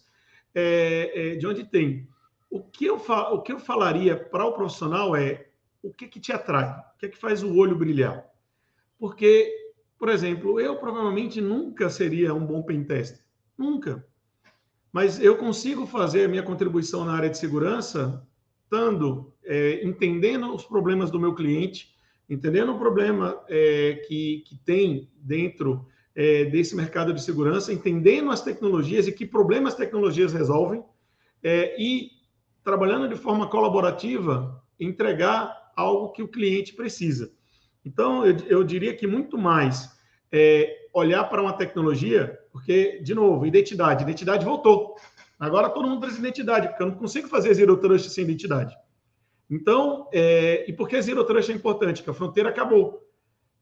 é, 0.55 1.33
é, 1.33 1.37
de 1.37 1.47
onde 1.47 1.65
tem. 1.65 2.09
O 2.51 2.63
que 2.63 2.85
eu, 2.85 2.99
fa, 2.99 3.31
o 3.31 3.43
que 3.43 3.53
eu 3.53 3.59
falaria 3.59 4.17
para 4.17 4.45
o 4.45 4.53
profissional 4.53 5.17
é 5.17 5.49
o 5.83 5.93
que, 5.93 6.07
que 6.07 6.21
te 6.21 6.33
atrai, 6.33 6.69
o 6.69 6.99
que, 6.99 7.09
que 7.09 7.19
faz 7.19 7.43
o 7.43 7.57
olho 7.57 7.77
brilhar. 7.77 8.25
Porque, 8.99 9.53
por 9.99 10.09
exemplo, 10.09 10.61
eu 10.61 10.77
provavelmente 10.77 11.41
nunca 11.41 11.91
seria 11.91 12.35
um 12.35 12.45
bom 12.45 12.63
pentester, 12.63 13.25
nunca. 13.57 14.07
Mas 14.93 15.21
eu 15.21 15.37
consigo 15.37 15.87
fazer 15.87 16.25
a 16.25 16.29
minha 16.29 16.43
contribuição 16.43 17.05
na 17.05 17.15
área 17.15 17.29
de 17.29 17.39
segurança 17.39 18.27
estando 18.65 19.33
é, 19.45 19.85
entendendo 19.85 20.53
os 20.53 20.65
problemas 20.65 21.11
do 21.11 21.21
meu 21.21 21.35
cliente, 21.35 21.95
entendendo 22.29 22.73
o 22.73 22.79
problema 22.79 23.41
é, 23.49 24.03
que, 24.07 24.43
que 24.47 24.59
tem 24.65 25.09
dentro 25.17 25.87
é, 26.15 26.47
desse 26.47 26.75
mercado 26.75 27.13
de 27.13 27.23
segurança, 27.23 27.73
entendendo 27.73 28.31
as 28.31 28.43
tecnologias 28.43 29.07
e 29.07 29.13
que 29.13 29.25
problemas 29.25 29.75
as 29.75 29.79
tecnologias 29.79 30.33
resolvem, 30.33 30.83
é, 31.43 31.81
e 31.81 32.11
trabalhando 32.67 33.09
de 33.09 33.15
forma 33.15 33.47
colaborativa, 33.47 34.61
entregar 34.81 35.71
algo 35.77 36.11
que 36.11 36.21
o 36.21 36.27
cliente 36.27 36.75
precisa. 36.75 37.31
Então, 37.85 38.27
eu, 38.27 38.37
eu 38.49 38.65
diria 38.65 38.93
que 38.93 39.07
muito 39.07 39.39
mais 39.39 39.97
é, 40.33 40.89
olhar 40.93 41.23
para 41.31 41.41
uma 41.41 41.53
tecnologia, 41.53 42.37
porque, 42.51 42.99
de 43.05 43.15
novo, 43.15 43.47
identidade. 43.47 44.03
Identidade 44.03 44.45
voltou. 44.45 44.97
Agora 45.39 45.71
todo 45.71 45.89
mundo 45.89 46.01
precisa 46.01 46.21
de 46.21 46.27
identidade, 46.27 46.67
porque 46.67 46.83
eu 46.83 46.89
não 46.89 46.97
consigo 46.97 47.29
fazer 47.29 47.55
Zero 47.55 47.77
Trust 47.77 48.11
sem 48.11 48.25
identidade. 48.25 48.77
Então, 49.49 50.09
é, 50.13 50.69
e 50.69 50.73
por 50.73 50.89
que 50.89 51.01
Zero 51.01 51.23
Trust 51.23 51.53
é 51.53 51.55
importante? 51.55 51.99
Porque 51.99 52.11
a 52.11 52.15
fronteira 52.15 52.49
acabou. 52.49 53.09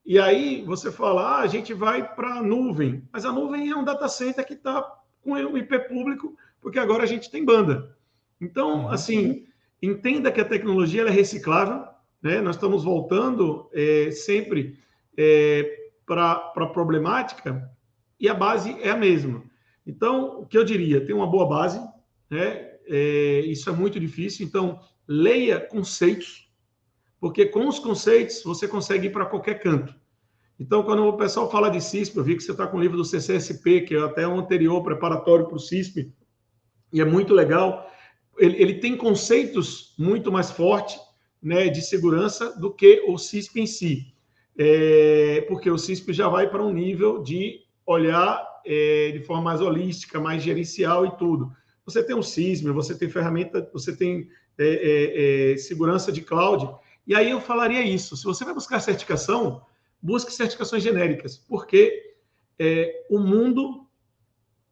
E 0.03 0.19
aí 0.19 0.65
você 0.65 0.91
fala, 0.91 1.37
ah, 1.37 1.41
a 1.41 1.47
gente 1.47 1.75
vai 1.75 2.15
para 2.15 2.37
a 2.37 2.43
nuvem, 2.43 3.07
mas 3.13 3.27
a 3.27 3.33
nuvem 3.33 3.69
é 3.69 3.77
um 3.77 3.85
data 3.85 4.09
center 4.09 4.47
que 4.47 4.55
está 4.55 4.81
com 5.21 5.33
o 5.33 5.59
IP 5.59 5.79
público, 5.81 6.35
porque 6.59 6.79
agora 6.79 7.03
a 7.03 7.07
gente 7.07 7.31
tem 7.31 7.45
banda. 7.45 7.95
Então, 8.45 8.85
uhum. 8.85 8.89
assim, 8.89 9.47
entenda 9.83 10.31
que 10.31 10.41
a 10.41 10.45
tecnologia 10.45 11.03
é 11.03 11.11
reciclável, 11.11 11.85
né? 12.23 12.41
Nós 12.41 12.57
estamos 12.57 12.85
voltando 12.85 13.69
é, 13.73 14.11
sempre 14.11 14.79
é, 15.17 15.89
para 16.07 16.53
a 16.55 16.67
problemática 16.67 17.71
e 18.21 18.29
a 18.29 18.35
base 18.35 18.77
é 18.81 18.91
a 18.91 18.97
mesma. 18.97 19.43
Então, 19.87 20.41
o 20.41 20.47
que 20.47 20.57
eu 20.57 20.65
diria, 20.65 21.05
tem 21.05 21.15
uma 21.15 21.27
boa 21.27 21.49
base, 21.49 21.81
né? 22.31 22.71
É, 22.87 23.41
isso 23.47 23.69
é 23.71 23.73
muito 23.73 23.99
difícil. 23.99 24.47
Então, 24.47 24.79
leia 25.09 25.59
conceitos, 25.59 26.51
porque 27.19 27.47
com 27.47 27.67
os 27.67 27.79
conceitos 27.79 28.43
você 28.43 28.69
consegue 28.69 29.07
ir 29.07 29.11
para 29.11 29.27
qualquer 29.27 29.61
canto. 29.61 29.95
Então, 30.61 30.83
quando 30.83 31.05
o 31.05 31.17
pessoal 31.17 31.51
fala 31.51 31.69
de 31.69 31.81
CISP, 31.81 32.17
eu 32.17 32.25
vi 32.25 32.37
que 32.37 32.43
você 32.43 32.53
está 32.53 32.67
com 32.67 32.77
o 32.77 32.81
livro 32.81 32.97
do 32.97 33.05
CCSP, 33.05 33.83
que 33.83 33.95
é 33.95 34.01
até 34.01 34.29
um 34.29 34.39
anterior 34.39 34.83
preparatório 34.83 35.47
para 35.47 35.57
o 35.57 35.61
CISP, 35.61 36.13
e 36.93 37.01
é 37.01 37.05
muito 37.05 37.35
legal. 37.35 37.91
Ele, 38.39 38.61
ele 38.61 38.75
tem 38.75 38.97
conceitos 38.97 39.95
muito 39.99 40.31
mais 40.33 40.51
fortes 40.51 40.99
né, 41.43 41.69
de 41.69 41.83
segurança 41.83 42.59
do 42.59 42.73
que 42.73 43.05
o 43.07 43.19
CISP 43.19 43.61
em 43.61 43.67
si, 43.67 44.15
é, 44.57 45.45
porque 45.49 45.71
o 45.71 45.79
CISP 45.79 46.13
já 46.13 46.29
vai 46.29 46.49
para 46.49 46.65
um 46.65 46.73
nível 46.73 47.23
de 47.23 47.61
olhar 47.87 48.43
é, 48.65 49.11
de 49.13 49.21
forma 49.21 49.43
mais 49.43 49.61
holística, 49.61 50.21
mais 50.21 50.43
gerencial 50.43 51.05
e 51.05 51.17
tudo. 51.17 51.53
Você 51.85 52.03
tem 52.03 52.17
o 52.17 52.23
CISM, 52.23 52.73
você 52.73 52.97
tem 52.97 53.11
ferramenta, 53.11 53.69
você 53.73 53.95
tem 53.95 54.29
é, 54.57 54.67
é, 54.67 55.53
é 55.53 55.57
segurança 55.57 56.11
de 56.11 56.23
cloud, 56.23 56.69
e 57.07 57.15
aí 57.15 57.31
eu 57.31 57.41
falaria 57.41 57.83
isso. 57.83 58.17
Se 58.17 58.25
você 58.25 58.45
vai 58.45 58.55
buscar 58.55 58.81
certificação, 58.81 59.63
busque 60.01 60.33
certificações 60.33 60.83
genéricas, 60.83 61.37
porque 61.37 62.15
é, 62.59 63.05
o 63.11 63.19
mundo, 63.19 63.84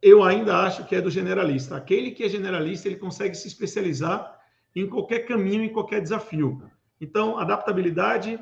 eu 0.03 0.25
ainda 0.25 0.57
acho 0.57 0.85
que 0.85 0.97
é 0.97 1.01
do 1.01 1.09
generalista. 1.09 1.77
Aquele 1.77 2.11
que 2.11 2.25
é 2.25 2.29
generalista, 2.29 2.89
ele 2.89 2.97
consegue 2.97 3.37
se 3.37 3.47
especializar 3.47 4.37
em 4.75 4.89
qualquer 4.89 5.21
caminho, 5.21 5.63
em 5.63 5.73
qualquer 5.73 6.01
desafio. 6.01 6.61
Então, 7.01 7.39
adaptabilidade, 7.39 8.39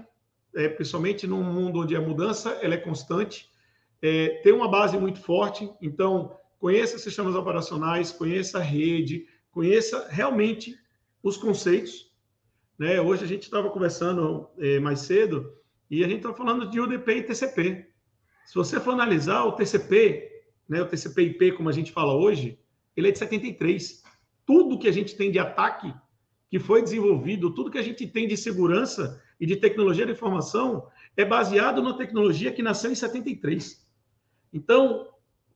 é, 0.55 0.69
principalmente 0.69 1.27
num 1.27 1.43
mundo 1.43 1.81
onde 1.81 1.95
a 1.95 2.01
mudança 2.01 2.59
ela 2.63 2.75
é 2.75 2.79
constante, 2.79 3.51
é, 4.01 4.41
tem 4.43 4.55
uma 4.55 4.71
base 4.71 4.97
muito 4.97 5.21
forte. 5.21 5.71
Então, 5.83 6.35
conheça 6.59 6.99
sistemas 6.99 7.35
operacionais, 7.35 8.11
conheça 8.11 8.59
a 8.59 8.63
rede, 8.63 9.27
conheça 9.51 10.09
realmente 10.09 10.75
os 11.23 11.37
conceitos. 11.37 12.11
Né? 12.79 12.99
Hoje 12.99 13.25
a 13.25 13.29
gente 13.29 13.43
estava 13.43 13.69
conversando 13.69 14.49
é, 14.59 14.81
mais 14.81 15.01
cedo 15.01 15.53
e 15.91 16.03
a 16.03 16.09
gente 16.09 16.19
estava 16.19 16.35
falando 16.37 16.71
de 16.71 16.81
UDP 16.81 17.13
e 17.13 17.23
TCP. 17.23 17.87
Se 18.47 18.55
você 18.55 18.81
for 18.81 18.93
analisar 18.93 19.45
o 19.45 19.53
TCP, 19.53 20.31
né, 20.71 20.81
o 20.81 20.87
TCP/IP, 20.87 21.53
como 21.53 21.69
a 21.69 21.73
gente 21.73 21.91
fala 21.91 22.15
hoje, 22.15 22.57
ele 22.97 23.09
é 23.09 23.11
de 23.11 23.19
73. 23.19 24.05
Tudo 24.47 24.79
que 24.79 24.87
a 24.87 24.93
gente 24.93 25.17
tem 25.17 25.29
de 25.31 25.39
ataque 25.39 25.93
que 26.49 26.61
foi 26.61 26.81
desenvolvido, 26.81 27.53
tudo 27.53 27.71
que 27.71 27.79
a 27.79 27.83
gente 27.83 28.07
tem 28.07 28.29
de 28.29 28.37
segurança 28.37 29.21
e 29.41 29.47
de 29.47 29.57
tecnologia 29.57 30.07
de 30.07 30.13
informação 30.13 30.87
é 31.17 31.25
baseado 31.25 31.83
na 31.83 31.95
tecnologia 31.95 32.53
que 32.53 32.63
nasceu 32.63 32.93
em 32.93 32.95
73. 32.95 33.85
Então, 34.53 35.09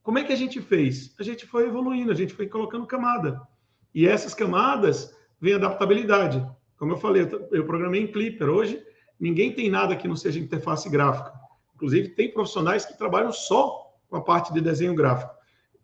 como 0.03 0.19
é 0.19 0.25
que 0.25 0.33
a 0.33 0.37
gente 0.37 0.61
fez? 0.61 1.15
A 1.19 1.23
gente 1.23 1.47
foi 1.47 1.69
evoluindo, 1.69 2.11
a 2.11 2.15
gente 2.15 2.35
foi 2.35 2.49
colocando 2.49 2.87
camada. 2.87 3.41
E 3.95 4.09
essas 4.09 4.35
camadas 4.35 5.17
vem 5.41 5.55
adaptabilidade. 5.55 6.45
Como 6.77 6.93
eu 6.93 6.97
falei, 6.97 7.23
eu 7.53 7.65
programei 7.65 8.03
em 8.03 8.09
Clipper. 8.09 8.49
Hoje, 8.49 8.85
ninguém 9.19 9.53
tem 9.53 9.71
nada 9.71 9.95
que 9.95 10.09
não 10.09 10.17
seja 10.17 10.41
interface 10.41 10.91
gráfica. 10.91 11.33
Inclusive, 11.75 12.09
tem 12.11 12.33
profissionais 12.33 12.85
que 12.85 12.99
trabalham 12.99 13.33
só 13.33 13.84
com 14.15 14.19
a 14.19 14.23
parte 14.23 14.53
de 14.53 14.61
desenho 14.61 14.95
gráfico. 14.95 15.35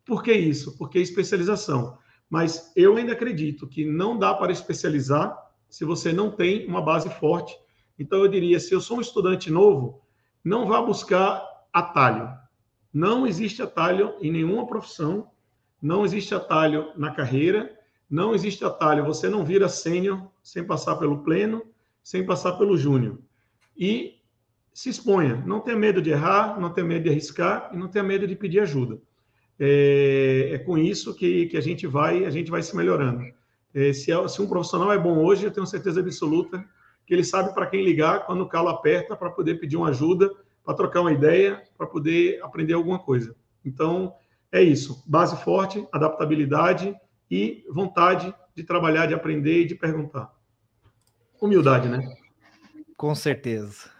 Por 0.06 0.22
que 0.22 0.32
isso? 0.32 0.78
Porque 0.78 1.00
é 1.00 1.02
especialização. 1.02 1.98
Mas 2.28 2.70
eu 2.76 2.96
ainda 2.96 3.12
acredito 3.12 3.66
que 3.66 3.84
não 3.84 4.16
dá 4.16 4.32
para 4.32 4.52
especializar 4.52 5.36
se 5.68 5.84
você 5.84 6.12
não 6.12 6.30
tem 6.30 6.64
uma 6.68 6.80
base 6.80 7.10
forte. 7.10 7.58
Então, 7.98 8.20
eu 8.20 8.28
diria: 8.28 8.60
se 8.60 8.72
eu 8.72 8.80
sou 8.80 8.98
um 8.98 9.00
estudante 9.00 9.50
novo, 9.50 10.00
não 10.44 10.68
vá 10.68 10.80
buscar 10.80 11.44
atalho. 11.72 12.30
Não 12.94 13.26
existe 13.26 13.62
atalho 13.62 14.14
em 14.20 14.30
nenhuma 14.30 14.64
profissão, 14.64 15.28
não 15.82 16.04
existe 16.04 16.32
atalho 16.32 16.92
na 16.96 17.10
carreira, 17.12 17.76
não 18.08 18.32
existe 18.32 18.64
atalho. 18.64 19.04
Você 19.06 19.28
não 19.28 19.44
vira 19.44 19.68
sênior 19.68 20.30
sem 20.40 20.64
passar 20.64 20.94
pelo 20.96 21.24
pleno, 21.24 21.64
sem 22.00 22.24
passar 22.24 22.52
pelo 22.52 22.76
júnior. 22.76 23.18
E 23.76 24.19
se 24.72 24.88
exponha. 24.88 25.42
Não 25.46 25.60
tenha 25.60 25.76
medo 25.76 26.00
de 26.00 26.10
errar, 26.10 26.58
não 26.60 26.70
tenha 26.70 26.86
medo 26.86 27.04
de 27.04 27.10
arriscar 27.10 27.70
e 27.72 27.76
não 27.76 27.88
tenha 27.88 28.04
medo 28.04 28.26
de 28.26 28.36
pedir 28.36 28.60
ajuda. 28.60 28.98
É, 29.58 30.50
é 30.52 30.58
com 30.58 30.78
isso 30.78 31.14
que, 31.14 31.46
que 31.46 31.56
a 31.56 31.60
gente 31.60 31.86
vai 31.86 32.24
a 32.24 32.30
gente 32.30 32.50
vai 32.50 32.62
se 32.62 32.74
melhorando. 32.74 33.24
É, 33.74 33.92
se, 33.92 34.10
é, 34.10 34.28
se 34.28 34.40
um 34.40 34.48
profissional 34.48 34.92
é 34.92 34.98
bom 34.98 35.18
hoje, 35.18 35.44
eu 35.44 35.50
tenho 35.50 35.66
certeza 35.66 36.00
absoluta 36.00 36.64
que 37.06 37.14
ele 37.14 37.24
sabe 37.24 37.52
para 37.52 37.66
quem 37.66 37.84
ligar 37.84 38.24
quando 38.24 38.42
o 38.42 38.48
calo 38.48 38.68
aperta 38.68 39.16
para 39.16 39.30
poder 39.30 39.56
pedir 39.56 39.76
uma 39.76 39.88
ajuda, 39.88 40.30
para 40.64 40.74
trocar 40.74 41.00
uma 41.00 41.12
ideia, 41.12 41.62
para 41.76 41.86
poder 41.86 42.40
aprender 42.42 42.74
alguma 42.74 42.98
coisa. 42.98 43.34
Então, 43.64 44.14
é 44.52 44.62
isso. 44.62 45.02
Base 45.06 45.36
forte, 45.42 45.84
adaptabilidade 45.92 46.94
e 47.30 47.64
vontade 47.68 48.32
de 48.54 48.62
trabalhar, 48.62 49.06
de 49.06 49.14
aprender 49.14 49.62
e 49.62 49.66
de 49.66 49.74
perguntar. 49.74 50.32
Humildade, 51.40 51.88
né? 51.88 51.98
Com 52.96 53.14
certeza. 53.14 53.90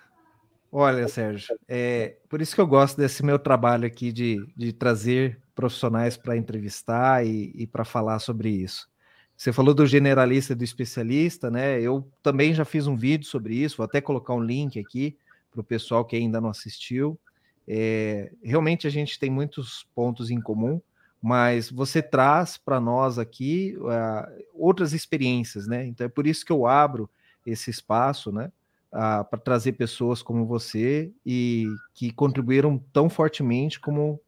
Olha, 0.73 1.09
Sérgio, 1.09 1.59
é 1.68 2.16
por 2.29 2.41
isso 2.41 2.55
que 2.55 2.61
eu 2.61 2.66
gosto 2.66 2.97
desse 2.97 3.25
meu 3.25 3.39
trabalho 3.41 3.87
aqui 3.87 4.12
de, 4.12 4.47
de 4.57 4.73
trazer 4.73 5.41
profissionais 5.53 6.16
para 6.16 6.37
entrevistar 6.37 7.27
e, 7.27 7.53
e 7.55 7.66
para 7.66 7.85
falar 7.85 8.21
sobre 8.21 8.51
isso. 8.51 8.89
Você 9.37 9.53
falou 9.53 9.75
do 9.75 9.87
generalista 9.87 10.53
e 10.53 10.57
do 10.57 10.62
especialista, 10.62 11.51
né? 11.51 11.81
Eu 11.81 12.07
também 12.23 12.55
já 12.55 12.64
fiz 12.64 12.87
um 12.87 12.95
vídeo 12.95 13.27
sobre 13.27 13.55
isso, 13.55 13.79
vou 13.79 13.85
até 13.85 14.01
colocar 14.01 14.35
um 14.35 14.43
link 14.43 14.79
aqui 14.79 15.16
para 15.51 15.61
o 15.61 15.64
pessoal 15.64 16.05
que 16.05 16.14
ainda 16.14 16.41
não 16.41 16.51
assistiu. 16.51 17.18
É, 17.66 18.31
realmente 18.43 18.87
a 18.87 18.91
gente 18.91 19.18
tem 19.18 19.31
muitos 19.31 19.87
pontos 19.95 20.31
em 20.31 20.41
comum, 20.41 20.81
mas 21.21 21.71
você 21.71 22.01
traz 22.01 22.57
para 22.57 22.81
nós 22.81 23.18
aqui 23.18 23.77
uh, 23.79 24.45
outras 24.55 24.93
experiências, 24.93 25.66
né? 25.66 25.85
Então 25.87 26.05
é 26.05 26.09
por 26.09 26.27
isso 26.27 26.45
que 26.45 26.53
eu 26.53 26.66
abro 26.66 27.11
esse 27.45 27.71
espaço, 27.71 28.31
né? 28.31 28.53
Uh, 28.93 29.24
para 29.24 29.38
trazer 29.38 29.72
pessoas 29.72 30.22
como 30.22 30.47
você 30.47 31.12
e 31.24 31.66
que 31.95 32.12
contribuíram 32.12 32.78
tão 32.93 33.09
fortemente 33.09 33.80
como 33.80 34.20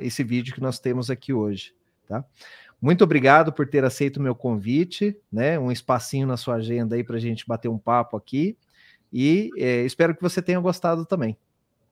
esse 0.00 0.22
vídeo 0.22 0.54
que 0.54 0.60
nós 0.60 0.78
temos 0.78 1.10
aqui 1.10 1.32
hoje, 1.32 1.74
tá? 2.06 2.24
Muito 2.80 3.02
obrigado 3.02 3.52
por 3.52 3.66
ter 3.66 3.84
aceito 3.84 4.18
o 4.18 4.22
meu 4.22 4.34
convite, 4.34 5.16
né? 5.32 5.58
Um 5.58 5.72
espacinho 5.72 6.26
na 6.26 6.36
sua 6.36 6.56
agenda 6.56 6.94
aí 6.94 7.02
para 7.02 7.16
a 7.16 7.20
gente 7.20 7.46
bater 7.46 7.68
um 7.68 7.78
papo 7.78 8.16
aqui 8.16 8.56
e 9.12 9.50
é, 9.56 9.82
espero 9.84 10.14
que 10.14 10.22
você 10.22 10.42
tenha 10.42 10.60
gostado 10.60 11.06
também. 11.06 11.36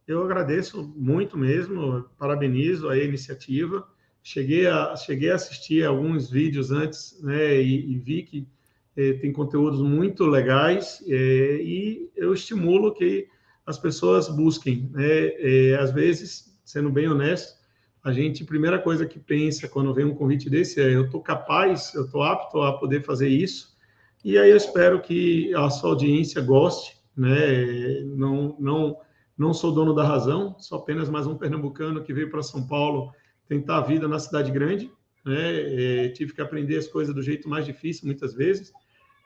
Eu 0.07 0.23
agradeço 0.23 0.93
muito 0.95 1.39
mesmo, 1.39 2.05
parabenizo 2.19 2.91
a 2.91 2.99
iniciativa. 2.99 3.89
Cheguei 4.23 4.67
a, 4.67 4.95
cheguei 4.97 5.31
a 5.31 5.35
assistir 5.35 5.85
alguns 5.85 6.31
vídeos 6.31 6.71
antes, 6.71 7.19
né, 7.23 7.61
e, 7.61 7.93
e 7.93 7.99
vi 7.99 8.23
que 8.23 8.47
tem 8.95 9.33
conteúdos 9.33 9.81
muito 9.81 10.25
legais 10.25 11.03
é, 11.09 11.61
e 11.61 12.11
eu 12.17 12.33
estimulo 12.33 12.95
que 12.95 13.29
as 13.67 13.79
pessoas 13.79 14.29
busquem. 14.29 14.89
Né? 14.93 15.05
É, 15.07 15.77
às 15.77 15.91
vezes, 15.91 16.59
sendo 16.65 16.91
bem 16.91 17.09
honesto, 17.09 17.59
a 18.05 18.13
gente, 18.13 18.43
a 18.43 18.47
primeira 18.47 18.79
coisa 18.79 19.07
que 19.07 19.19
pensa 19.19 19.67
quando 19.67 19.95
vem 19.95 20.05
um 20.05 20.15
convite 20.15 20.51
desse 20.51 20.81
é: 20.81 20.95
eu 20.95 21.07
estou 21.07 21.21
capaz, 21.21 21.95
eu 21.95 22.05
estou 22.05 22.23
apto 22.23 22.61
a 22.61 22.79
poder 22.79 23.03
fazer 23.03 23.29
isso. 23.29 23.75
E 24.23 24.39
aí 24.39 24.51
eu 24.51 24.57
espero 24.57 25.01
que 25.01 25.55
a 25.55 25.69
sua 25.71 25.91
audiência 25.91 26.41
goste. 26.41 26.97
Né? 27.17 28.01
Não, 28.05 28.57
não, 28.59 28.97
não 29.37 29.55
sou 29.55 29.73
dono 29.73 29.95
da 29.95 30.05
razão, 30.05 30.57
sou 30.59 30.79
apenas 30.79 31.09
mais 31.09 31.27
um 31.27 31.37
pernambucano 31.37 32.03
que 32.03 32.13
veio 32.13 32.31
para 32.31 32.43
São 32.43 32.67
Paulo 32.67 33.13
tentar 33.49 33.79
a 33.79 33.83
vida 33.83 34.07
na 34.07 34.19
cidade 34.19 34.51
grande. 34.51 34.91
Né? 35.25 36.05
É, 36.05 36.09
tive 36.11 36.35
que 36.35 36.43
aprender 36.43 36.77
as 36.77 36.87
coisas 36.87 37.15
do 37.15 37.23
jeito 37.23 37.49
mais 37.49 37.65
difícil 37.65 38.07
muitas 38.07 38.35
vezes. 38.35 38.73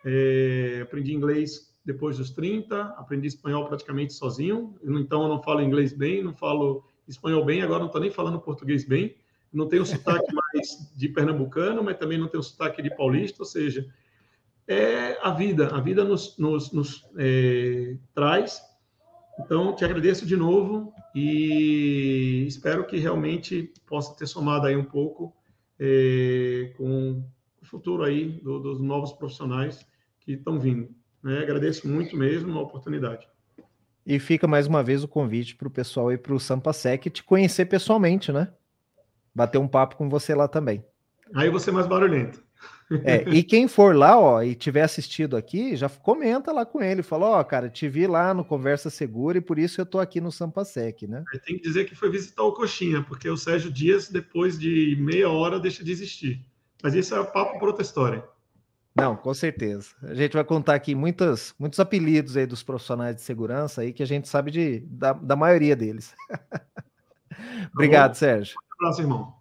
É, 0.05 0.81
aprendi 0.83 1.13
inglês 1.13 1.75
depois 1.85 2.19
dos 2.19 2.31
30, 2.31 2.83
aprendi 2.99 3.29
espanhol 3.29 3.67
praticamente 3.67 4.13
sozinho, 4.13 4.79
então 4.83 5.23
eu 5.23 5.29
não 5.29 5.43
falo 5.43 5.63
inglês 5.63 5.93
bem, 5.93 6.23
não 6.23 6.35
falo 6.35 6.85
espanhol 7.09 7.45
bem, 7.45 7.63
agora 7.63 7.81
não 7.81 7.87
estou 7.87 8.01
nem 8.01 8.11
falando 8.11 8.39
português 8.39 8.85
bem, 8.85 9.17
não 9.53 9.67
tenho 9.67 9.87
sotaque 9.87 10.27
mais 10.35 10.93
de 10.95 11.09
pernambucano, 11.09 11.83
mas 11.83 11.97
também 11.97 12.19
não 12.19 12.29
tenho 12.29 12.43
sotaque 12.43 12.83
de 12.83 12.95
paulista, 12.95 13.43
ou 13.43 13.47
seja, 13.47 13.89
é 14.67 15.19
a 15.23 15.31
vida, 15.31 15.75
a 15.75 15.81
vida 15.81 16.05
nos, 16.05 16.37
nos, 16.37 16.71
nos 16.73 17.09
é, 17.17 17.97
traz. 18.15 18.61
Então, 19.41 19.75
te 19.75 19.85
agradeço 19.85 20.27
de 20.27 20.37
novo 20.37 20.93
e 21.15 22.45
espero 22.47 22.87
que 22.87 22.99
realmente 22.99 23.73
possa 23.87 24.15
ter 24.15 24.27
somado 24.27 24.67
aí 24.67 24.77
um 24.77 24.85
pouco 24.85 25.35
é, 25.81 26.75
com 26.77 27.25
futuro 27.69 28.03
aí 28.03 28.41
do, 28.43 28.59
dos 28.59 28.81
novos 28.81 29.13
profissionais 29.13 29.87
que 30.21 30.33
estão 30.33 30.59
vindo. 30.59 30.89
Né? 31.23 31.39
Agradeço 31.39 31.89
muito 31.89 32.17
mesmo 32.17 32.59
a 32.59 32.63
oportunidade. 32.63 33.27
E 34.07 34.19
fica 34.19 34.47
mais 34.47 34.67
uma 34.67 34.83
vez 34.83 35.05
o 35.05 35.09
convite 35.09 35.55
para 35.55 35.69
o 35.69 35.71
pessoal 35.71 36.11
ir 36.11 36.19
para 36.19 36.35
o 36.35 36.41
Sampasec 36.41 37.11
te 37.11 37.23
conhecer 37.23 37.67
pessoalmente, 37.67 38.33
né? 38.33 38.49
Bater 39.35 39.59
um 39.59 39.69
papo 39.69 39.97
com 39.97 40.09
você 40.09 40.35
lá 40.35 40.49
também. 40.49 40.83
Aí 41.35 41.51
você 41.51 41.69
é 41.69 41.73
mais 41.75 41.87
barulhento. 41.87 42.43
É, 43.05 43.29
e 43.29 43.43
quem 43.43 43.69
for 43.69 43.95
lá, 43.95 44.19
ó, 44.19 44.43
e 44.43 44.55
tiver 44.55 44.81
assistido 44.81 45.37
aqui, 45.37 45.77
já 45.77 45.91
comenta 45.91 46.53
lá 46.53 46.65
com 46.65 46.83
ele, 46.83 47.03
fala, 47.03 47.27
ó, 47.27 47.45
cara, 47.45 47.69
te 47.69 47.87
vi 47.87 48.07
lá 48.07 48.33
no 48.33 48.45
Conversa 48.45 48.89
Segura 48.89 49.37
e 49.37 49.43
por 49.43 49.59
isso 49.59 49.79
eu 49.79 49.85
tô 49.85 49.99
aqui 49.99 50.23
no 50.23 50.33
Sampasec, 50.33 51.07
né? 51.07 51.23
Tem 51.45 51.57
que 51.57 51.63
dizer 51.63 51.85
que 51.85 51.95
foi 51.95 52.11
visitar 52.11 52.43
o 52.43 52.53
Coxinha, 52.53 53.03
porque 53.03 53.29
o 53.29 53.37
Sérgio 53.37 53.71
Dias, 53.71 54.09
depois 54.09 54.59
de 54.59 54.97
meia 54.99 55.29
hora, 55.29 55.61
deixa 55.61 55.85
de 55.85 55.93
existir. 55.93 56.41
Mas 56.83 56.95
isso 56.95 57.15
é 57.15 57.21
o 57.21 57.27
papo 57.27 57.59
para 57.59 57.69
outra 57.69 57.83
história. 57.83 58.25
Não, 58.95 59.15
com 59.15 59.33
certeza. 59.33 59.91
A 60.03 60.15
gente 60.15 60.33
vai 60.33 60.45
contar 60.45 60.75
aqui 60.75 60.95
muitas, 60.95 61.55
muitos 61.59 61.79
apelidos 61.79 62.37
aí 62.37 62.47
dos 62.47 62.63
profissionais 62.63 63.15
de 63.15 63.23
segurança 63.23 63.83
aí 63.83 63.93
que 63.93 64.03
a 64.03 64.07
gente 64.07 64.29
sabe 64.29 64.51
de, 64.51 64.81
da, 64.81 65.13
da 65.13 65.37
maioria 65.37 65.77
deles. 65.77 66.15
Obrigado, 67.73 68.11
tá 68.11 68.15
Sérgio. 68.15 68.57
Um 68.59 68.87
abraço, 68.87 69.03
irmão. 69.03 69.39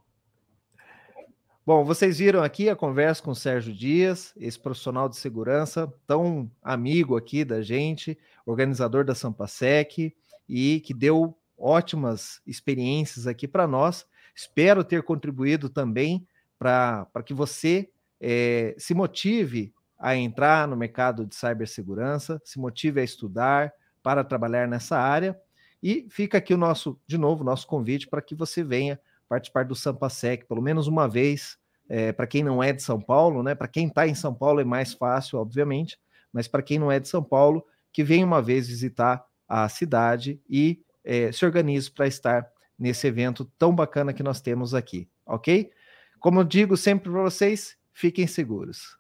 Bom, 1.65 1.83
vocês 1.83 2.19
viram 2.19 2.43
aqui 2.43 2.69
a 2.69 2.75
conversa 2.75 3.21
com 3.21 3.31
o 3.31 3.35
Sérgio 3.35 3.73
Dias, 3.73 4.31
esse 4.38 4.57
profissional 4.59 5.09
de 5.09 5.17
segurança, 5.17 5.91
tão 6.05 6.49
amigo 6.63 7.17
aqui 7.17 7.43
da 7.43 7.61
gente, 7.61 8.17
organizador 8.45 9.03
da 9.03 9.13
Sampasec 9.13 10.15
e 10.47 10.79
que 10.79 10.93
deu 10.93 11.38
ótimas 11.57 12.41
experiências 12.47 13.27
aqui 13.27 13.47
para 13.47 13.67
nós. 13.67 14.05
Espero 14.35 14.83
ter 14.83 15.03
contribuído 15.03 15.67
também 15.67 16.25
para 16.58 17.24
que 17.26 17.34
você 17.34 17.89
é, 18.20 18.76
se 18.78 18.93
motive 18.93 19.74
a 19.99 20.16
entrar 20.16 20.68
no 20.68 20.76
mercado 20.76 21.26
de 21.26 21.36
cibersegurança, 21.36 22.41
se 22.45 22.60
motive 22.60 23.01
a 23.01 23.03
estudar 23.03 23.74
para 24.03 24.24
trabalhar 24.24 24.68
nessa 24.68 24.97
área. 24.97 25.39
E 25.82 26.08
fica 26.10 26.38
aqui 26.38 26.53
o 26.53 26.58
nosso, 26.58 26.99
de 27.05 27.18
novo, 27.18 27.43
nosso 27.43 27.68
convite 27.68 28.08
para 28.08 28.22
que 28.22 28.36
você 28.36 28.64
venha 28.64 28.99
participar 29.28 29.66
do 29.66 29.76
Sampasec 29.76 30.45
pelo 30.45 30.62
menos 30.62 30.88
uma 30.88 31.08
vez, 31.08 31.58
é, 31.89 32.12
para 32.12 32.28
quem 32.28 32.43
não 32.43 32.62
é 32.62 32.74
de 32.74 32.82
São 32.82 32.99
Paulo, 32.99 33.43
né? 33.43 33.53
Para 33.53 33.68
quem 33.68 33.88
está 33.88 34.08
em 34.08 34.16
São 34.16 34.34
Paulo 34.34 34.60
é 34.60 34.64
mais 34.64 34.93
fácil, 34.93 35.39
obviamente, 35.39 35.99
mas 36.32 36.47
para 36.47 36.62
quem 36.62 36.80
não 36.80 36.91
é 36.91 36.99
de 36.99 37.08
São 37.08 37.24
Paulo, 37.24 37.66
que 37.91 38.03
venha 38.03 38.26
uma 38.26 38.41
vez 38.41 38.68
visitar 38.68 39.26
a 39.47 39.68
cidade 39.70 40.39
e 40.49 40.82
é, 41.03 41.32
se 41.32 41.45
organize 41.45 41.89
para 41.89 42.08
estar 42.08 42.47
nesse 42.78 43.08
evento 43.08 43.45
tão 43.58 43.74
bacana 43.74 44.14
que 44.14 44.22
nós 44.22 44.41
temos 44.41 44.74
aqui, 44.74 45.08
ok? 45.26 45.72
Como 46.20 46.43
digo 46.43 46.76
sempre 46.76 47.11
para 47.11 47.22
vocês, 47.22 47.78
fiquem 47.93 48.28
seguros. 48.28 48.97